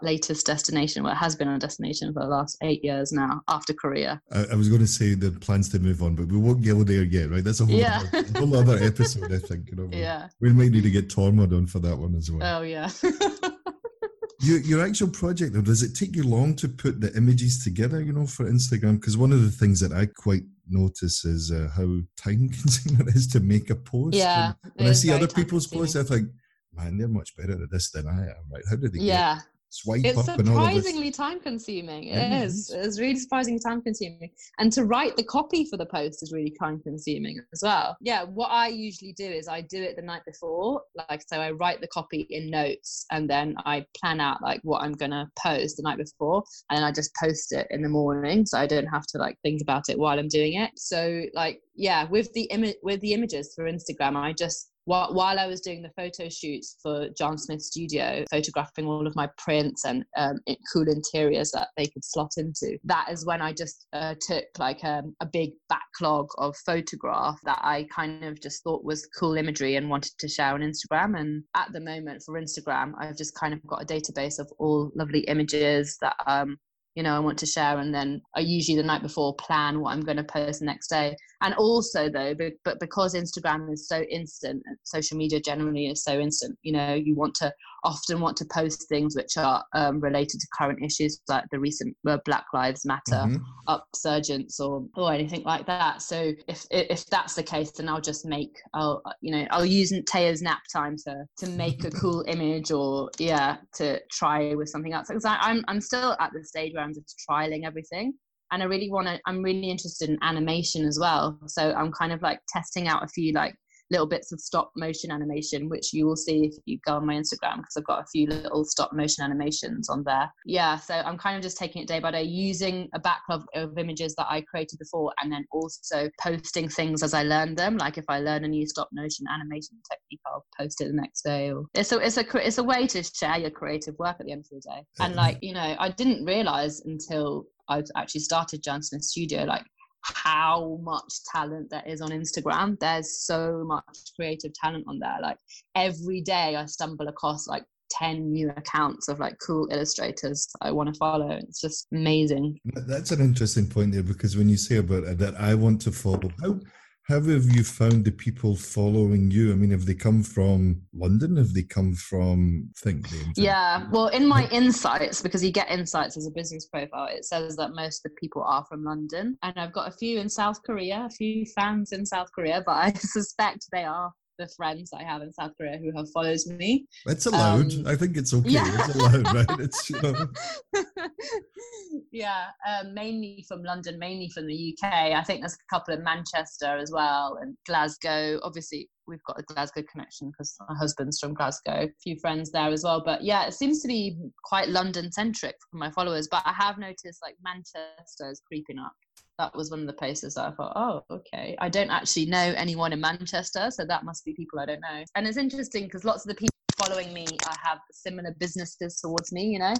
latest 0.02 0.46
destination, 0.46 1.02
well, 1.02 1.12
it 1.12 1.16
has 1.16 1.36
been 1.36 1.48
our 1.48 1.58
destination 1.58 2.12
for 2.12 2.20
the 2.20 2.28
last 2.28 2.56
eight 2.62 2.84
years 2.84 3.12
now 3.12 3.42
after 3.48 3.72
Korea. 3.72 4.20
I, 4.32 4.46
I 4.52 4.54
was 4.54 4.68
going 4.68 4.80
to 4.80 4.86
say 4.86 5.14
the 5.14 5.30
plans 5.30 5.68
to 5.70 5.78
move 5.78 6.02
on, 6.02 6.14
but 6.14 6.26
we 6.26 6.36
won't 6.36 6.64
go 6.64 6.82
there 6.82 7.04
yet, 7.04 7.30
right? 7.30 7.44
That's 7.44 7.60
a 7.60 7.66
whole, 7.66 7.74
yeah. 7.74 8.02
other, 8.12 8.38
whole 8.38 8.56
other 8.56 8.78
episode, 8.82 9.32
I 9.32 9.38
think. 9.38 9.70
You 9.70 9.76
know, 9.76 9.88
yeah. 9.92 10.28
We 10.40 10.52
might 10.52 10.70
need 10.70 10.82
to 10.84 10.90
get 10.90 11.08
Tormod 11.08 11.56
on 11.56 11.66
for 11.66 11.78
that 11.80 11.96
one 11.96 12.14
as 12.14 12.30
well. 12.30 12.58
Oh, 12.58 12.62
yeah. 12.62 12.90
your, 14.40 14.58
your 14.60 14.84
actual 14.84 15.08
project, 15.08 15.54
though, 15.54 15.62
does 15.62 15.82
it 15.82 15.94
take 15.94 16.16
you 16.16 16.24
long 16.24 16.54
to 16.56 16.68
put 16.68 17.00
the 17.00 17.14
images 17.16 17.62
together, 17.62 18.00
you 18.02 18.12
know, 18.12 18.26
for 18.26 18.50
Instagram? 18.50 19.00
Because 19.00 19.16
one 19.16 19.32
of 19.32 19.42
the 19.42 19.50
things 19.50 19.80
that 19.80 19.92
I 19.92 20.06
quite 20.06 20.42
notice 20.68 21.24
is 21.24 21.52
uh, 21.52 21.68
how 21.74 22.00
time 22.16 22.48
consuming 22.60 23.08
it 23.08 23.14
is 23.14 23.28
to 23.28 23.40
make 23.40 23.70
a 23.70 23.76
post. 23.76 24.16
Yeah. 24.16 24.54
And 24.64 24.72
when 24.74 24.88
I 24.88 24.92
see 24.92 25.12
other 25.12 25.28
people's 25.28 25.66
posts, 25.68 25.96
I 25.96 26.02
think, 26.02 26.28
man, 26.74 26.98
they're 26.98 27.08
much 27.08 27.36
better 27.36 27.52
at 27.52 27.70
this 27.70 27.90
than 27.90 28.08
I 28.08 28.22
am, 28.22 28.44
right? 28.50 28.62
How 28.68 28.76
do 28.76 28.88
they 28.88 28.98
yeah 28.98 29.40
swipe 29.72 30.04
it's 30.04 30.28
up 30.28 30.38
and 30.38 30.50
all 30.50 30.54
surprisingly 30.56 31.10
time 31.10 31.40
consuming 31.40 32.04
it 32.04 32.44
is. 32.44 32.70
it's 32.70 33.00
really 33.00 33.16
surprisingly 33.16 33.58
time 33.58 33.80
consuming 33.80 34.30
and 34.58 34.70
to 34.70 34.84
write 34.84 35.16
the 35.16 35.22
copy 35.24 35.64
for 35.64 35.78
the 35.78 35.86
post 35.86 36.22
is 36.22 36.30
really 36.32 36.54
time 36.60 36.78
consuming 36.82 37.40
as 37.52 37.62
well. 37.62 37.96
Yeah 38.00 38.24
what 38.24 38.48
i 38.48 38.68
usually 38.68 39.14
do 39.14 39.24
is 39.24 39.48
i 39.48 39.62
do 39.62 39.82
it 39.82 39.96
the 39.96 40.02
night 40.02 40.22
before 40.26 40.82
like 41.08 41.22
so 41.26 41.38
i 41.38 41.50
write 41.52 41.80
the 41.80 41.88
copy 41.88 42.26
in 42.28 42.50
notes 42.50 43.06
and 43.10 43.28
then 43.28 43.54
i 43.64 43.84
plan 43.98 44.20
out 44.20 44.42
like 44.42 44.60
what 44.62 44.82
i'm 44.82 44.92
gonna 44.92 45.30
post 45.42 45.78
the 45.78 45.82
night 45.82 45.98
before. 45.98 46.44
And 46.68 46.76
then 46.76 46.84
i 46.84 46.92
just 46.92 47.10
post 47.18 47.52
it 47.52 47.66
in 47.70 47.82
the 47.82 47.88
morning 47.88 48.44
so 48.44 48.58
i 48.58 48.66
don't 48.66 48.86
have 48.86 49.06
to 49.06 49.18
like 49.18 49.38
think 49.42 49.62
about 49.62 49.88
it 49.88 49.98
while 49.98 50.18
i'm 50.18 50.28
doing 50.28 50.54
it. 50.54 50.70
So 50.76 51.22
like 51.34 51.60
yeah 51.74 52.06
with 52.08 52.30
the 52.34 52.42
image 52.44 52.76
with 52.82 53.00
the 53.00 53.14
images 53.14 53.52
for 53.54 53.64
instagram 53.64 54.16
i 54.16 54.32
just 54.32 54.71
while, 54.84 55.38
I 55.38 55.46
was 55.46 55.60
doing 55.60 55.82
the 55.82 55.90
photo 55.96 56.28
shoots 56.28 56.76
for 56.82 57.08
Jaan 57.10 57.38
Smith 57.38 57.62
Studio, 57.62 58.24
photographing 58.30 58.86
all 58.86 59.06
of 59.06 59.16
my 59.16 59.28
prints 59.38 59.84
and 59.84 60.04
um, 60.16 60.38
cool 60.72 60.88
interiors 60.88 61.50
that 61.52 61.68
they 61.76 61.86
could 61.86 62.04
slot 62.04 62.32
into, 62.36 62.78
that 62.84 63.08
is 63.10 63.24
when 63.24 63.40
I 63.40 63.52
just 63.52 63.86
uh, 63.92 64.14
took 64.20 64.44
like 64.58 64.84
um, 64.84 65.14
a 65.20 65.26
big 65.26 65.50
backlog 65.68 66.28
of 66.38 66.56
photograph 66.66 67.38
that 67.44 67.60
I 67.62 67.86
kind 67.94 68.24
of 68.24 68.40
just 68.40 68.62
thought 68.62 68.84
was 68.84 69.08
cool 69.18 69.36
imagery 69.36 69.76
and 69.76 69.88
wanted 69.88 70.12
to 70.18 70.28
share 70.28 70.54
on 70.54 70.60
Instagram. 70.60 71.18
And 71.18 71.44
at 71.54 71.72
the 71.72 71.80
moment 71.80 72.22
for 72.24 72.40
Instagram, 72.40 72.92
I've 72.98 73.16
just 73.16 73.34
kind 73.34 73.54
of 73.54 73.64
got 73.66 73.82
a 73.82 73.86
database 73.86 74.38
of 74.38 74.50
all 74.58 74.90
lovely 74.94 75.20
images 75.20 75.96
that 76.00 76.16
um, 76.26 76.58
you 76.94 77.02
know 77.02 77.14
I 77.14 77.18
want 77.18 77.38
to 77.38 77.46
share 77.46 77.78
and 77.78 77.94
then 77.94 78.20
I 78.36 78.40
usually 78.40 78.76
the 78.76 78.82
night 78.82 79.02
before 79.02 79.34
plan 79.36 79.80
what 79.80 79.92
I'm 79.92 80.02
going 80.02 80.18
to 80.18 80.24
post 80.24 80.60
the 80.60 80.66
next 80.66 80.88
day. 80.88 81.16
And 81.40 81.54
also 81.54 82.08
though 82.08 82.34
but 82.64 82.80
because 82.80 83.14
Instagram 83.14 83.72
is 83.72 83.88
so 83.88 84.02
instant 84.02 84.62
social 84.84 85.16
media 85.16 85.40
generally 85.40 85.86
is 85.86 86.04
so 86.04 86.18
instant 86.18 86.58
you 86.62 86.72
know 86.72 86.94
you 86.94 87.14
want 87.14 87.34
to 87.36 87.52
often 87.84 88.20
want 88.20 88.36
to 88.36 88.44
post 88.46 88.88
things 88.88 89.16
which 89.16 89.36
are 89.36 89.64
um, 89.74 90.00
related 90.00 90.40
to 90.40 90.46
current 90.56 90.78
issues 90.82 91.20
like 91.28 91.44
the 91.50 91.58
recent 91.58 91.96
uh, 92.06 92.18
Black 92.24 92.46
Lives 92.52 92.84
Matter 92.84 93.02
mm-hmm. 93.12 93.36
upsurgence 93.68 94.60
or 94.60 94.86
or 94.96 95.12
anything 95.12 95.42
like 95.44 95.66
that 95.66 96.02
so 96.02 96.32
if 96.48 96.66
if 96.70 97.06
that's 97.06 97.34
the 97.34 97.42
case 97.42 97.70
then 97.72 97.88
I'll 97.88 98.00
just 98.00 98.24
make 98.24 98.56
I'll 98.74 99.02
you 99.20 99.32
know 99.32 99.46
I'll 99.50 99.64
use 99.64 99.92
Teo's 100.06 100.42
nap 100.42 100.62
time 100.72 100.96
to 101.04 101.24
to 101.38 101.46
make 101.48 101.84
a 101.84 101.90
cool 101.90 102.24
image 102.28 102.70
or 102.70 103.10
yeah 103.18 103.56
to 103.74 104.00
try 104.10 104.54
with 104.54 104.68
something 104.68 104.92
else 104.92 105.08
because 105.08 105.24
I'm 105.24 105.64
I'm 105.68 105.80
still 105.80 106.16
at 106.20 106.30
the 106.32 106.44
stage 106.44 106.74
where 106.74 106.84
I'm 106.84 106.94
just 106.94 107.20
trialing 107.28 107.66
everything. 107.66 108.14
And 108.50 108.62
I 108.62 108.66
really 108.66 108.90
want 108.90 109.06
to, 109.06 109.18
I'm 109.26 109.42
really 109.42 109.70
interested 109.70 110.10
in 110.10 110.18
animation 110.20 110.84
as 110.84 110.98
well. 111.00 111.38
So 111.46 111.72
I'm 111.72 111.90
kind 111.90 112.12
of 112.12 112.20
like 112.20 112.38
testing 112.48 112.86
out 112.86 113.02
a 113.02 113.08
few 113.08 113.32
like 113.32 113.54
little 113.92 114.06
bits 114.06 114.32
of 114.32 114.40
stop 114.40 114.72
motion 114.76 115.10
animation, 115.10 115.68
which 115.68 115.92
you 115.92 116.06
will 116.06 116.16
see 116.16 116.46
if 116.46 116.54
you 116.64 116.78
go 116.84 116.94
on 116.96 117.06
my 117.06 117.14
Instagram 117.14 117.58
because 117.58 117.76
I've 117.76 117.84
got 117.84 118.00
a 118.00 118.06
few 118.06 118.26
little 118.26 118.64
stop 118.64 118.92
motion 118.92 119.22
animations 119.22 119.88
on 119.88 120.02
there. 120.04 120.32
Yeah, 120.44 120.76
so 120.76 120.94
I'm 120.94 121.18
kind 121.18 121.36
of 121.36 121.42
just 121.42 121.58
taking 121.58 121.82
it 121.82 121.88
day 121.88 122.00
by 122.00 122.10
day, 122.10 122.22
using 122.22 122.88
a 122.94 122.98
backlog 122.98 123.44
of 123.54 123.78
images 123.78 124.14
that 124.16 124.26
I 124.28 124.40
created 124.40 124.78
before, 124.78 125.12
and 125.22 125.30
then 125.30 125.44
also 125.52 126.08
posting 126.20 126.68
things 126.68 127.02
as 127.02 127.14
I 127.14 127.22
learn 127.22 127.54
them. 127.54 127.76
Like 127.76 127.98
if 127.98 128.04
I 128.08 128.18
learn 128.18 128.44
a 128.44 128.48
new 128.48 128.66
stop 128.66 128.88
motion 128.92 129.26
animation 129.32 129.76
technique, 129.88 130.20
I'll 130.26 130.44
post 130.58 130.80
it 130.80 130.88
the 130.88 130.94
next 130.94 131.22
day. 131.22 131.52
Or 131.52 131.66
it's 131.74 131.92
a 131.92 131.98
it's 131.98 132.16
a 132.16 132.24
it's 132.38 132.58
a 132.58 132.64
way 132.64 132.86
to 132.88 133.02
share 133.02 133.38
your 133.38 133.50
creative 133.50 133.94
work 133.98 134.16
at 134.18 134.26
the 134.26 134.32
end 134.32 134.46
of 134.50 134.62
the 134.62 134.70
day. 134.70 134.84
And 135.00 135.14
like 135.14 135.38
you 135.42 135.52
know, 135.52 135.76
I 135.78 135.90
didn't 135.90 136.24
realize 136.24 136.80
until 136.80 137.44
I 137.68 137.82
actually 137.96 138.22
started 138.22 138.62
Jaan 138.62 138.82
Smith 138.82 139.02
Studio, 139.02 139.44
like 139.44 139.64
how 140.02 140.78
much 140.82 141.12
talent 141.32 141.70
there 141.70 141.82
is 141.86 142.00
on 142.00 142.10
Instagram. 142.10 142.78
There's 142.78 143.24
so 143.24 143.64
much 143.64 143.84
creative 144.16 144.52
talent 144.54 144.84
on 144.88 144.98
there. 144.98 145.18
Like 145.20 145.38
every 145.74 146.20
day 146.20 146.56
I 146.56 146.66
stumble 146.66 147.08
across 147.08 147.46
like 147.46 147.64
10 147.90 148.32
new 148.32 148.50
accounts 148.56 149.08
of 149.08 149.20
like 149.20 149.36
cool 149.44 149.68
illustrators 149.70 150.48
I 150.60 150.70
want 150.72 150.92
to 150.92 150.98
follow. 150.98 151.30
It's 151.30 151.60
just 151.60 151.86
amazing. 151.92 152.58
That's 152.64 153.10
an 153.10 153.20
interesting 153.20 153.68
point 153.68 153.92
there 153.92 154.02
because 154.02 154.36
when 154.36 154.48
you 154.48 154.56
say 154.56 154.76
about 154.76 155.04
it, 155.04 155.18
that 155.18 155.36
I 155.38 155.54
want 155.54 155.80
to 155.82 155.92
follow, 155.92 156.30
how 156.42 156.58
how 157.04 157.20
have 157.20 157.50
you 157.50 157.64
found 157.64 158.04
the 158.04 158.12
people 158.12 158.54
following 158.54 159.30
you? 159.30 159.50
I 159.50 159.56
mean, 159.56 159.70
have 159.70 159.86
they 159.86 159.94
come 159.94 160.22
from 160.22 160.82
London? 160.94 161.36
Have 161.36 161.52
they 161.52 161.64
come 161.64 161.94
from 161.94 162.70
think 162.76 163.06
Yeah, 163.36 163.88
well, 163.90 164.06
in 164.08 164.26
my 164.26 164.48
insights, 164.50 165.20
because 165.20 165.42
you 165.42 165.50
get 165.50 165.68
insights 165.68 166.16
as 166.16 166.26
a 166.26 166.30
business 166.30 166.66
profile, 166.66 167.08
it 167.10 167.24
says 167.24 167.56
that 167.56 167.74
most 167.74 168.04
of 168.04 168.12
the 168.12 168.16
people 168.20 168.44
are 168.44 168.64
from 168.68 168.84
London, 168.84 169.36
and 169.42 169.58
I've 169.58 169.72
got 169.72 169.88
a 169.88 169.96
few 169.96 170.20
in 170.20 170.28
South 170.28 170.62
Korea, 170.62 171.06
a 171.06 171.10
few 171.10 171.44
fans 171.46 171.90
in 171.90 172.06
South 172.06 172.30
Korea, 172.32 172.62
but 172.64 172.76
I 172.76 172.92
suspect 172.96 173.66
they 173.72 173.84
are 173.84 174.12
the 174.38 174.48
friends 174.56 174.92
I 174.92 175.02
have 175.02 175.22
in 175.22 175.32
South 175.32 175.52
Korea 175.56 175.78
who 175.78 175.90
have 175.96 176.10
followed 176.10 176.40
me. 176.46 176.86
It's 177.06 177.26
allowed. 177.26 177.72
Um, 177.72 177.86
I 177.86 177.96
think 177.96 178.16
it's 178.16 178.34
okay. 178.34 178.50
Yeah. 178.50 178.86
It's 178.86 178.94
allowed, 178.94 179.34
right? 179.34 179.60
It's 179.60 179.90
yeah, 182.12 182.46
um, 182.68 182.94
mainly 182.94 183.44
from 183.48 183.62
London, 183.62 183.98
mainly 183.98 184.28
from 184.30 184.46
the 184.46 184.76
UK. 184.82 184.92
I 184.92 185.22
think 185.22 185.40
there's 185.40 185.54
a 185.54 185.74
couple 185.74 185.94
in 185.94 186.02
Manchester 186.02 186.76
as 186.76 186.90
well, 186.92 187.38
and 187.40 187.56
Glasgow. 187.66 188.40
Obviously, 188.42 188.88
we've 189.06 189.22
got 189.26 189.38
a 189.38 189.42
Glasgow 189.42 189.82
connection 189.90 190.30
because 190.30 190.56
my 190.68 190.76
husband's 190.76 191.18
from 191.18 191.34
Glasgow. 191.34 191.84
A 191.84 191.90
few 192.02 192.18
friends 192.20 192.50
there 192.50 192.70
as 192.70 192.84
well, 192.84 193.02
but 193.04 193.22
yeah, 193.22 193.46
it 193.46 193.54
seems 193.54 193.80
to 193.82 193.88
be 193.88 194.16
quite 194.44 194.68
London 194.68 195.10
centric 195.12 195.56
for 195.70 195.78
my 195.78 195.90
followers. 195.90 196.28
But 196.30 196.42
I 196.44 196.52
have 196.52 196.78
noticed 196.78 197.20
like 197.22 197.36
Manchester 197.44 198.30
is 198.30 198.42
creeping 198.46 198.78
up 198.78 198.92
that 199.38 199.54
was 199.54 199.70
one 199.70 199.80
of 199.80 199.86
the 199.86 199.92
places 199.92 200.34
that 200.34 200.46
I 200.46 200.50
thought, 200.52 200.72
oh, 200.76 201.04
okay. 201.10 201.56
I 201.58 201.68
don't 201.68 201.90
actually 201.90 202.26
know 202.26 202.54
anyone 202.56 202.92
in 202.92 203.00
Manchester, 203.00 203.70
so 203.70 203.84
that 203.84 204.04
must 204.04 204.24
be 204.24 204.34
people 204.34 204.60
I 204.60 204.66
don't 204.66 204.80
know. 204.80 205.04
And 205.14 205.26
it's 205.26 205.36
interesting 205.36 205.84
because 205.84 206.04
lots 206.04 206.24
of 206.24 206.28
the 206.30 206.34
people 206.34 206.52
following 206.78 207.12
me 207.12 207.26
I 207.46 207.56
have 207.62 207.78
similar 207.90 208.34
businesses 208.38 209.00
towards 209.00 209.32
me, 209.32 209.44
you 209.44 209.58
know. 209.58 209.74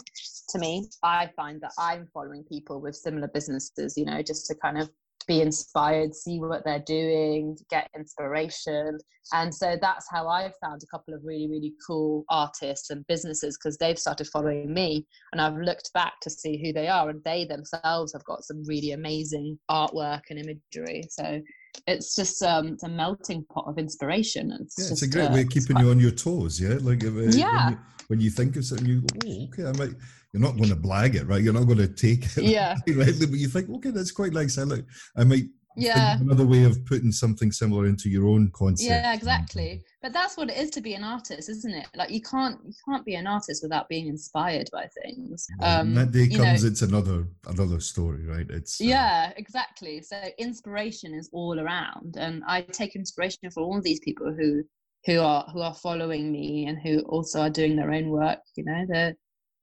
To 0.50 0.58
me, 0.58 0.88
I 1.02 1.30
find 1.36 1.60
that 1.60 1.72
I'm 1.78 2.08
following 2.12 2.44
people 2.44 2.80
with 2.80 2.94
similar 2.94 3.28
businesses, 3.28 3.94
you 3.96 4.04
know, 4.04 4.22
just 4.22 4.46
to 4.46 4.54
kind 4.54 4.78
of 4.78 4.90
be 5.26 5.40
inspired, 5.40 6.14
see 6.14 6.38
what 6.38 6.64
they're 6.64 6.84
doing, 6.86 7.56
get 7.70 7.88
inspiration. 7.96 8.98
And 9.32 9.54
so 9.54 9.76
that's 9.80 10.06
how 10.10 10.28
I've 10.28 10.54
found 10.62 10.82
a 10.82 10.86
couple 10.86 11.14
of 11.14 11.20
really, 11.24 11.48
really 11.48 11.74
cool 11.86 12.24
artists 12.28 12.90
and 12.90 13.06
businesses 13.06 13.56
because 13.56 13.78
they've 13.78 13.98
started 13.98 14.26
following 14.28 14.72
me. 14.72 15.06
And 15.32 15.40
I've 15.40 15.56
looked 15.56 15.92
back 15.94 16.14
to 16.22 16.30
see 16.30 16.62
who 16.62 16.72
they 16.72 16.88
are, 16.88 17.08
and 17.08 17.22
they 17.24 17.44
themselves 17.44 18.12
have 18.12 18.24
got 18.24 18.44
some 18.44 18.62
really 18.66 18.92
amazing 18.92 19.58
artwork 19.70 20.22
and 20.30 20.38
imagery. 20.38 21.04
So 21.10 21.40
it's 21.86 22.14
just 22.14 22.42
um, 22.42 22.68
it's 22.68 22.82
a 22.82 22.88
melting 22.88 23.44
pot 23.44 23.64
of 23.66 23.78
inspiration. 23.78 24.52
It's, 24.60 24.76
yeah, 24.78 24.92
it's 24.92 25.02
a 25.02 25.08
great 25.08 25.30
uh, 25.30 25.34
way 25.34 25.42
of 25.42 25.50
keeping 25.50 25.78
you 25.78 25.90
on 25.90 26.00
your 26.00 26.10
toes. 26.10 26.60
Yeah, 26.60 26.78
like 26.80 27.02
if, 27.02 27.14
uh, 27.14 27.36
yeah. 27.36 27.64
When 27.64 27.72
you, 27.72 27.78
when 28.08 28.20
you 28.20 28.30
think 28.30 28.56
of 28.56 28.64
something, 28.64 28.86
you 28.86 29.00
go, 29.00 29.06
oh, 29.26 29.44
okay, 29.44 29.64
I 29.64 29.72
might 29.72 29.94
you're 30.32 30.42
not 30.42 30.56
going 30.56 30.70
to 30.70 30.76
blag 30.76 31.14
it, 31.14 31.26
right? 31.26 31.42
You're 31.42 31.52
not 31.52 31.66
going 31.66 31.78
to 31.78 31.88
take 31.88 32.24
it 32.36 32.44
yeah. 32.44 32.76
rightly, 32.88 33.26
but 33.26 33.38
you 33.38 33.48
think, 33.48 33.68
okay, 33.68 33.90
that's 33.90 34.12
quite 34.12 34.32
nice. 34.32 34.58
I 34.58 34.62
look, 34.62 34.84
I 35.16 35.24
might 35.24 35.44
yeah 35.76 36.18
another 36.20 36.44
way 36.46 36.64
of 36.64 36.84
putting 36.84 37.10
something 37.10 37.50
similar 37.50 37.86
into 37.86 38.08
your 38.08 38.26
own 38.26 38.50
concept. 38.52 38.90
Yeah, 38.90 39.14
exactly. 39.14 39.82
But 40.02 40.12
that's 40.12 40.36
what 40.36 40.50
it 40.50 40.56
is 40.56 40.70
to 40.70 40.80
be 40.80 40.94
an 40.94 41.04
artist, 41.04 41.48
isn't 41.48 41.74
it? 41.74 41.86
Like 41.94 42.10
you 42.10 42.20
can't 42.20 42.58
you 42.64 42.74
can't 42.88 43.04
be 43.04 43.14
an 43.14 43.26
artist 43.26 43.62
without 43.62 43.88
being 43.88 44.06
inspired 44.06 44.68
by 44.72 44.88
things. 45.02 45.46
Um, 45.60 45.94
that 45.94 46.12
day 46.12 46.28
comes, 46.28 46.62
know, 46.62 46.68
it's 46.68 46.82
another 46.82 47.26
another 47.46 47.80
story, 47.80 48.26
right? 48.26 48.46
It's 48.50 48.80
uh, 48.80 48.84
yeah, 48.84 49.32
exactly. 49.36 50.02
So 50.02 50.16
inspiration 50.38 51.14
is 51.14 51.30
all 51.32 51.58
around, 51.58 52.16
and 52.18 52.42
I 52.46 52.62
take 52.62 52.96
inspiration 52.96 53.50
from 53.50 53.64
all 53.64 53.80
these 53.80 54.00
people 54.00 54.32
who 54.32 54.62
who 55.06 55.20
are 55.20 55.44
who 55.52 55.60
are 55.60 55.74
following 55.74 56.30
me 56.30 56.66
and 56.66 56.78
who 56.78 57.00
also 57.00 57.40
are 57.40 57.50
doing 57.50 57.76
their 57.76 57.92
own 57.92 58.08
work. 58.10 58.40
You 58.56 58.64
know, 58.64 58.84
they're 58.88 59.14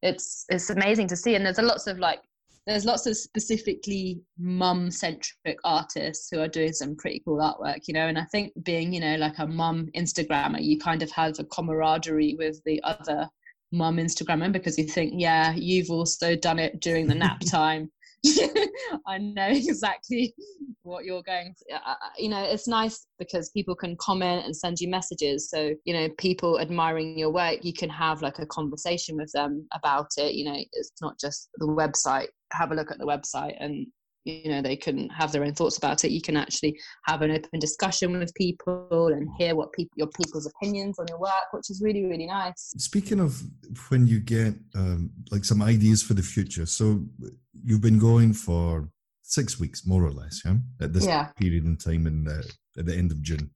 it's 0.01 0.45
it's 0.49 0.69
amazing 0.69 1.07
to 1.07 1.15
see. 1.15 1.35
And 1.35 1.45
there's 1.45 1.59
a 1.59 1.63
lots 1.63 1.87
of 1.87 1.99
like 1.99 2.21
there's 2.69 2.85
lots 2.85 3.07
of 3.07 3.17
specifically 3.17 4.21
mum 4.37 4.91
centric 4.91 5.57
artists 5.63 6.29
who 6.31 6.39
are 6.39 6.47
doing 6.47 6.71
some 6.71 6.95
pretty 6.95 7.21
cool 7.25 7.39
artwork 7.39 7.79
you 7.87 7.93
know? 7.93 8.07
And 8.07 8.17
i 8.17 8.25
think 8.25 8.53
being 8.63 8.93
you 8.93 8.99
know 8.99 9.15
like 9.15 9.39
a 9.39 9.47
mum 9.47 9.87
instagrammer 9.95 10.63
you 10.63 10.77
kind 10.77 11.01
of 11.01 11.09
have 11.11 11.39
a 11.39 11.45
camaraderie 11.45 12.35
with 12.37 12.61
the 12.65 12.81
other 12.83 13.27
mum 13.71 13.97
instagrammer 13.97 14.51
because 14.51 14.77
you 14.77 14.85
think 14.85 15.13
yeah 15.15 15.53
you've 15.55 15.89
also 15.89 16.35
done 16.35 16.59
it 16.59 16.79
during 16.79 17.07
the 17.07 17.15
nap 17.15 17.39
time 17.45 17.91
I 19.07 19.17
know 19.17 19.47
exactly 19.47 20.33
what 20.83 21.05
you're 21.05 21.23
going. 21.23 21.53
Uh, 21.73 21.95
you 22.17 22.29
know, 22.29 22.43
it's 22.43 22.67
nice 22.67 23.05
because 23.17 23.49
people 23.51 23.75
can 23.75 23.95
comment 23.97 24.45
and 24.45 24.55
send 24.55 24.79
you 24.79 24.89
messages. 24.89 25.49
So 25.49 25.73
you 25.85 25.93
know, 25.93 26.09
people 26.17 26.59
admiring 26.59 27.17
your 27.17 27.31
work, 27.31 27.59
you 27.63 27.73
can 27.73 27.89
have 27.89 28.21
like 28.21 28.39
a 28.39 28.45
conversation 28.45 29.15
with 29.15 29.31
them 29.33 29.67
about 29.73 30.07
it. 30.17 30.33
You 30.33 30.45
know, 30.45 30.57
it's 30.73 30.91
not 31.01 31.19
just 31.19 31.49
the 31.57 31.67
website. 31.67 32.27
Have 32.51 32.71
a 32.71 32.75
look 32.75 32.91
at 32.91 32.97
the 32.97 33.05
website 33.05 33.55
and 33.59 33.87
you 34.29 34.51
know 34.51 34.61
they 34.61 34.75
can 34.75 35.09
have 35.09 35.31
their 35.31 35.43
own 35.43 35.53
thoughts 35.53 35.77
about 35.77 36.03
it. 36.03 36.11
You 36.11 36.21
can 36.21 36.37
actually 36.37 36.79
have 37.05 37.21
an 37.21 37.31
open 37.31 37.59
discussion 37.59 38.17
with 38.17 38.33
people 38.35 39.07
and 39.07 39.27
hear 39.37 39.55
what 39.55 39.73
people 39.73 39.93
your 39.95 40.07
people's 40.07 40.47
opinions 40.47 40.97
on 40.99 41.07
your 41.07 41.19
work 41.19 41.47
which 41.51 41.69
is 41.69 41.81
really 41.83 42.05
really 42.05 42.27
nice. 42.27 42.73
Speaking 42.77 43.19
of 43.19 43.41
when 43.89 44.07
you 44.07 44.19
get 44.19 44.53
um, 44.75 45.11
like 45.31 45.45
some 45.45 45.61
ideas 45.61 46.01
for 46.01 46.13
the 46.13 46.21
future 46.21 46.65
so 46.65 47.03
you've 47.63 47.81
been 47.81 47.99
going 47.99 48.33
for 48.33 48.89
six 49.21 49.59
weeks 49.59 49.85
more 49.85 50.03
or 50.03 50.11
less 50.11 50.41
yeah 50.43 50.55
at 50.81 50.91
this 50.91 51.05
yeah. 51.05 51.27
period 51.39 51.63
in 51.63 51.77
time 51.77 52.07
in 52.07 52.23
the, 52.23 52.51
at 52.77 52.85
the 52.87 52.95
end 52.95 53.11
of 53.11 53.21
june 53.21 53.49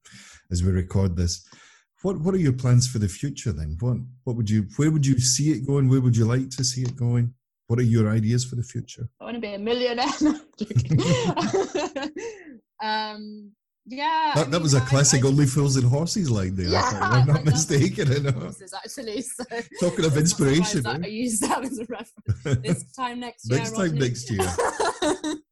as 0.50 0.62
we 0.62 0.70
record 0.70 1.16
this. 1.16 1.46
What 2.02 2.20
what 2.20 2.34
are 2.34 2.38
your 2.38 2.52
plans 2.52 2.86
for 2.86 2.98
the 2.98 3.08
future 3.08 3.52
then? 3.52 3.76
What 3.80 3.96
what 4.24 4.36
would 4.36 4.50
you 4.50 4.66
where 4.76 4.90
would 4.90 5.06
you 5.06 5.18
see 5.18 5.50
it 5.50 5.66
going? 5.66 5.88
Where 5.88 6.00
would 6.00 6.16
you 6.16 6.26
like 6.26 6.50
to 6.50 6.64
see 6.64 6.82
it 6.82 6.96
going 6.96 7.34
what 7.66 7.78
are 7.78 7.82
your 7.82 8.10
ideas 8.10 8.44
for 8.44 8.56
the 8.56 8.62
future? 8.62 9.08
I 9.20 9.24
want 9.24 9.36
to 9.36 9.40
be 9.40 9.54
a 9.54 9.58
millionaire. 9.58 10.06
um, 12.82 13.52
yeah. 13.86 14.32
That, 14.34 14.50
that 14.50 14.62
was 14.62 14.74
a 14.74 14.80
classic 14.80 15.24
I, 15.24 15.28
only 15.28 15.46
fools 15.46 15.76
and 15.76 15.86
horses 15.86 16.30
line 16.30 16.56
there. 16.56 16.66
Yeah, 16.66 16.98
I'm 17.00 17.26
not 17.34 17.44
mistaken. 17.44 18.12
I 18.12 18.30
know. 18.30 18.50
Actually, 18.76 19.22
so 19.22 19.44
Talking 19.80 20.04
of 20.04 20.16
inspiration. 20.16 20.86
I, 20.86 20.94
eh? 20.94 21.00
I 21.04 21.06
use 21.06 21.40
that 21.40 21.64
as 21.64 21.78
a 21.78 21.84
reference. 21.84 22.62
This 22.62 22.84
time 22.96 23.20
next 23.20 23.50
year. 23.50 23.58
next 23.58 23.76
time 23.76 23.94
next 23.96 24.30
year. 24.30 24.46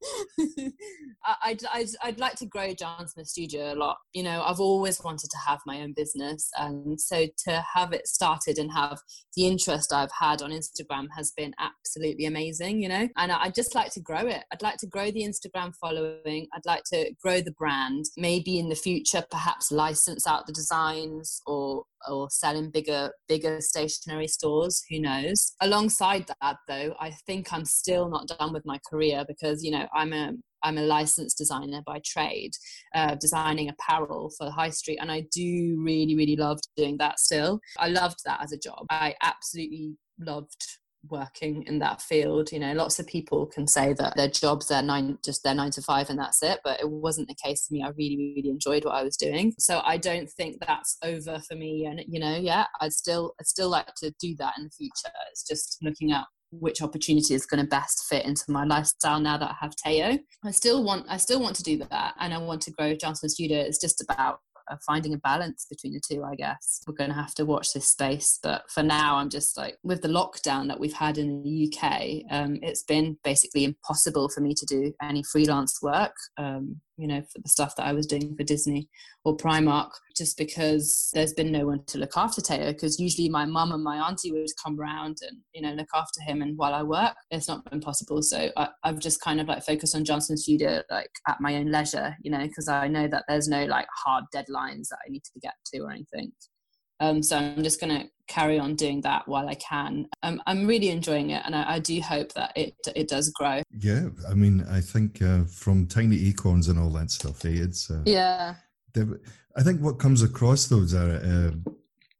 I'd, 1.45 1.65
I'd, 1.73 1.89
I'd 2.03 2.19
like 2.19 2.35
to 2.37 2.47
grow 2.47 2.69
Jaan 2.69 3.09
Smith 3.09 3.29
Studio 3.29 3.73
a 3.73 3.77
lot. 3.77 3.99
You 4.13 4.23
know, 4.23 4.43
I've 4.43 4.61
always 4.61 5.03
wanted 5.03 5.31
to 5.31 5.39
have 5.47 5.61
my 5.67 5.81
own 5.81 5.93
business. 5.93 6.51
And 6.57 7.01
so 7.01 7.27
to 7.45 7.65
have 7.75 7.93
it 7.93 8.07
started 8.07 8.59
and 8.59 8.73
have 8.73 8.99
the 9.37 9.47
interest 9.47 9.93
I've 9.93 10.11
had 10.19 10.43
on 10.43 10.51
Instagram 10.51 11.07
has 11.17 11.33
been 11.37 11.55
absolutely 11.59 12.27
amazing, 12.27 12.81
you 12.81 12.89
know, 12.89 13.09
and 13.17 13.33
I'd 13.33 13.55
just 13.55 13.75
like 13.75 13.93
to 13.93 14.01
grow 14.01 14.27
it. 14.27 14.45
I'd 14.53 14.63
like 14.63 14.79
to 14.79 14.87
grow 14.87 15.11
the 15.11 15.23
Instagram 15.23 15.75
following. 15.81 16.49
I'd 16.55 16.67
like 16.67 16.83
to 16.93 17.13
grow 17.23 17.41
the 17.41 17.53
brand. 17.53 18.07
Maybe 18.23 18.59
in 18.59 18.69
the 18.69 18.77
future, 18.77 19.25
perhaps 19.31 19.73
license 19.73 20.27
out 20.27 20.47
the 20.47 20.53
designs 20.53 21.43
or 21.47 21.85
or 22.09 22.29
sell 22.31 22.57
in 22.57 22.71
bigger 22.71 23.11
bigger 23.29 23.61
stationery 23.61 24.27
stores 24.27 24.83
who 24.89 24.99
knows 24.99 25.53
alongside 25.61 26.27
that 26.27 26.57
though 26.67 26.93
i 26.99 27.13
think 27.27 27.53
i'm 27.53 27.65
still 27.65 28.09
not 28.09 28.27
done 28.27 28.53
with 28.53 28.67
my 28.67 28.77
career 28.91 29.25
because 29.29 29.63
you 29.63 29.71
know 29.71 29.87
i'm 29.95 30.13
a 30.13 30.33
I'm 30.63 30.79
a 30.79 30.83
licensed 30.83 31.39
designer 31.39 31.83
by 31.85 32.01
trade, 32.05 32.53
uh, 32.95 33.17
designing 33.17 33.69
apparel 33.69 34.31
for 34.39 34.45
the 34.45 34.53
high 34.53 34.71
street, 34.71 34.99
and 35.01 35.11
I 35.11 35.27
do 35.33 35.77
really, 35.83 36.15
really 36.15 36.37
love 36.37 36.61
doing 36.77 36.97
that 36.99 37.19
still. 37.19 37.61
I 37.79 37.89
loved 37.89 38.21
that 38.27 38.41
as 38.43 38.53
a 38.53 38.59
job. 38.59 38.87
I 38.91 39.15
absolutely 39.23 39.97
loved 40.21 40.65
working 41.11 41.65
in 41.67 41.79
that 41.79 42.01
field 42.01 42.53
you 42.53 42.59
know 42.59 42.73
lots 42.75 42.99
of 42.99 43.07
people 43.07 43.47
can 43.47 43.67
say 43.67 43.93
that 43.93 44.15
their 44.17 44.29
jobs 44.29 44.69
they're 44.69 44.83
nine 44.83 45.19
just 45.25 45.43
their 45.43 45.55
nine 45.55 45.71
to 45.71 45.83
five 45.83 46.09
and 46.09 46.19
that's 46.19 46.43
it 46.43 46.61
but 46.63 46.81
it 46.81 46.89
wasn't 46.89 47.27
the 47.27 47.35
case 47.35 47.67
for 47.67 47.75
me 47.75 47.83
i 47.83 47.89
really 47.99 48.35
really 48.37 48.51
enjoyed 48.51 48.85
what 48.85 48.95
i 48.95 49.03
was 49.03 49.17
doing 49.17 49.53
so 49.59 49.83
i 49.85 49.97
don't 49.97 50.31
think 50.31 50.57
that's 50.65 50.97
over 51.03 51.41
for 51.49 51.57
me 51.57 51.87
and 51.87 52.03
you 52.09 52.21
know 52.21 52.37
yeah 52.37 52.67
i'd 52.81 52.93
still 52.93 53.35
i'd 53.41 53.47
still 53.47 53.69
like 53.69 53.93
to 53.97 54.15
do 54.21 54.35
that 54.39 54.55
in 54.57 54.65
the 54.65 54.71
future 54.71 55.13
it's 55.31 55.47
just 55.47 55.79
looking 55.83 56.13
at 56.13 56.25
which 56.53 56.83
opportunity 56.83 57.35
is 57.35 57.47
going 57.47 57.63
to 57.63 57.69
best 57.69 58.05
fit 58.09 58.25
into 58.25 58.45
my 58.49 58.65
lifestyle 58.65 59.19
now 59.19 59.39
that 59.39 59.51
I 59.51 59.55
have 59.61 59.75
Teo. 59.75 60.19
I 60.45 60.51
still 60.51 60.85
want 60.85 61.07
I 61.09 61.17
still 61.17 61.41
want 61.41 61.57
to 61.57 61.63
do 61.63 61.79
that 61.79 62.15
and 62.21 62.35
I 62.35 62.39
want 62.39 62.61
to 62.63 62.71
grow 62.73 62.95
Jaan 62.95 63.17
Smith 63.17 63.33
Studio. 63.33 63.59
It's 63.61 63.81
just 63.81 64.03
about 64.03 64.41
finding 64.87 65.15
a 65.15 65.19
balance 65.19 65.67
between 65.69 65.93
the 65.95 66.01
two, 66.01 66.25
I 66.25 66.35
guess. 66.35 66.83
We're 66.87 66.95
going 66.95 67.11
to 67.11 67.17
have 67.17 67.35
to 67.35 67.45
watch 67.45 67.73
this 67.73 67.89
space. 67.89 68.39
But 68.43 68.71
for 68.71 68.83
now, 68.83 69.17
I'm 69.17 69.31
just 69.31 69.57
like, 69.57 69.79
with 69.83 70.03
the 70.03 70.09
lockdown 70.09 70.69
that 70.69 70.81
we've 70.81 70.93
had 70.93 71.19
in 71.19 71.43
the 71.43 71.73
UK, 71.73 72.23
um, 72.31 72.59
it's 72.63 72.83
been 72.83 73.17
basically 73.25 73.65
impossible 73.65 74.29
for 74.29 74.41
me 74.41 74.55
to 74.55 74.67
do 74.67 74.93
any 75.03 75.23
freelance 75.23 75.81
work. 75.83 76.15
Um, 76.37 76.81
you 76.97 77.09
know, 77.09 77.21
for 77.21 77.41
the 77.43 77.49
stuff 77.49 77.75
that 77.77 77.87
I 77.87 77.93
was 77.93 78.07
doing 78.07 78.37
for 78.37 78.45
Disney 78.45 78.89
or 79.25 79.37
Primark, 79.37 79.91
just 80.17 80.37
because 80.37 81.11
there's 81.15 81.33
been 81.33 81.51
no 81.51 81.67
one 81.67 81.85
to 81.87 81.99
look 81.99 82.17
after 82.17 82.41
Teo. 82.41 82.73
Because 82.73 83.01
usually 83.01 83.29
my 83.29 83.45
mum 83.45 83.73
and 83.73 83.83
my 83.83 83.97
auntie 83.97 84.33
would 84.33 84.47
come 84.63 84.79
around 84.79 85.19
and, 85.23 85.39
you 85.55 85.63
know, 85.63 85.73
look 85.73 85.89
after 85.95 86.21
him. 86.23 86.43
And 86.43 86.57
while 86.57 86.75
I 86.75 86.83
work, 86.83 87.15
it's 87.31 87.49
not 87.49 87.69
been 87.71 87.81
possible. 87.81 88.23
So 88.23 88.51
I, 88.57 88.69
have 88.85 88.99
just 88.99 89.21
kind 89.21 89.41
of 89.41 89.49
like 89.49 89.65
focused 89.65 89.97
on 89.97 90.05
Jaan 90.05 90.23
Smith 90.23 90.41
Studio, 90.41 90.83
like 90.91 91.11
at 91.29 91.41
my 91.41 91.57
own 91.57 91.71
leisure, 91.71 92.17
you 92.23 92.31
know, 92.31 92.43
because 92.43 92.69
I 92.69 92.89
know 92.89 93.09
that 93.09 93.25
there's 93.29 93.49
no 93.49 93.65
like 93.65 93.87
hard 94.05 94.25
deadlines 94.35 94.89
that 94.89 94.99
I 95.07 95.11
need 95.11 95.25
to 95.25 95.41
get 95.41 95.55
to 95.73 95.81
or 95.81 95.91
anything. 95.91 96.33
Um, 97.01 97.23
so 97.23 97.37
I'm 97.37 97.63
just 97.63 97.81
going 97.81 97.99
to 97.99 98.09
carry 98.29 98.59
on 98.59 98.75
doing 98.75 99.01
that 99.03 99.27
while 99.29 99.49
I 99.49 99.55
can. 99.55 100.09
Um, 100.23 100.41
I'm 100.47 100.67
really 100.67 100.89
enjoying 100.89 101.31
it, 101.31 101.43
and 101.45 101.55
I, 101.55 101.75
I, 101.75 101.79
do 101.79 102.01
hope 102.01 102.33
that 102.35 102.53
it 102.57 102.75
it 102.95 103.09
does 103.09 103.29
grow. 103.31 103.63
Yeah, 103.79 104.09
I 104.29 104.35
mean, 104.35 104.65
I 104.71 104.81
think 104.81 105.21
uh, 105.21 105.45
from 105.45 105.87
tiny 105.87 106.29
acorns 106.29 106.69
and 106.69 106.79
all 106.79 106.91
that 106.91 107.11
stuff, 107.11 107.45
eh, 107.45 107.51
it's 107.67 107.91
uh, 107.91 108.03
yeah. 108.07 108.55
I 109.57 109.63
think 109.63 109.81
what 109.81 109.99
comes 109.99 110.23
across 110.23 110.67
though, 110.67 110.85
Zara, 110.87 111.17
uh, 111.17 111.51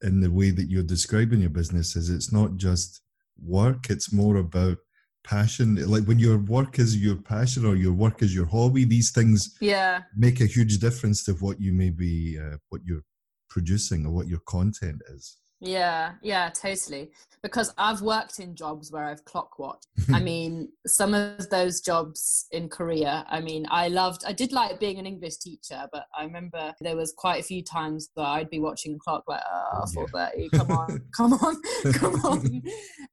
in 0.03 0.21
the 0.21 0.31
way 0.31 0.51
that 0.51 0.71
you're 0.71 0.83
describing 0.83 1.41
your 1.41 1.51
business 1.51 1.97
is 1.97 2.11
it's 2.11 2.33
not 2.33 2.57
just 2.57 3.03
work; 3.43 3.89
it's 3.89 4.13
more 4.13 4.37
about 4.37 4.79
passion 5.25 5.77
like 5.89 6.05
when 6.05 6.19
your 6.19 6.39
work 6.39 6.81
is 6.81 6.97
your 6.97 7.15
passion 7.15 7.65
or 7.65 7.77
your 7.77 7.93
work 7.93 8.23
is 8.23 8.35
your 8.35 8.47
hobby 8.47 8.85
these 8.85 9.13
things 9.13 9.57
yeah 9.61 10.01
make 10.17 10.41
a 10.41 10.47
huge 10.47 10.79
difference 10.79 11.23
to 11.23 11.33
what 11.35 11.61
you 11.61 11.73
may 11.73 11.91
be 11.91 12.37
uh, 12.37 12.57
what 12.71 12.81
you're 12.85 13.05
producing 13.53 14.07
or 14.07 14.13
what 14.13 14.29
your 14.29 14.41
content 14.47 15.03
is. 15.15 15.37
Yeah, 15.65 16.15
yeah, 16.23 16.51
totally. 16.51 17.13
Because 17.41 17.73
I've 17.79 18.03
worked 18.03 18.41
in 18.41 18.57
jobs 18.57 18.91
where 18.91 19.05
I've 19.05 19.25
clock 19.25 19.61
watched. 19.61 19.87
I 20.13 20.19
mean, 20.31 20.69
some 20.87 21.15
of 21.15 21.49
those 21.51 21.81
jobs 21.81 22.47
in 22.51 22.69
Korea, 22.69 23.25
I 23.29 23.41
mean, 23.41 23.67
I 23.71 23.87
loved, 23.87 24.25
I 24.27 24.33
did 24.33 24.51
like 24.51 24.81
being 24.81 24.99
an 24.99 25.07
English 25.07 25.37
teacher, 25.37 25.87
but 25.93 26.07
I 26.19 26.25
remember 26.25 26.73
there 26.81 26.97
was 26.97 27.15
quite 27.17 27.39
a 27.41 27.45
few 27.45 27.63
times 27.63 28.11
that 28.17 28.25
I'd 28.25 28.51
be 28.51 28.59
watching 28.59 28.93
the 28.93 28.99
clock 28.99 29.23
like, 29.29 29.41
oh, 29.49 29.85
4.30, 29.95 30.51
come 30.53 30.71
on, 30.73 31.01
come 31.17 31.33
on, 31.35 31.63
come 31.93 32.15
on. 32.25 32.63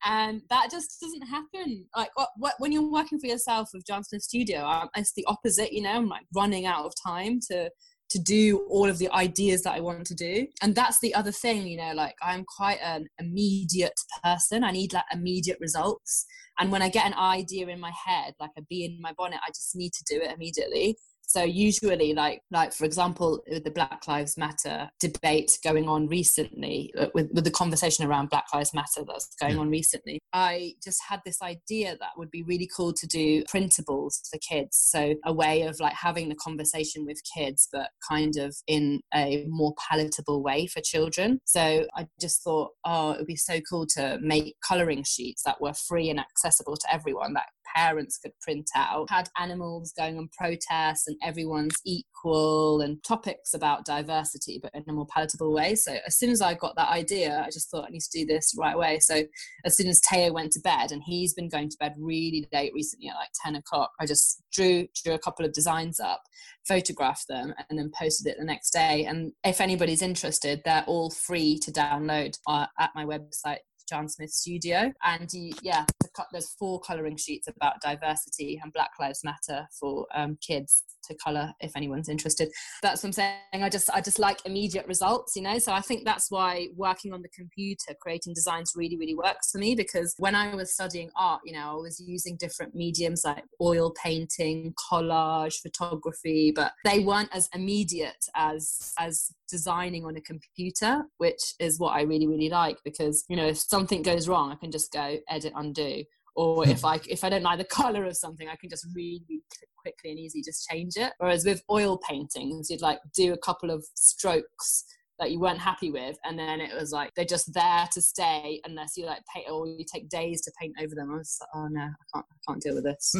And 0.05 0.41
that 0.49 0.71
just 0.71 0.99
doesn't 0.99 1.27
happen. 1.27 1.85
Like 1.95 2.09
what, 2.15 2.29
what, 2.37 2.55
when 2.57 2.71
you're 2.71 2.91
working 2.91 3.19
for 3.19 3.27
yourself 3.27 3.69
with 3.75 3.85
Jaan 3.85 4.03
Smith 4.03 4.23
Studio, 4.23 4.65
um, 4.65 4.89
it's 4.95 5.13
the 5.13 5.25
opposite, 5.27 5.71
you 5.71 5.83
know, 5.83 5.91
I'm 5.91 6.09
like 6.09 6.25
running 6.33 6.65
out 6.65 6.85
of 6.85 6.93
time 7.05 7.39
to 7.51 7.69
to 8.09 8.19
do 8.19 8.65
all 8.69 8.89
of 8.89 8.97
the 8.97 9.11
ideas 9.11 9.61
that 9.63 9.75
I 9.75 9.79
want 9.79 10.05
to 10.07 10.15
do. 10.15 10.47
And 10.61 10.73
that's 10.73 10.99
the 10.99 11.13
other 11.13 11.31
thing, 11.31 11.67
you 11.67 11.77
know, 11.77 11.93
like 11.93 12.15
I'm 12.21 12.43
quite 12.43 12.79
an 12.83 13.07
immediate 13.19 13.99
person. 14.23 14.63
I 14.63 14.71
need 14.71 14.93
like 14.93 15.05
immediate 15.13 15.59
results. 15.59 16.25
And 16.57 16.71
when 16.71 16.81
I 16.81 16.89
get 16.89 17.05
an 17.05 17.13
idea 17.13 17.67
in 17.67 17.79
my 17.79 17.91
head, 17.91 18.33
like 18.39 18.51
a 18.57 18.61
bee 18.63 18.85
in 18.85 19.01
my 19.01 19.13
bonnet, 19.13 19.39
I 19.45 19.49
just 19.49 19.75
need 19.75 19.93
to 19.93 20.03
do 20.03 20.21
it 20.21 20.31
immediately. 20.31 20.97
So 21.29 21.43
usually, 21.43 22.15
like 22.15 22.41
like 22.49 22.73
for 22.73 22.85
example, 22.85 23.43
with 23.47 23.63
the 23.63 23.69
Black 23.69 24.07
Lives 24.07 24.35
Matter 24.35 24.89
debate 24.99 25.59
going 25.63 25.87
on 25.87 26.07
recently, 26.07 26.91
uh, 26.97 27.05
with, 27.13 27.29
with 27.31 27.43
the 27.43 27.51
conversation 27.51 28.03
around 28.03 28.31
Black 28.31 28.45
Lives 28.51 28.73
Matter 28.73 29.05
that's 29.05 29.35
going 29.39 29.53
yeah. 29.53 29.59
on 29.59 29.69
recently, 29.69 30.19
I 30.33 30.73
just 30.83 30.99
had 31.07 31.21
this 31.25 31.39
idea 31.43 31.95
that 31.99 32.17
would 32.17 32.31
be 32.31 32.41
really 32.41 32.67
cool 32.75 32.93
to 32.93 33.05
do 33.05 33.43
printables 33.43 34.27
for 34.31 34.39
kids. 34.39 34.75
So 34.75 35.13
a 35.23 35.31
way 35.31 35.61
of 35.61 35.79
like 35.79 35.93
having 35.93 36.29
the 36.29 36.35
conversation 36.35 37.05
with 37.05 37.21
kids, 37.31 37.69
but 37.71 37.91
kind 38.09 38.35
of 38.37 38.55
in 38.65 39.01
a 39.13 39.45
more 39.47 39.75
palatable 39.87 40.41
way 40.41 40.65
for 40.65 40.81
children. 40.81 41.41
So 41.45 41.85
I 41.95 42.07
just 42.19 42.43
thought, 42.43 42.71
oh, 42.85 43.11
it 43.11 43.17
would 43.19 43.27
be 43.27 43.35
so 43.35 43.61
cool 43.69 43.85
to 43.97 44.17
make 44.19 44.55
coloring 44.67 45.03
sheets 45.03 45.43
that 45.43 45.61
were 45.61 45.75
free 45.75 46.09
and 46.09 46.19
accessible 46.19 46.75
to 46.75 46.91
everyone 46.91 47.33
that 47.33 47.49
parents 47.75 48.17
could 48.17 48.31
print 48.41 48.69
out, 48.75 49.09
had 49.09 49.29
animals 49.37 49.93
going 49.97 50.17
on 50.17 50.29
protests 50.37 51.07
and 51.07 51.17
everyone's 51.23 51.79
equal 51.85 52.81
and 52.81 53.03
topics 53.03 53.53
about 53.53 53.85
diversity, 53.85 54.59
but 54.61 54.71
in 54.73 54.83
a 54.87 54.93
more 54.93 55.07
palatable 55.07 55.53
way. 55.53 55.75
So 55.75 55.95
as 56.05 56.17
soon 56.17 56.29
as 56.29 56.41
I 56.41 56.53
got 56.53 56.75
that 56.75 56.89
idea, 56.89 57.43
I 57.45 57.49
just 57.49 57.69
thought 57.69 57.85
I 57.85 57.91
need 57.91 58.01
to 58.01 58.19
do 58.19 58.25
this 58.25 58.55
right 58.57 58.75
away. 58.75 58.99
So 58.99 59.23
as 59.65 59.75
soon 59.75 59.87
as 59.87 60.01
Teo 60.01 60.31
went 60.31 60.51
to 60.53 60.59
bed, 60.61 60.91
and 60.91 61.01
he's 61.05 61.33
been 61.33 61.49
going 61.49 61.69
to 61.69 61.77
bed 61.79 61.95
really 61.97 62.47
late 62.53 62.71
recently 62.73 63.09
at 63.09 63.15
like 63.15 63.29
10 63.43 63.55
o'clock, 63.55 63.91
I 63.99 64.05
just 64.05 64.41
drew 64.51 64.87
drew 65.03 65.13
a 65.13 65.19
couple 65.19 65.45
of 65.45 65.53
designs 65.53 65.99
up, 65.99 66.21
photographed 66.67 67.27
them, 67.27 67.53
and 67.69 67.77
then 67.77 67.91
posted 67.97 68.27
it 68.27 68.37
the 68.37 68.45
next 68.45 68.71
day. 68.71 69.05
And 69.05 69.31
if 69.43 69.61
anybody's 69.61 70.01
interested, 70.01 70.61
they're 70.65 70.85
all 70.87 71.09
free 71.09 71.59
to 71.59 71.71
download 71.71 72.37
uh, 72.47 72.67
at 72.79 72.91
my 72.95 73.05
website 73.05 73.59
Jaan 73.91 74.09
Smith 74.09 74.31
Studio. 74.31 74.91
And 75.03 75.29
yeah, 75.61 75.85
there's 76.31 76.49
four 76.59 76.79
colouring 76.81 77.17
sheets 77.17 77.47
about 77.47 77.81
diversity 77.81 78.59
and 78.61 78.73
Black 78.73 78.91
Lives 78.99 79.23
Matter 79.23 79.67
for 79.79 80.07
um, 80.13 80.37
kids 80.45 80.83
to 81.09 81.15
colour 81.23 81.53
if 81.59 81.75
anyone's 81.75 82.09
interested. 82.09 82.49
That's 82.81 83.03
what 83.03 83.09
I'm 83.09 83.13
saying. 83.13 83.63
I 83.63 83.69
just 83.69 83.89
I 83.91 84.01
just 84.01 84.19
like 84.19 84.45
immediate 84.45 84.87
results, 84.87 85.35
you 85.35 85.41
know. 85.41 85.59
So 85.59 85.73
I 85.73 85.81
think 85.81 86.05
that's 86.05 86.31
why 86.31 86.67
working 86.75 87.13
on 87.13 87.21
the 87.21 87.29
computer, 87.29 87.93
creating 87.99 88.33
designs 88.33 88.73
really 88.75 88.97
really 88.97 89.15
works 89.15 89.51
for 89.51 89.57
me 89.57 89.75
because 89.75 90.15
when 90.17 90.35
I 90.35 90.55
was 90.55 90.73
studying 90.73 91.09
art, 91.15 91.41
you 91.45 91.53
know, 91.53 91.71
I 91.71 91.75
was 91.75 91.99
using 91.99 92.37
different 92.37 92.75
mediums 92.75 93.23
like 93.25 93.43
oil 93.61 93.91
painting, 93.91 94.73
collage, 94.91 95.61
photography, 95.61 96.51
but 96.55 96.73
they 96.85 96.99
weren't 96.99 97.29
as 97.33 97.49
immediate 97.53 98.25
as 98.35 98.93
as 98.99 99.33
designing 99.49 100.05
on 100.05 100.15
a 100.15 100.21
computer, 100.21 101.03
which 101.17 101.55
is 101.59 101.79
what 101.79 101.91
I 101.91 102.01
really 102.01 102.27
really 102.27 102.49
like 102.49 102.77
because 102.83 103.25
you 103.27 103.35
know 103.35 103.47
if 103.47 103.57
something 103.79 104.01
goes 104.01 104.27
wrong, 104.27 104.51
I 104.51 104.55
can 104.55 104.71
just 104.71 104.91
go 104.91 105.17
edit 105.29 105.53
undo. 105.55 106.03
Or 106.35 106.67
if 106.67 106.85
I 106.85 106.99
if 107.09 107.23
I 107.23 107.29
don't 107.29 107.43
like 107.43 107.59
the 107.59 107.65
color 107.81 108.05
of 108.05 108.15
something, 108.15 108.47
I 108.47 108.55
can 108.55 108.69
just 108.69 108.85
really, 108.93 109.41
quickly 109.77 110.11
and 110.11 110.19
easy 110.19 110.41
just 110.43 110.67
change 110.69 110.93
it. 110.97 111.13
Whereas 111.17 111.45
with 111.45 111.63
oil 111.71 111.97
paintings, 111.97 112.69
you'd 112.69 112.81
like 112.81 112.99
do 113.15 113.33
a 113.33 113.37
couple 113.37 113.71
of 113.71 113.85
strokes 113.95 114.83
that 115.19 115.31
you 115.31 115.39
weren't 115.39 115.59
happy 115.59 115.91
with 115.91 116.17
and 116.23 116.39
then 116.39 116.61
it 116.61 116.73
was 116.73 116.93
like 116.93 117.13
they're 117.13 117.25
just 117.25 117.53
there 117.53 117.85
to 117.91 118.01
stay 118.01 118.61
unless 118.65 118.95
you 118.95 119.05
like 119.05 119.21
paint 119.33 119.49
or 119.51 119.67
you 119.67 119.83
take 119.83 120.07
days 120.07 120.41
to 120.41 120.51
paint 120.57 120.73
over 120.81 120.95
them. 120.95 121.11
I 121.11 121.17
was 121.17 121.37
like 121.41 121.49
oh 121.55 121.67
no 121.67 121.81
i 121.81 122.05
can't 122.13 122.25
i 122.31 122.37
can't 122.47 122.61
deal 122.61 122.75
with 122.75 122.85
this. 122.85 123.15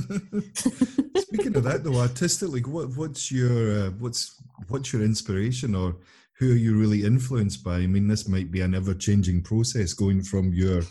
Speaking 1.23 1.57
of 1.57 1.63
that 1.65 1.83
though 1.83 1.99
artistically 1.99 2.61
what 2.61 2.95
what's 2.95 3.29
your 3.29 3.87
uh, 3.87 3.89
what's 3.99 4.41
what's 4.69 4.93
your 4.93 5.01
inspiration 5.01 5.75
or 5.75 5.97
who 6.39 6.53
are 6.53 6.57
you 6.57 6.77
really 6.77 7.03
influenced 7.03 7.63
by 7.63 7.75
i 7.75 7.87
mean 7.87 8.07
this 8.07 8.27
might 8.27 8.51
be 8.51 8.61
an 8.61 8.73
ever-changing 8.73 9.41
process 9.41 9.93
going 9.93 10.23
from 10.23 10.53
your 10.53 10.81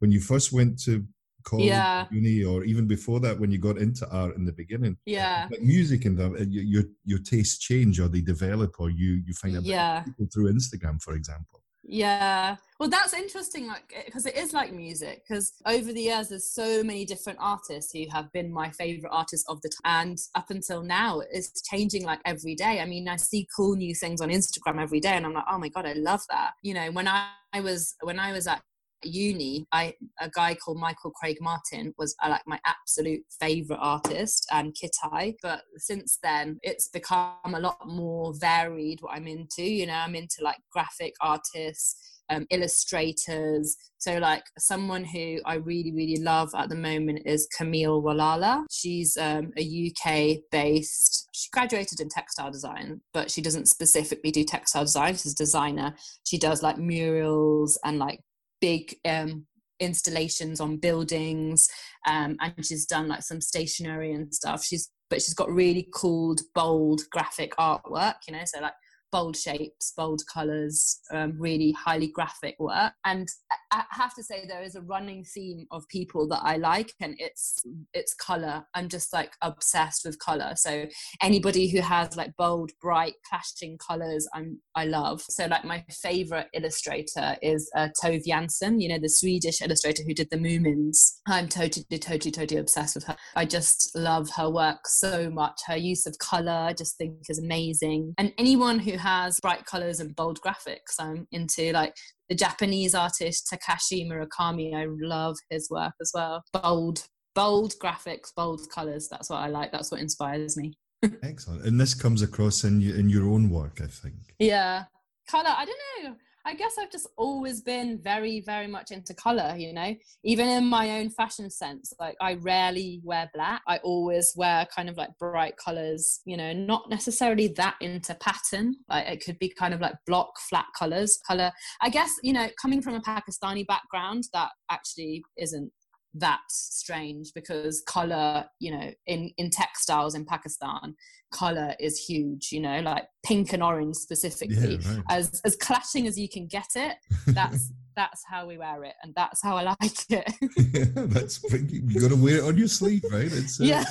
when 0.00 0.12
you 0.12 0.20
first 0.20 0.52
went 0.52 0.78
to 0.78 1.04
college, 1.48 1.66
yeah. 1.66 2.06
uni, 2.10 2.44
or 2.44 2.64
even 2.64 2.86
before 2.86 3.20
that 3.20 3.38
when 3.38 3.50
you 3.50 3.58
got 3.58 3.78
into 3.78 4.08
art 4.10 4.36
in 4.36 4.44
the 4.44 4.52
beginning. 4.52 4.96
Yeah, 5.06 5.48
like 5.50 5.62
music 5.62 6.04
and 6.04 6.16
the, 6.18 6.26
uh, 6.26 6.44
your 6.48 6.84
your 7.04 7.18
tastes 7.20 7.58
change 7.58 7.98
or 8.00 8.08
they 8.08 8.20
develop, 8.20 8.76
or 8.78 8.90
you 8.90 9.22
you 9.26 9.34
find 9.34 9.56
out 9.56 9.64
yeah. 9.64 10.02
people 10.02 10.26
through 10.32 10.52
Instagram, 10.52 11.02
for 11.02 11.14
example. 11.14 11.57
Yeah, 11.90 12.56
well, 12.78 12.90
that's 12.90 13.14
interesting, 13.14 13.66
like 13.66 13.90
eh, 13.96 14.02
because 14.04 14.26
it 14.26 14.36
is 14.36 14.52
like 14.52 14.74
music. 14.74 15.22
Because 15.26 15.54
over 15.64 15.90
the 15.90 16.02
years, 16.02 16.28
there's 16.28 16.52
so 16.52 16.82
many 16.84 17.06
different 17.06 17.38
artists 17.40 17.92
who 17.92 18.04
have 18.12 18.30
been 18.32 18.52
my 18.52 18.68
favorite 18.70 19.10
artists 19.10 19.48
of 19.48 19.62
the 19.62 19.70
time, 19.70 20.08
and 20.10 20.18
up 20.34 20.50
until 20.50 20.82
now, 20.82 21.22
it's 21.32 21.62
changing 21.62 22.04
like 22.04 22.20
every 22.26 22.54
day. 22.54 22.80
I 22.80 22.84
mean, 22.84 23.08
I 23.08 23.16
see 23.16 23.48
cool 23.56 23.74
new 23.74 23.94
things 23.94 24.20
on 24.20 24.28
Instagram 24.28 24.82
every 24.82 25.00
day, 25.00 25.12
and 25.12 25.24
I'm 25.24 25.32
like, 25.32 25.46
oh 25.50 25.58
my 25.58 25.70
god, 25.70 25.86
I 25.86 25.94
love 25.94 26.20
that. 26.28 26.52
You 26.62 26.74
know, 26.74 26.90
when 26.90 27.08
I, 27.08 27.30
I 27.54 27.60
was 27.60 27.96
when 28.02 28.18
I 28.18 28.32
was 28.32 28.46
at 28.46 28.60
uni, 29.02 29.66
I 29.72 29.94
a 30.20 30.28
guy 30.28 30.54
called 30.54 30.78
Michael 30.78 31.10
Craig 31.10 31.38
Martin 31.40 31.94
was 31.98 32.14
uh, 32.22 32.28
like 32.28 32.42
my 32.46 32.58
absolute 32.64 33.22
favorite 33.40 33.78
artist 33.80 34.46
and 34.52 34.74
Kitaj. 34.74 35.34
But 35.42 35.62
since 35.76 36.18
then, 36.22 36.58
it's 36.62 36.88
become 36.88 37.34
a 37.44 37.60
lot 37.60 37.78
more 37.86 38.34
varied. 38.38 39.00
What 39.00 39.14
I'm 39.14 39.26
into, 39.26 39.62
you 39.62 39.86
know, 39.86 39.94
I'm 39.94 40.14
into 40.14 40.42
like 40.42 40.58
graphic 40.72 41.14
artists. 41.20 41.96
Um, 42.30 42.46
illustrators. 42.50 43.74
So, 43.96 44.18
like 44.18 44.42
someone 44.58 45.02
who 45.02 45.38
I 45.46 45.54
really, 45.54 45.92
really 45.92 46.20
love 46.20 46.50
at 46.54 46.68
the 46.68 46.74
moment 46.74 47.22
is 47.24 47.48
Camille 47.56 48.02
Walala. 48.02 48.64
She's 48.70 49.16
um, 49.16 49.50
a 49.56 49.90
UK 49.90 50.40
based, 50.52 51.28
she 51.38 51.48
graduated 51.52 52.00
in 52.00 52.08
textile 52.08 52.50
design, 52.50 53.00
but 53.14 53.30
she 53.30 53.40
doesn't 53.40 53.68
specifically 53.68 54.32
do 54.32 54.42
textile 54.42 54.82
design. 54.84 55.14
She's 55.14 55.32
a 55.32 55.36
designer. 55.36 55.94
She 56.24 56.36
does 56.36 56.62
like 56.62 56.78
murals 56.78 57.78
and 57.84 57.98
like 57.98 58.20
big 58.60 58.94
um, 59.06 59.46
installations 59.80 60.60
on 60.60 60.76
buildings 60.76 61.68
um, 62.06 62.36
and 62.40 62.64
she's 62.64 62.86
done 62.86 63.08
like 63.08 63.22
some 63.22 63.40
stationery 63.40 64.12
and 64.12 64.34
stuff. 64.34 64.64
She's 64.64 64.90
but 65.10 65.22
she's 65.22 65.34
got 65.34 65.50
really 65.50 65.88
cool 65.94 66.36
bold 66.54 67.02
graphic 67.10 67.56
artwork 67.56 68.14
you 68.26 68.34
know 68.34 68.42
so 68.44 68.60
like 68.60 68.74
bold 69.10 69.36
shapes, 69.36 69.92
bold 69.96 70.22
colors, 70.32 71.00
um, 71.12 71.34
really 71.38 71.72
highly 71.72 72.08
graphic 72.08 72.56
work. 72.58 72.92
And 73.04 73.28
I 73.72 73.84
have 73.90 74.14
to 74.14 74.22
say 74.22 74.46
there 74.46 74.62
is 74.62 74.74
a 74.74 74.82
running 74.82 75.24
theme 75.24 75.66
of 75.70 75.88
people 75.88 76.28
that 76.28 76.40
I 76.42 76.56
like, 76.56 76.92
and 77.00 77.14
it's 77.18 77.62
it's 77.94 78.14
color. 78.14 78.64
I'm 78.74 78.88
just 78.88 79.12
like 79.12 79.32
obsessed 79.42 80.04
with 80.04 80.18
color. 80.18 80.52
So 80.56 80.86
anybody 81.22 81.68
who 81.68 81.80
has 81.80 82.16
like 82.16 82.32
bold, 82.36 82.70
bright, 82.80 83.14
clashing 83.28 83.78
colors, 83.78 84.28
I'm 84.34 84.60
I 84.74 84.84
love. 84.84 85.22
So 85.22 85.46
like 85.46 85.64
my 85.64 85.84
favorite 85.90 86.48
illustrator 86.54 87.36
is 87.42 87.70
uh, 87.76 87.88
Tove 88.02 88.22
Jansson. 88.26 88.80
You 88.80 88.90
know 88.90 88.98
the 88.98 89.08
Swedish 89.08 89.62
illustrator 89.62 90.02
who 90.06 90.14
did 90.14 90.28
the 90.30 90.36
Moomins. 90.36 91.18
I'm 91.26 91.48
totally, 91.48 91.84
totally, 91.98 92.30
totally 92.30 92.60
obsessed 92.60 92.94
with 92.94 93.04
her. 93.04 93.16
I 93.36 93.44
just 93.44 93.90
love 93.94 94.28
her 94.36 94.50
work 94.50 94.86
so 94.86 95.30
much. 95.30 95.60
Her 95.66 95.76
use 95.76 96.06
of 96.06 96.18
color, 96.18 96.52
I 96.52 96.72
just 96.72 96.96
think 96.96 97.14
is 97.28 97.38
amazing. 97.38 98.14
And 98.18 98.32
anyone 98.38 98.78
who 98.78 98.97
has 98.98 99.40
bright 99.40 99.64
colors 99.64 100.00
and 100.00 100.14
bold 100.14 100.40
graphics. 100.40 100.98
I'm 100.98 101.26
into 101.32 101.72
like 101.72 101.94
the 102.28 102.34
Japanese 102.34 102.94
artist 102.94 103.52
Takashi 103.52 104.06
Murakami. 104.06 104.74
I 104.74 104.86
love 105.00 105.36
his 105.50 105.68
work 105.70 105.94
as 106.00 106.10
well. 106.14 106.42
Bold, 106.52 107.06
bold 107.34 107.74
graphics, 107.82 108.34
bold 108.34 108.60
colors. 108.72 109.08
That's 109.10 109.30
what 109.30 109.38
I 109.38 109.48
like. 109.48 109.72
That's 109.72 109.90
what 109.90 110.00
inspires 110.00 110.56
me. 110.56 110.74
Excellent. 111.22 111.64
And 111.64 111.80
this 111.80 111.94
comes 111.94 112.22
across 112.22 112.64
in 112.64 112.80
you, 112.80 112.94
in 112.94 113.08
your 113.08 113.28
own 113.28 113.50
work, 113.50 113.80
I 113.82 113.86
think. 113.86 114.14
Yeah. 114.38 114.84
Color, 115.30 115.54
I 115.56 115.64
don't 115.64 116.04
know. 116.04 116.16
I 116.48 116.54
guess 116.54 116.76
I've 116.80 116.90
just 116.90 117.06
always 117.18 117.60
been 117.60 118.00
very, 118.02 118.40
very 118.40 118.66
much 118.66 118.90
into 118.90 119.12
color, 119.12 119.54
you 119.58 119.74
know, 119.74 119.94
even 120.24 120.48
in 120.48 120.64
my 120.64 120.98
own 120.98 121.10
fashion 121.10 121.50
sense. 121.50 121.92
Like, 122.00 122.16
I 122.22 122.34
rarely 122.40 123.02
wear 123.04 123.30
black. 123.34 123.60
I 123.68 123.76
always 123.84 124.32
wear 124.34 124.66
kind 124.74 124.88
of 124.88 124.96
like 124.96 125.10
bright 125.18 125.58
colors, 125.58 126.20
you 126.24 126.38
know, 126.38 126.54
not 126.54 126.88
necessarily 126.88 127.48
that 127.58 127.74
into 127.82 128.14
pattern. 128.14 128.76
Like, 128.88 129.08
it 129.08 129.22
could 129.22 129.38
be 129.38 129.50
kind 129.50 129.74
of 129.74 129.82
like 129.82 129.96
block, 130.06 130.30
flat 130.48 130.64
colors, 130.74 131.18
color. 131.26 131.52
I 131.82 131.90
guess, 131.90 132.14
you 132.22 132.32
know, 132.32 132.48
coming 132.60 132.80
from 132.80 132.94
a 132.94 133.02
Pakistani 133.02 133.66
background, 133.66 134.24
that 134.32 134.48
actually 134.70 135.22
isn't 135.36 135.70
that 136.18 136.40
strange 136.48 137.32
because 137.34 137.82
color 137.82 138.44
you 138.58 138.70
know 138.70 138.90
in 139.06 139.30
in 139.38 139.50
textiles 139.50 140.14
in 140.14 140.24
pakistan 140.24 140.94
color 141.30 141.74
is 141.78 141.98
huge 141.98 142.50
you 142.52 142.60
know 142.60 142.80
like 142.80 143.04
pink 143.24 143.52
and 143.52 143.62
orange 143.62 143.96
specifically 143.96 144.76
yeah, 144.76 144.94
right. 144.94 145.04
as 145.10 145.40
as 145.44 145.56
clashing 145.56 146.06
as 146.06 146.18
you 146.18 146.28
can 146.28 146.46
get 146.46 146.68
it 146.74 146.96
that's 147.28 147.72
that's 147.96 148.22
how 148.28 148.46
we 148.46 148.56
wear 148.56 148.84
it 148.84 148.94
and 149.02 149.14
that's 149.14 149.42
how 149.42 149.56
i 149.56 149.62
like 149.62 150.10
it 150.10 150.32
yeah, 150.56 150.84
that's 151.06 151.42
you 151.52 152.00
got 152.00 152.10
to 152.10 152.16
wear 152.16 152.38
it 152.38 152.44
on 152.44 152.56
your 152.56 152.68
sleeve 152.68 153.04
right 153.10 153.32
it's 153.32 153.60
uh, 153.60 153.64
yeah 153.64 153.84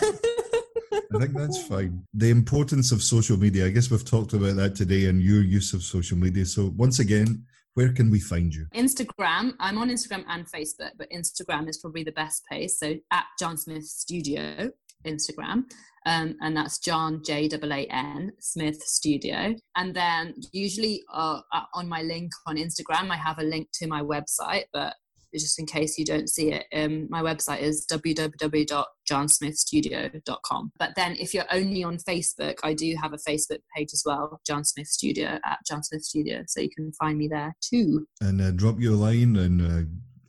I 1.14 1.20
think 1.20 1.34
that's 1.34 1.66
fine. 1.68 2.04
The 2.14 2.30
importance 2.30 2.92
of 2.92 3.02
social 3.02 3.38
media. 3.38 3.66
I 3.66 3.70
guess 3.70 3.90
we've 3.90 4.04
talked 4.04 4.34
about 4.34 4.58
that 4.58 4.76
today 4.76 5.06
and 5.06 5.22
your 5.22 5.42
use 5.42 5.74
of 5.74 5.82
social 5.82 6.18
media. 6.18 6.46
So, 6.46 6.74
once 6.76 7.00
again, 7.00 7.46
where 7.78 7.94
can 7.94 8.10
we 8.10 8.20
find 8.20 8.56
you? 8.56 8.66
Instagram. 8.74 9.54
I'm 9.60 9.78
on 9.78 9.90
Instagram 9.90 10.24
and 10.28 10.52
Facebook, 10.52 10.94
but 10.98 11.08
Instagram 11.12 11.70
is 11.70 11.78
probably 11.78 12.04
the 12.04 12.12
best 12.12 12.44
place. 12.50 12.80
So 12.80 12.96
at 13.12 13.26
Jaan 13.40 13.56
Smith 13.56 13.84
Studio, 13.84 14.72
Instagram. 15.06 15.66
Um, 16.08 16.36
and 16.42 16.58
that's 16.58 16.80
Jaan 16.80 17.24
J 17.24 17.48
A 17.54 17.72
A 17.72 17.88
N 17.92 18.32
Smith 18.40 18.82
Studio. 18.82 19.54
And 19.76 19.94
then 19.94 20.34
usually 20.52 21.04
uh, 21.14 21.42
uh, 21.54 21.66
on 21.76 21.88
my 21.88 22.02
link 22.02 22.32
on 22.48 22.56
Instagram, 22.58 23.12
I 23.12 23.18
have 23.18 23.38
a 23.38 23.44
link 23.44 23.68
to 23.74 23.86
my 23.86 24.02
website, 24.02 24.64
but 24.74 24.96
just 25.38 25.60
in 25.60 25.66
case 25.66 25.98
you 25.98 26.06
don't 26.06 26.30
see 26.30 26.52
it, 26.52 26.66
um, 26.74 27.08
my 27.10 27.22
website 27.22 27.62
is 27.62 27.86
www.jaansmithstudio.com. 27.92 30.72
But 30.78 30.92
then 30.96 31.18
if 31.20 31.34
you're 31.34 31.52
only 31.52 31.84
on 31.84 31.98
Facebook, 31.98 32.60
I 32.64 32.74
do 32.74 32.96
have 33.02 33.12
a 33.14 33.18
Facebook 33.18 33.60
page 33.76 33.90
as 33.94 34.04
well, 34.06 34.40
Jaan 34.50 34.66
Smith 34.66 34.88
Studio 34.88 35.40
at 35.46 35.60
Jaan 35.70 35.84
Smith 35.84 36.04
Studio. 36.04 36.44
So 36.48 36.62
you 36.62 36.70
can 36.76 36.94
find 36.94 37.18
me 37.18 37.28
there 37.28 37.54
too. 37.62 38.08
And 38.22 38.42
uh, 38.42 38.52
drop 38.52 38.80
you 38.80 38.94
a 38.94 38.96
line 38.96 39.36
and. 39.36 39.62
Uh 39.62 39.82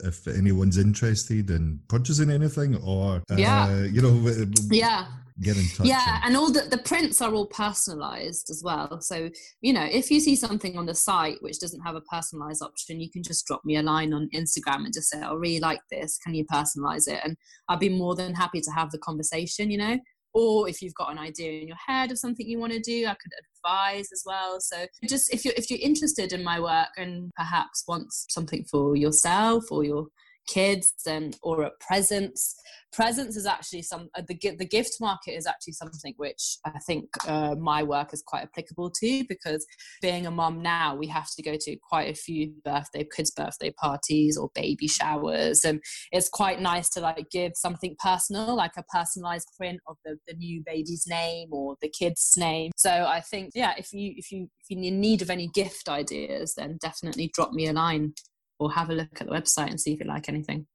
if 0.05 0.27
anyone's 0.29 0.79
interested 0.79 1.51
in 1.51 1.81
purchasing 1.89 2.31
anything 2.31 2.77
or 2.77 3.23
uh, 3.31 3.37
yeah 3.37 3.83
you 3.85 4.01
know 4.01 4.31
yeah 4.71 5.07
get 5.41 5.57
in 5.57 5.69
touch. 5.69 5.87
Yeah, 5.87 6.17
and, 6.17 6.27
and 6.27 6.37
all 6.37 6.51
the, 6.51 6.63
the 6.63 6.79
prints 6.79 7.23
are 7.23 7.33
all 7.33 7.47
personalized 7.47 8.51
as 8.51 8.63
well. 8.63 9.01
So, 9.01 9.31
you 9.61 9.73
know, 9.73 9.87
if 9.91 10.11
you 10.11 10.21
see 10.21 10.37
something 10.37 10.77
on 10.77 10.87
the 10.87 10.95
site 10.95 11.43
which 11.43 11.61
doesn't 11.61 11.81
have 11.83 11.95
a 11.95 12.01
personalized 12.03 12.63
option, 12.63 13.01
you 13.01 13.11
can 13.11 13.23
just 13.23 13.47
drop 13.47 13.65
me 13.65 13.77
a 13.77 13.83
line 13.83 14.13
on 14.13 14.29
Instagram 14.35 14.85
and 14.85 14.93
just 14.93 15.11
say, 15.11 15.21
I 15.21 15.33
really 15.33 15.61
like 15.61 15.81
this. 15.91 16.19
Can 16.19 16.35
you 16.35 16.45
personalize 16.47 17.09
it? 17.09 17.21
And 17.25 17.37
I'd 17.69 17.81
be 17.81 17.89
more 17.89 18.15
than 18.15 18.35
happy 18.35 18.61
to 18.61 18.71
have 18.71 18.91
the 18.91 18.99
conversation, 18.99 19.71
you 19.71 19.79
know? 19.79 19.99
Or 20.35 20.69
if 20.69 20.83
you've 20.83 20.95
got 20.95 21.11
an 21.11 21.19
idea 21.19 21.63
in 21.63 21.69
your 21.69 21.79
head 21.85 22.11
of 22.11 22.19
something 22.19 22.47
you 22.47 22.59
want 22.59 22.73
to 22.73 22.81
do, 22.81 23.07
I 23.07 23.15
could 23.15 23.33
advise 23.65 24.09
as 24.13 24.23
well. 24.25 24.61
So 24.61 24.87
just 25.09 25.33
if 25.33 25.45
you're 25.45 25.55
if 25.57 25.71
you're 25.71 25.81
interested 25.83 26.33
in 26.33 26.45
my 26.45 26.61
work 26.61 26.89
and 26.97 27.31
perhaps 27.37 27.85
want 27.87 28.07
something 28.11 28.65
for 28.65 28.97
yourself 28.97 29.65
or 29.71 29.85
your 29.85 30.07
kids 30.49 30.93
and 31.07 31.37
or 31.43 31.65
at 31.65 31.79
presents. 31.81 32.57
Presents 32.93 33.37
is 33.37 33.47
actually 33.47 33.83
some 33.83 34.09
uh, 34.15 34.23
the, 34.27 34.37
the 34.59 34.67
gift 34.67 34.97
market 35.01 35.33
is 35.33 35.47
actually 35.47 35.75
something 35.75 36.15
which 36.17 36.57
i 36.65 36.79
think 36.87 37.05
uh, 37.27 37.55
my 37.59 37.83
work 37.83 38.15
is 38.15 38.23
quite 38.23 38.43
applicable 38.43 38.91
to 38.91 39.25
because 39.29 39.67
being 40.01 40.27
a 40.27 40.31
mom 40.31 40.63
now 40.63 40.95
we 40.95 41.07
have 41.07 41.29
to 41.37 41.43
go 41.43 41.55
to 41.61 41.77
quite 41.77 42.09
a 42.11 42.15
few 42.15 42.53
birthday 42.65 43.07
kids 43.15 43.31
birthday 43.31 43.71
parties 43.73 44.39
or 44.39 44.51
baby 44.55 44.89
showers 44.89 45.65
and 45.65 45.83
it's 46.13 46.31
quite 46.31 46.61
nice 46.61 46.89
to 46.89 47.01
like 47.01 47.29
give 47.31 47.53
something 47.55 47.95
personal 48.03 48.57
like 48.57 48.73
a 48.79 48.83
personalized 48.85 49.51
print 49.57 49.81
of 49.87 49.97
the, 50.05 50.17
the 50.27 50.35
new 50.35 50.63
baby's 50.65 51.05
name 51.07 51.49
or 51.53 51.77
the 51.83 51.91
kid's 51.91 52.35
name. 52.37 52.73
So 52.77 52.91
i 52.91 53.21
think 53.21 53.53
yeah 53.55 53.75
if 53.77 53.93
you 53.93 54.15
if 54.17 54.33
you 54.33 54.49
if 54.61 54.71
in 54.71 55.01
need 55.01 55.23
of 55.23 55.31
any 55.31 55.49
gift 55.49 55.89
ideas 55.89 56.55
then 56.55 56.79
definitely 56.81 57.31
drop 57.35 57.53
me 57.53 57.67
a 57.67 57.73
line 57.73 58.15
or 58.59 58.73
have 58.73 58.91
a 58.91 58.95
look 58.95 59.21
at 59.21 59.27
the 59.27 59.33
website 59.33 59.71
and 59.71 59.81
see 59.81 59.93
if 59.93 60.01
you 60.01 60.07
like 60.07 60.29
anything. 60.29 60.67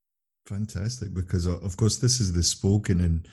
Fantastic, 0.46 1.14
because 1.14 1.48
uh, 1.48 1.58
of 1.60 1.78
course 1.78 1.98
this 1.98 2.20
is 2.20 2.34
the 2.34 2.44
spoken 2.44 3.02
and 3.02 3.28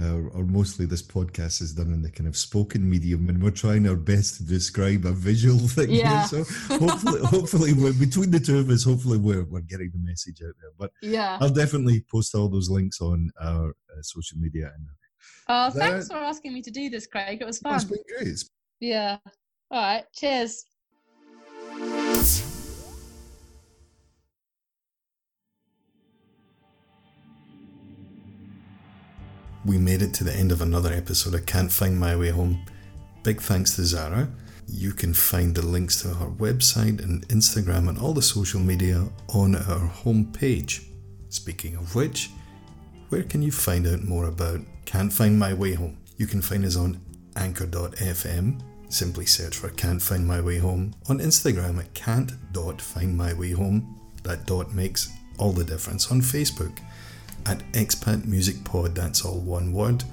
uh, 0.00 0.28
or 0.34 0.44
mostly 0.44 0.84
this 0.84 1.02
podcast 1.02 1.62
is 1.62 1.72
done 1.72 1.92
in 1.92 2.02
the 2.02 2.10
kind 2.10 2.28
of 2.28 2.36
spoken 2.36 2.88
medium, 2.88 3.28
and 3.28 3.42
we're 3.42 3.50
trying 3.50 3.88
our 3.88 3.96
best 3.96 4.36
to 4.36 4.44
describe 4.44 5.06
a 5.06 5.12
visual 5.12 5.58
thing. 5.68 5.90
Yeah. 5.90 6.26
Here. 6.28 6.44
So 6.44 6.78
hopefully, 6.78 7.20
hopefully, 7.24 7.72
we're, 7.72 7.94
between 7.94 8.30
the 8.30 8.40
two 8.40 8.58
of 8.58 8.68
us, 8.68 8.84
hopefully 8.84 9.18
we're 9.18 9.44
we're 9.44 9.60
getting 9.60 9.90
the 9.92 9.98
message 9.98 10.42
out 10.42 10.54
there. 10.60 10.72
But 10.78 10.90
yeah, 11.00 11.38
I'll 11.40 11.48
definitely 11.48 12.04
post 12.10 12.34
all 12.34 12.48
those 12.48 12.68
links 12.68 13.00
on 13.00 13.30
our 13.40 13.70
uh, 13.70 14.02
social 14.02 14.38
media. 14.38 14.72
And 14.74 14.86
oh, 15.48 15.70
thanks 15.70 16.08
for 16.08 16.16
asking 16.16 16.52
me 16.52 16.62
to 16.62 16.70
do 16.70 16.90
this, 16.90 17.06
Craig. 17.06 17.38
It 17.40 17.46
was 17.46 17.58
fun. 17.58 17.76
It's 17.76 17.84
been 17.84 17.98
great. 18.18 18.44
Yeah. 18.80 19.16
All 19.70 19.80
right. 19.80 20.04
Cheers. 20.14 20.64
We 29.66 29.76
made 29.78 30.00
it 30.00 30.14
to 30.14 30.22
the 30.22 30.32
end 30.32 30.52
of 30.52 30.62
another 30.62 30.92
episode 30.92 31.34
I 31.34 31.40
Can't 31.40 31.72
Find 31.72 31.98
My 31.98 32.14
Way 32.14 32.30
Home. 32.30 32.64
Big 33.24 33.40
thanks 33.40 33.74
to 33.74 33.84
Zara. 33.84 34.28
You 34.68 34.92
can 34.92 35.12
find 35.12 35.56
the 35.56 35.66
links 35.66 36.00
to 36.02 36.08
her 36.14 36.28
website 36.28 37.02
and 37.02 37.26
Instagram 37.26 37.88
and 37.88 37.98
all 37.98 38.12
the 38.12 38.22
social 38.22 38.60
media 38.60 39.08
on 39.30 39.56
our 39.56 39.90
homepage. 39.90 40.84
Speaking 41.30 41.74
of 41.74 41.96
which, 41.96 42.30
where 43.08 43.24
can 43.24 43.42
you 43.42 43.50
find 43.50 43.88
out 43.88 44.04
more 44.04 44.26
about 44.26 44.60
Can't 44.84 45.12
Find 45.12 45.36
My 45.36 45.52
Way 45.52 45.74
Home? 45.74 45.98
You 46.16 46.28
can 46.28 46.42
find 46.42 46.64
us 46.64 46.76
on 46.76 47.00
anchor.fm. 47.34 48.62
Simply 48.88 49.26
search 49.26 49.56
for 49.56 49.70
Can't 49.70 50.00
Find 50.00 50.24
My 50.24 50.40
Way 50.40 50.58
Home. 50.58 50.94
On 51.08 51.18
Instagram 51.18 51.80
at 51.80 51.92
can't.findmywayhome. 51.92 53.84
That 54.22 54.46
dot 54.46 54.72
makes 54.72 55.10
all 55.38 55.50
the 55.50 55.64
difference. 55.64 56.12
On 56.12 56.20
Facebook 56.20 56.78
at 57.46 57.60
Expat 57.72 58.24
Music 58.24 58.62
Pod, 58.64 58.94
that's 58.94 59.24
all 59.24 59.40
one 59.40 59.72
word. 59.72 60.04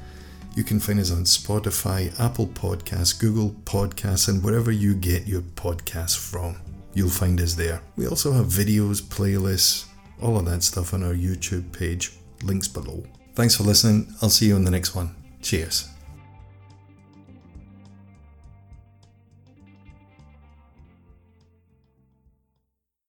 You 0.55 0.63
can 0.63 0.79
find 0.79 0.99
us 0.99 1.11
on 1.11 1.23
Spotify, 1.23 2.17
Apple 2.19 2.47
Podcasts, 2.47 3.19
Google 3.19 3.51
Podcasts, 3.65 4.29
and 4.29 4.43
wherever 4.43 4.71
you 4.71 4.93
get 4.93 5.27
your 5.27 5.41
podcasts 5.41 6.17
from. 6.17 6.57
You'll 6.93 7.09
find 7.09 7.41
us 7.41 7.55
there. 7.55 7.81
We 7.95 8.07
also 8.07 8.31
have 8.33 8.45
videos, 8.45 9.01
playlists, 9.01 9.87
all 10.21 10.37
of 10.37 10.45
that 10.45 10.61
stuff 10.63 10.93
on 10.93 11.03
our 11.03 11.13
YouTube 11.13 11.71
page. 11.71 12.13
Links 12.43 12.67
below. 12.67 13.03
Thanks 13.35 13.55
for 13.55 13.63
listening. 13.63 14.13
I'll 14.21 14.29
see 14.29 14.47
you 14.47 14.55
on 14.55 14.63
the 14.63 14.71
next 14.71 14.93
one. 14.93 15.15
Cheers. 15.41 15.92